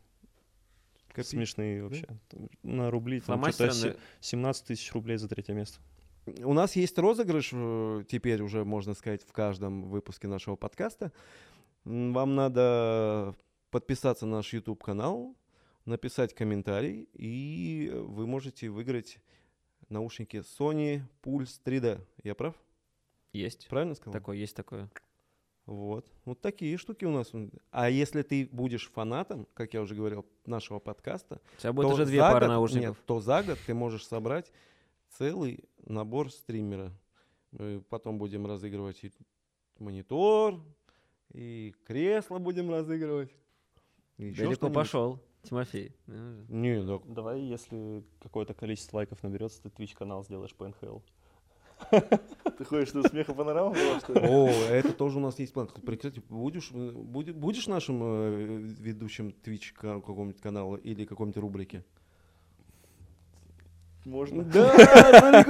Копи- 1.21 1.27
Смешные 1.29 1.83
вообще. 1.83 2.07
Там 2.29 2.49
На 2.63 2.91
рубли. 2.91 3.21
Там 3.21 3.43
что-то 3.45 3.67
на- 3.67 3.73
се- 3.73 3.97
17 4.21 4.67
тысяч 4.67 4.93
рублей 4.93 5.17
за 5.17 5.29
третье 5.29 5.55
место. 5.55 5.79
У 6.45 6.53
нас 6.53 6.77
есть 6.77 6.99
розыгрыш, 6.99 7.51
э, 7.53 8.05
теперь 8.09 8.43
уже, 8.43 8.65
можно 8.65 8.95
сказать, 8.95 9.23
в 9.23 9.33
каждом 9.33 9.85
выпуске 9.89 10.29
нашего 10.29 10.57
подкаста. 10.57 11.13
Вам 11.85 12.35
надо 12.35 13.35
подписаться 13.71 14.27
на 14.27 14.37
наш 14.37 14.53
YouTube-канал, 14.53 15.35
написать 15.87 16.35
комментарий, 16.35 17.09
и 17.15 17.91
вы 17.95 18.27
можете 18.27 18.69
выиграть 18.69 19.19
наушники 19.89 20.37
Sony 20.59 21.03
Pulse 21.23 21.59
3D. 21.65 22.01
Я 22.23 22.35
прав? 22.35 22.55
Есть. 23.33 23.67
Правильно 23.69 23.95
сказал? 23.95 24.13
Такое, 24.13 24.37
есть 24.37 24.55
такое. 24.55 24.91
Вот. 25.71 26.05
Вот 26.25 26.41
такие 26.41 26.77
штуки 26.77 27.05
у 27.05 27.13
нас. 27.13 27.31
А 27.71 27.89
если 27.89 28.23
ты 28.23 28.49
будешь 28.51 28.91
фанатом, 28.91 29.47
как 29.55 29.73
я 29.73 29.81
уже 29.83 29.95
говорил, 29.95 30.27
нашего 30.45 30.81
подкаста, 30.81 31.41
У 31.57 31.61
тебя 31.61 31.73
будет 31.73 31.87
то 31.87 31.95
уже 31.95 32.07
две 32.07 32.19
за 32.19 32.29
пары 32.29 32.47
год- 32.47 32.49
наушников. 32.55 32.97
Нет, 32.97 33.07
то 33.07 33.21
за 33.21 33.45
год 33.45 33.57
ты 33.65 33.73
можешь 33.73 34.05
собрать 34.05 34.51
целый 35.11 35.65
набор 35.87 36.33
стримера. 36.33 36.91
Мы 37.53 37.81
потом 37.89 38.19
будем 38.19 38.47
разыгрывать 38.47 39.05
и 39.05 39.13
монитор, 39.79 40.61
и 41.33 41.73
кресло 41.87 42.39
будем 42.39 42.69
разыгрывать. 42.69 43.31
и 44.19 44.33
Далеко 44.33 44.71
пошел, 44.71 45.21
Тимофей. 45.45 45.95
Не, 46.09 46.83
да, 46.83 46.99
Давай, 47.07 47.43
если 47.43 48.05
какое-то 48.21 48.55
количество 48.55 48.97
лайков 48.97 49.23
наберется, 49.23 49.63
ты 49.63 49.69
Twitch 49.69 49.97
канал 49.97 50.25
сделаешь 50.25 50.53
по 50.55 50.67
НХЛ. 50.67 50.99
Ты 52.59 52.65
ходишь, 52.65 52.89
что 52.89 53.03
смеха 53.09 53.33
панорама 53.35 53.71
была, 53.71 54.01
что 54.01 54.13
ли? 54.15 54.21
О, 54.21 54.49
это 54.71 54.93
тоже 54.93 55.19
у 55.19 55.21
нас 55.21 55.39
есть 55.39 55.53
план. 55.53 55.67
Кстати, 55.69 56.23
будешь, 56.29 56.71
э, 56.73 56.91
буде- 56.93 57.33
будешь 57.33 57.67
нашим 57.67 58.01
э, 58.03 58.59
ведущим 58.81 59.35
Twitch 59.45 59.73
ка- 59.75 59.95
какого-нибудь 60.01 60.41
канала 60.41 60.77
или 60.77 61.05
какой-нибудь 61.05 61.41
рубрики? 61.41 61.85
Можно. 64.07 64.45
Да, 64.45 65.45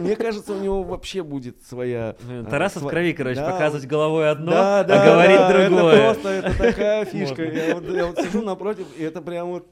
Мне 0.00 0.16
кажется, 0.16 0.54
у 0.54 0.60
него 0.60 0.82
вообще 0.82 1.22
будет 1.22 1.62
своя... 1.62 2.16
Блин, 2.26 2.44
а, 2.46 2.50
Тарасов 2.50 2.82
в 2.82 2.86
сва- 2.86 2.90
крови, 2.90 3.12
короче, 3.12 3.40
Да, 3.40 3.50
показывать 3.52 3.86
головой 3.86 4.28
одно, 4.28 4.50
да, 4.50 4.80
а 4.80 4.84
говорить 5.06 5.68
другое. 5.70 5.94
Это 5.94 6.02
просто 6.02 6.28
это 6.30 6.58
такая 6.58 7.04
фишка. 7.12 7.44
Я 7.44 7.74
вот, 7.76 7.84
я 7.88 8.06
вот 8.06 8.18
сижу 8.18 8.42
напротив, 8.42 8.86
и 8.98 9.02
это 9.04 9.22
прям 9.22 9.50
вот 9.50 9.68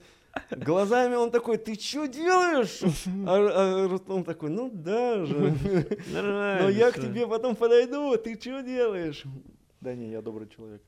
глазами 0.51 1.15
он 1.15 1.31
такой, 1.31 1.59
ты 1.59 1.75
что 1.75 2.07
делаешь? 2.07 2.81
А, 3.27 3.85
а 3.85 3.89
Рустам 3.89 4.25
такой, 4.25 4.51
ну 4.51 4.71
да 4.73 5.25
же. 5.25 5.35
Нормально. 6.13 6.63
Но 6.63 6.69
я 6.69 6.93
к 6.93 7.01
тебе 7.01 7.27
потом 7.27 7.57
подойду, 7.57 8.17
ты 8.17 8.41
что 8.41 8.63
делаешь? 8.63 9.25
Да 9.81 9.95
не, 9.95 10.11
я 10.11 10.23
добрый 10.23 10.49
человек. 10.49 10.83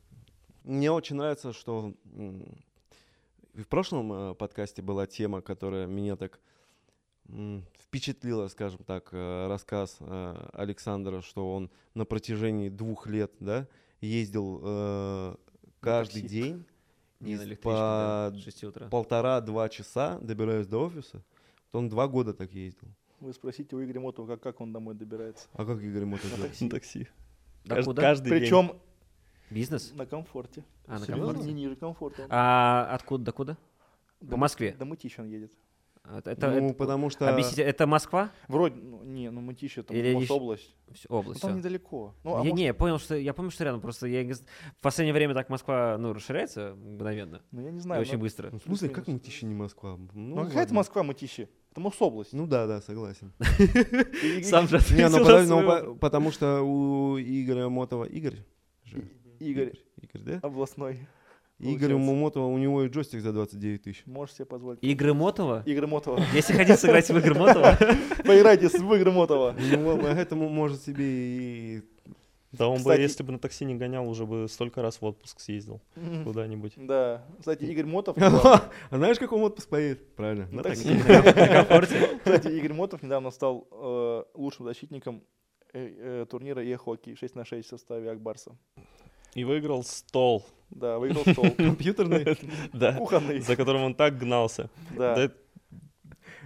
Мне 0.64 0.92
очень 0.92 1.16
нравится, 1.16 1.52
что 1.52 1.94
в 3.54 3.64
прошлом 3.64 4.12
э, 4.12 4.34
подкасте 4.34 4.80
была 4.80 5.06
тема, 5.06 5.42
которая 5.42 5.86
меня 5.86 6.16
так 6.16 6.40
впечатлила, 7.78 8.48
скажем 8.48 8.82
так, 8.84 9.08
э, 9.12 9.46
рассказ 9.48 9.96
э, 10.00 10.48
Александра, 10.52 11.20
что 11.20 11.54
он 11.54 11.70
на 11.94 12.04
протяжении 12.04 12.68
двух 12.68 13.06
лет, 13.06 13.32
да, 13.40 13.68
ездил 14.00 15.38
каждый 15.80 16.22
день 16.22 16.64
Не 17.22 17.36
на 17.36 17.56
по 17.56 17.70
да, 17.72 18.32
с 18.34 18.42
6 18.42 18.64
утра. 18.64 18.88
полтора-два 18.88 19.68
часа 19.68 20.18
добираясь 20.20 20.66
до 20.66 20.78
офиса. 20.86 21.22
Вот 21.72 21.78
он 21.80 21.88
два 21.88 22.08
года 22.08 22.34
так 22.34 22.52
ездил. 22.52 22.88
Вы 23.20 23.32
спросите 23.32 23.76
у 23.76 23.82
Игоря 23.84 24.00
Мотова, 24.00 24.26
как, 24.26 24.40
как 24.42 24.60
он 24.60 24.72
домой 24.72 24.94
добирается. 24.94 25.46
А 25.52 25.64
как 25.64 25.80
Игорь 25.80 26.04
Мотов 26.04 26.36
На 26.36 26.44
такси. 26.44 26.64
На 26.64 26.70
такси. 26.70 27.08
Да 27.64 27.76
Кажд- 27.78 27.84
куда? 27.84 28.02
Каждый 28.02 28.30
день. 28.30 28.40
Причем 28.40 28.72
Бизнес? 29.50 29.92
на 29.94 30.06
комфорте. 30.06 30.64
А, 30.86 30.98
на 30.98 31.06
Серьезно? 31.06 31.26
комфорте? 31.26 31.48
Не 31.52 31.54
ниже 31.62 31.76
комфорта. 31.76 32.26
А 32.28 32.88
откуда, 32.92 33.24
до 33.26 33.32
куда? 33.32 33.56
До 34.20 34.32
По 34.32 34.36
Москве? 34.36 34.74
До 34.78 34.84
Мытищ 34.84 35.18
он 35.20 35.28
едет. 35.28 35.52
Это, 36.04 36.50
ну, 36.50 36.66
это- 36.68 36.74
потому 36.74 37.10
что... 37.10 37.28
Объясните, 37.30 37.62
это 37.62 37.86
Москва? 37.86 38.32
Вроде, 38.48 38.74
ну, 38.80 39.02
не, 39.04 39.30
ну 39.30 39.40
Мытищ 39.40 39.78
это 39.78 39.94
Или 39.94 40.12
может, 40.14 40.30
область. 40.32 40.74
Всё, 40.92 41.06
Ну, 41.08 41.16
область, 41.16 41.40
там 41.40 41.50
всё. 41.52 41.58
недалеко. 41.58 42.14
Ну, 42.24 42.30
а 42.34 42.38
я, 42.38 42.38
может- 42.38 42.54
не, 42.56 42.64
я 42.64 42.74
понял, 42.74 42.98
что 42.98 43.14
я 43.14 43.32
помню, 43.32 43.50
что 43.52 43.64
рядом. 43.64 43.80
Просто 43.80 44.06
я 44.08 44.24
в 44.34 44.80
последнее 44.82 45.14
время 45.14 45.32
так 45.34 45.48
Москва 45.48 45.96
ну, 45.98 46.12
расширяется 46.12 46.74
мгновенно. 46.76 47.40
ну, 47.52 47.62
я 47.62 47.70
не 47.70 47.78
И 47.78 47.80
знаю. 47.80 48.00
очень 48.02 48.18
быстро. 48.18 48.50
Ну, 48.50 48.58
в 48.58 48.62
смысле, 48.62 48.88
как. 48.88 49.06
Мытищи 49.06 49.44
не 49.44 49.54
Москва? 49.54 49.96
Ну, 50.12 50.36
Ну, 50.36 50.44
какая 50.44 50.64
это. 50.64 50.74
Москва, 50.74 51.02
Мытищи? 51.04 51.48
Это 51.70 51.80
Мособласть. 51.80 52.32
Ну 52.32 52.46
да, 52.46 52.66
да, 52.66 52.80
согласен. 52.82 53.32
Сам 54.42 54.68
же 54.68 54.78
Не, 54.94 55.08
ну, 55.08 55.18
ну, 55.62 55.94
потому 55.96 56.30
что 56.32 56.60
у 56.62 57.16
Игоря 57.18 57.68
Мотова... 57.68 58.04
Игорь? 58.04 58.44
Игорь 59.38 59.72
Игорь, 60.00 60.22
да? 60.24 60.38
областной. 60.42 61.06
Игорю 61.62 61.96
получается. 61.96 62.20
Мотова, 62.20 62.46
у 62.46 62.58
него 62.58 62.82
и 62.82 62.88
джойстик 62.88 63.20
за 63.20 63.32
29 63.32 63.82
тысяч. 63.82 64.02
Можешь 64.06 64.34
себе 64.34 64.46
позволить. 64.46 64.82
Игры 64.82 65.14
Мотова? 65.14 65.62
Игорь 65.64 65.86
Мотова. 65.86 66.20
Если 66.34 66.54
хотите 66.54 66.76
сыграть 66.76 67.08
в 67.08 67.16
игры 67.16 67.34
Мотова, 67.34 67.78
Поиграйте 68.24 68.68
с 68.68 68.74
в 68.74 68.94
Игорь 68.94 69.12
Мотова. 69.12 69.54
Ну, 69.58 69.98
поэтому 69.98 70.48
может 70.48 70.82
себе 70.82 71.04
и... 71.04 71.82
Да 72.50 72.68
он 72.68 72.82
бы, 72.82 72.94
если 72.94 73.22
бы 73.22 73.32
на 73.32 73.38
такси 73.38 73.64
не 73.64 73.76
гонял, 73.76 74.06
уже 74.06 74.26
бы 74.26 74.46
столько 74.48 74.82
раз 74.82 75.00
в 75.00 75.04
отпуск 75.04 75.40
съездил 75.40 75.80
куда-нибудь. 76.24 76.74
Да. 76.76 77.24
Кстати, 77.38 77.64
Игорь 77.64 77.86
Мотов... 77.86 78.16
А 78.18 78.70
знаешь, 78.90 79.18
как 79.18 79.32
он 79.32 79.42
отпуск 79.42 79.68
поедет? 79.68 80.14
Правильно, 80.16 80.48
На 80.50 80.62
такси. 80.62 80.98
Кстати, 80.98 82.48
Игорь 82.48 82.74
Мотов 82.74 83.02
недавно 83.02 83.30
стал 83.30 83.68
э, 83.70 84.24
лучшим 84.34 84.66
защитником 84.66 85.22
э, 85.72 86.22
э, 86.22 86.26
турнира 86.28 86.62
Е-хоккей 86.62 87.16
6 87.16 87.36
на 87.36 87.44
6 87.44 87.66
в 87.66 87.70
составе 87.70 88.10
Акбарса. 88.10 88.56
И 89.34 89.44
выиграл 89.44 89.82
стол. 89.82 90.44
Да, 90.72 90.98
выиграл 90.98 91.22
стол. 91.22 91.50
Компьютерный. 91.56 92.36
Кухонный. 92.98 93.40
За 93.40 93.56
которым 93.56 93.82
он 93.82 93.94
так 93.94 94.18
гнался. 94.18 94.68
Да. 94.96 95.30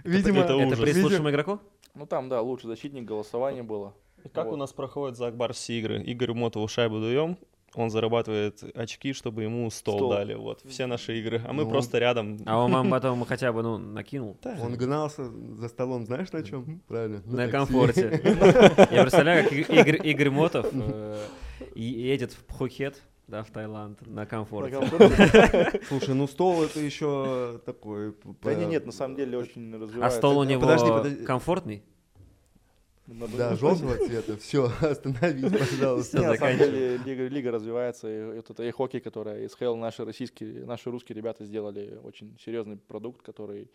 Видимо, 0.03 0.39
это 0.41 0.53
Это 0.53 0.67
ужас. 0.67 0.79
приз 0.79 1.03
лучшему 1.03 1.29
игроку? 1.29 1.59
Ну 1.95 2.05
там, 2.05 2.29
да, 2.29 2.41
лучший 2.41 2.67
защитник, 2.67 3.05
голосование 3.05 3.63
было. 3.63 3.93
Как 4.33 4.45
Вот. 4.45 4.53
у 4.53 4.57
нас 4.57 4.71
проходят 4.73 5.17
за 5.17 5.27
Акбар 5.27 5.53
все 5.53 5.79
игры? 5.79 6.03
Игорю 6.05 6.35
Мотову 6.35 6.67
шайбу 6.67 6.99
даем, 6.99 7.37
он 7.73 7.89
зарабатывает 7.89 8.63
очки, 8.75 9.13
чтобы 9.13 9.43
ему 9.43 9.69
стол, 9.71 9.97
Стол. 9.97 10.09
дали. 10.11 10.33
Вот, 10.33 10.61
все 10.67 10.85
наши 10.85 11.19
игры. 11.19 11.41
А 11.47 11.53
мы 11.53 11.63
Ну, 11.63 11.69
просто 11.69 11.97
рядом. 11.99 12.39
А 12.45 12.57
он 12.63 12.71
вам 12.71 12.89
потом 12.91 13.23
хотя 13.25 13.51
бы, 13.51 13.63
ну, 13.63 13.77
накинул? 13.77 14.37
Да. 14.43 14.57
он 14.61 14.75
гнался 14.75 15.29
за 15.55 15.67
столом, 15.69 16.05
знаешь 16.05 16.31
на 16.31 16.43
чем? 16.43 16.81
Правильно. 16.87 17.21
На 17.25 17.37
такси. 17.37 17.51
комфорте. 17.51 18.21
Я 18.91 19.01
представляю, 19.03 19.43
как 19.49 19.53
Игорь, 19.69 20.07
Игорь 20.07 20.29
Мотов 20.29 20.67
э, 20.73 21.25
едет 21.75 22.31
в 22.33 22.43
Пхукет, 22.45 23.01
да, 23.27 23.43
в 23.43 23.51
Таиланд, 23.51 24.05
на 24.07 24.25
комфорте. 24.25 24.79
Слушай, 25.87 26.15
ну 26.15 26.27
стол 26.27 26.63
это 26.63 26.79
еще 26.79 27.59
такой... 27.65 28.13
Да 28.41 28.53
не, 28.53 28.65
по- 28.65 28.69
нет, 28.69 28.85
на 28.85 28.91
самом 28.91 29.15
деле 29.15 29.37
очень 29.37 29.73
А 29.75 29.79
развивается. 29.79 30.17
стол 30.17 30.37
у 30.39 30.43
него 30.43 30.61
подожди, 30.61 30.87
подожди. 30.89 31.25
комфортный? 31.25 31.83
Надо- 33.07 33.37
Да, 33.37 33.55
желтого 33.55 33.95
цвета. 33.97 34.35
Все, 34.37 34.69
остановись, 34.81 35.51
пожалуйста. 35.51 36.17
Всё, 36.17 36.25
Не, 36.25 36.31
на 36.33 36.37
самом 36.37 36.57
деле 36.57 36.97
лига, 36.97 37.27
лига 37.27 37.51
развивается, 37.51 38.07
и 38.09 38.35
вот 38.37 38.49
это 38.49 38.63
и 38.63 38.71
хоккей, 38.71 38.99
который 38.99 39.45
из 39.45 39.53
ХЛ 39.55 39.75
наши 39.75 40.03
российские, 40.03 40.65
наши 40.65 40.91
русские 40.91 41.15
ребята 41.15 41.45
сделали 41.45 41.99
очень 42.03 42.37
серьезный 42.43 42.75
продукт, 42.77 43.21
который 43.21 43.71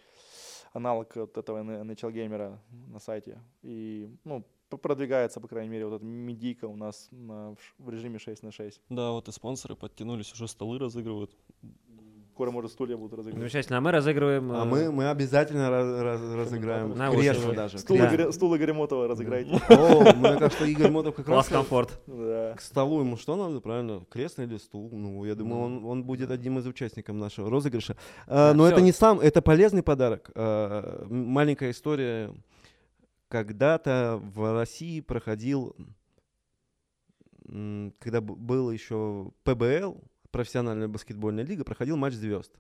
аналог 0.74 1.14
вот 1.16 1.36
этого 1.38 1.62
NHL 1.62 2.12
геймера 2.12 2.61
на 2.88 2.98
сайте. 3.00 3.38
И, 3.62 4.11
ну, 4.24 4.44
продвигается, 4.77 5.41
по 5.41 5.49
крайней 5.49 5.70
мере, 5.70 5.87
вот 5.87 5.97
эта 5.97 6.05
медийка 6.05 6.66
у 6.66 6.77
нас 6.77 7.09
на- 7.11 7.55
в 7.79 7.91
режиме 7.91 8.18
6 8.18 8.43
на 8.43 8.53
6. 8.53 8.81
Да, 8.91 9.11
вот 9.11 9.29
и 9.29 9.33
спонсоры 9.33 9.75
подтянулись, 9.77 10.33
уже 10.33 10.49
столы 10.49 10.79
разыгрывают. 10.79 11.31
Скоро, 12.35 12.51
может, 12.51 12.73
стулья 12.73 12.97
будут 12.97 13.12
разыгрывать. 13.12 13.39
Замечательно. 13.53 13.77
А 13.77 13.81
мы 13.83 13.91
разыгрываем... 13.91 14.51
А 14.53 14.62
э, 14.62 14.64
мы, 14.64 14.91
мы 14.91 15.11
обязательно 15.11 15.68
раз- 15.68 16.01
раз- 16.03 16.35
разыграем 16.35 16.97
На 16.97 17.11
кресло 17.11 17.43
очередь. 17.43 17.57
даже. 17.57 17.79
Стул, 17.79 17.99
Да. 17.99 18.09
Игоря, 18.09 18.33
стул 18.33 18.57
Игоря 18.57 18.73
Мотова 18.73 19.07
разыграйте. 19.07 19.51
О, 19.68 20.14
мне 20.14 20.39
кажется, 20.39 20.51
что 20.51 20.64
Игорь 20.64 20.91
Мотов 20.91 21.14
как 21.14 21.27
Класс 21.27 21.51
раз 21.51 21.59
комфорт. 21.59 22.01
Да. 22.07 22.55
к 22.57 22.62
столу 22.62 23.01
ему 23.01 23.18
что 23.18 23.37
надо, 23.37 23.61
правильно? 23.61 24.03
Кресло 24.11 24.43
или 24.43 24.57
стул? 24.57 24.89
Ну, 24.91 25.27
я 25.27 25.35
думаю, 25.35 25.61
он, 25.62 25.85
он 25.85 26.05
будет 26.05 26.31
одним 26.31 26.59
из 26.59 26.66
участников 26.66 27.14
нашего 27.16 27.51
розыгрыша. 27.51 27.99
А, 28.27 28.53
Да, 28.53 28.55
но 28.57 28.66
это 28.66 28.81
не 28.81 28.93
сам, 28.93 29.20
это 29.20 29.43
полезный 29.43 29.83
подарок. 29.83 30.31
А, 30.35 31.05
м- 31.05 31.27
маленькая 31.27 31.70
история. 31.70 32.33
Когда-то 33.33 34.20
в 34.22 34.53
России 34.53 35.01
проходил, 35.01 35.74
когда 37.99 38.20
был 38.20 38.70
еще 38.70 39.30
ПБЛ, 39.45 40.05
профессиональная 40.30 40.87
баскетбольная 40.87 41.43
лига, 41.43 41.64
проходил 41.64 41.97
матч 41.97 42.12
звезд. 42.12 42.53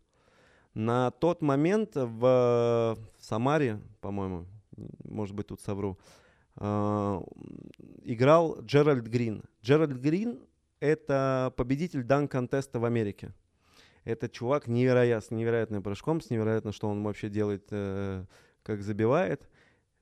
На 0.72 1.10
тот 1.10 1.42
момент 1.42 1.90
в, 1.94 2.96
Самаре, 3.18 3.82
по-моему, 4.00 4.46
может 5.04 5.34
быть, 5.34 5.48
тут 5.48 5.60
совру, 5.60 5.98
а, 6.56 7.22
играл 8.02 8.58
Джеральд 8.62 9.06
Грин. 9.06 9.44
Джеральд 9.62 10.00
Грин— 10.00 10.40
это 10.80 11.52
победитель 11.58 12.02
дан-контеста 12.02 12.80
в 12.80 12.86
Америке. 12.86 13.34
Это 14.04 14.26
чувак 14.26 14.68
невероятно, 14.68 15.34
невероятным 15.34 15.82
прыжком, 15.82 16.22
с 16.22 16.30
невероятно, 16.30 16.72
что 16.72 16.88
он 16.88 17.04
вообще 17.04 17.28
делает, 17.28 17.66
э, 17.72 18.24
как 18.62 18.80
забивает. 18.80 19.50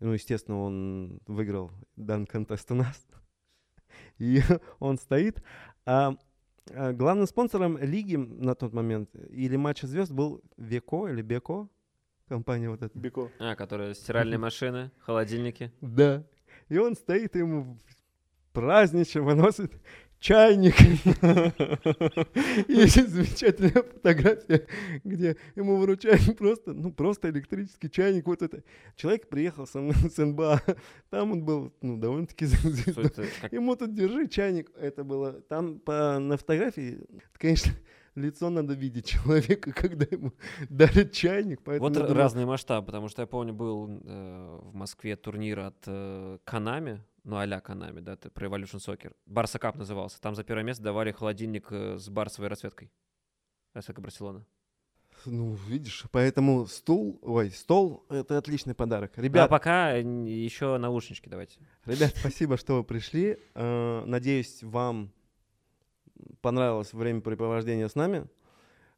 Ну, 0.00 0.12
естественно, 0.12 0.60
он 0.60 1.20
выиграл 1.26 1.70
дан-контест 1.96 2.70
у 2.70 2.74
нас. 2.74 3.06
И 4.18 4.40
он 4.78 4.98
стоит. 4.98 5.42
А, 5.84 6.16
а 6.72 6.92
главным 6.92 7.26
спонсором 7.26 7.78
лиги 7.78 8.16
на 8.16 8.54
тот 8.54 8.72
момент 8.72 9.10
или 9.28 9.56
матча 9.56 9.86
звезд 9.86 10.12
был 10.12 10.42
Веко 10.56 11.08
или 11.08 11.22
Беко, 11.22 11.68
компания 12.28 12.70
вот 12.70 12.82
эта. 12.82 12.98
Бико. 12.98 13.30
А, 13.38 13.54
которые 13.56 13.94
стиральные 13.94 14.38
машины, 14.38 14.90
холодильники. 15.00 15.72
Да. 15.80 16.24
И 16.68 16.78
он 16.78 16.94
стоит 16.94 17.36
ему 17.36 17.78
празднично 18.52 19.22
выносит 19.22 19.72
чайник. 20.20 20.74
Есть 22.68 23.08
замечательная 23.08 23.82
фотография, 23.82 24.66
где 25.04 25.36
ему 25.56 25.76
выручают 25.76 26.36
просто, 26.38 26.72
ну, 26.72 26.92
просто 26.92 27.30
электрический 27.30 27.90
чайник. 27.90 28.26
Вот 28.26 28.42
это. 28.42 28.62
Человек 28.96 29.28
приехал 29.28 29.66
мной 29.80 29.94
с 29.94 30.16
НБА. 30.24 30.62
Там 31.10 31.32
он 31.32 31.44
был, 31.44 31.72
ну, 31.82 31.96
довольно-таки 31.96 32.46
как- 33.40 33.52
Ему 33.52 33.76
тут 33.76 33.94
держи 33.94 34.28
чайник. 34.28 34.70
Это 34.76 35.04
было 35.04 35.32
там 35.32 35.78
по, 35.80 36.18
на 36.18 36.36
фотографии, 36.36 37.00
конечно, 37.32 37.72
лицо 38.14 38.50
надо 38.50 38.74
видеть 38.74 39.06
человека, 39.06 39.72
когда 39.76 40.06
ему 40.10 40.32
дарят 40.68 41.12
чайник. 41.12 41.62
Поэтому 41.64 41.88
Вот 41.88 41.94
думаю, 41.94 42.14
разный 42.14 42.44
масштаб, 42.44 42.86
потому 42.86 43.08
что 43.08 43.22
я 43.22 43.26
помню, 43.26 43.52
был 43.54 43.88
э, 43.88 44.58
в 44.62 44.74
Москве 44.74 45.16
турнир 45.16 45.60
от 45.60 45.76
э, 45.86 46.38
Канами, 46.44 47.02
ну 47.24 47.36
а-ля 47.36 47.60
Канами, 47.60 48.00
да, 48.00 48.14
это 48.14 48.30
про 48.30 48.46
Evolution 48.46 48.78
Soccer. 48.78 49.14
Барса 49.26 49.58
Кап 49.58 49.76
назывался. 49.76 50.20
Там 50.20 50.34
за 50.34 50.44
первое 50.44 50.64
место 50.64 50.82
давали 50.82 51.12
холодильник 51.12 51.66
э, 51.70 51.98
с 51.98 52.08
барсовой 52.08 52.48
расцветкой. 52.48 52.90
СК 53.78 53.98
Барселона. 54.00 54.44
Ну, 55.26 55.54
видишь, 55.68 56.04
поэтому 56.10 56.66
стул, 56.66 57.18
ой, 57.22 57.50
стол— 57.50 58.06
это 58.08 58.38
отличный 58.38 58.74
подарок. 58.74 59.12
А 59.16 59.20
Ребят, 59.20 59.50
пока 59.50 59.92
еще 59.92 60.78
наушнички 60.78 61.28
давайте. 61.28 61.58
ребят, 61.84 62.14
спасибо, 62.16 62.56
что 62.56 62.76
вы 62.76 62.84
пришли. 62.84 63.38
Э, 63.54 64.02
Надеюсь, 64.06 64.62
вам 64.62 65.12
понравилось 66.40 66.92
времяпрепровождение 66.92 67.88
с 67.88 67.94
нами. 67.94 68.26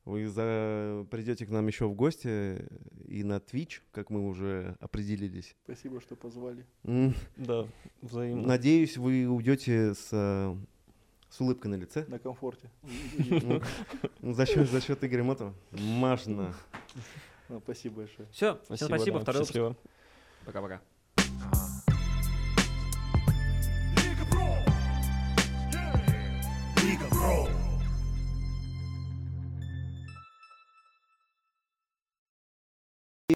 Вы 0.05 0.27
за... 0.29 1.07
придете 1.11 1.47
к 1.47 1.51
нам 1.51 1.67
еще 1.69 1.87
в 1.87 1.95
гости 1.95 2.67
и 3.07 3.23
на 3.23 3.37
Twitch, 3.37 3.81
как 3.93 4.11
мы 4.11 4.27
уже 4.27 4.77
определились. 4.81 5.55
Спасибо, 5.65 6.01
что 6.01 6.17
позвали. 6.17 6.67
М, 6.85 7.15
Да, 7.37 7.67
взаимно. 8.01 8.47
Надеюсь, 8.49 8.97
вы 8.97 9.27
уйдете 9.29 9.95
с, 9.95 10.09
э, 10.11 10.57
с 11.31 11.41
улыбкой 11.41 11.69
на 11.69 11.77
лице. 11.77 12.05
На 12.09 12.19
комфорте. 12.19 12.69
Ну, 14.21 14.35
За 14.35 14.45
счет, 14.45 14.69
за 14.69 14.81
счет 14.81 15.05
Игоря 15.05 15.23
Мотова. 15.23 15.55
Можно. 15.71 16.53
Ну, 17.49 17.61
Спасибо 17.61 17.97
большое. 17.97 18.29
Все, 18.33 18.61
всем 18.75 18.89
спасибо. 18.89 19.21
Второй. 19.21 19.77
Пока-пока. 20.45 20.81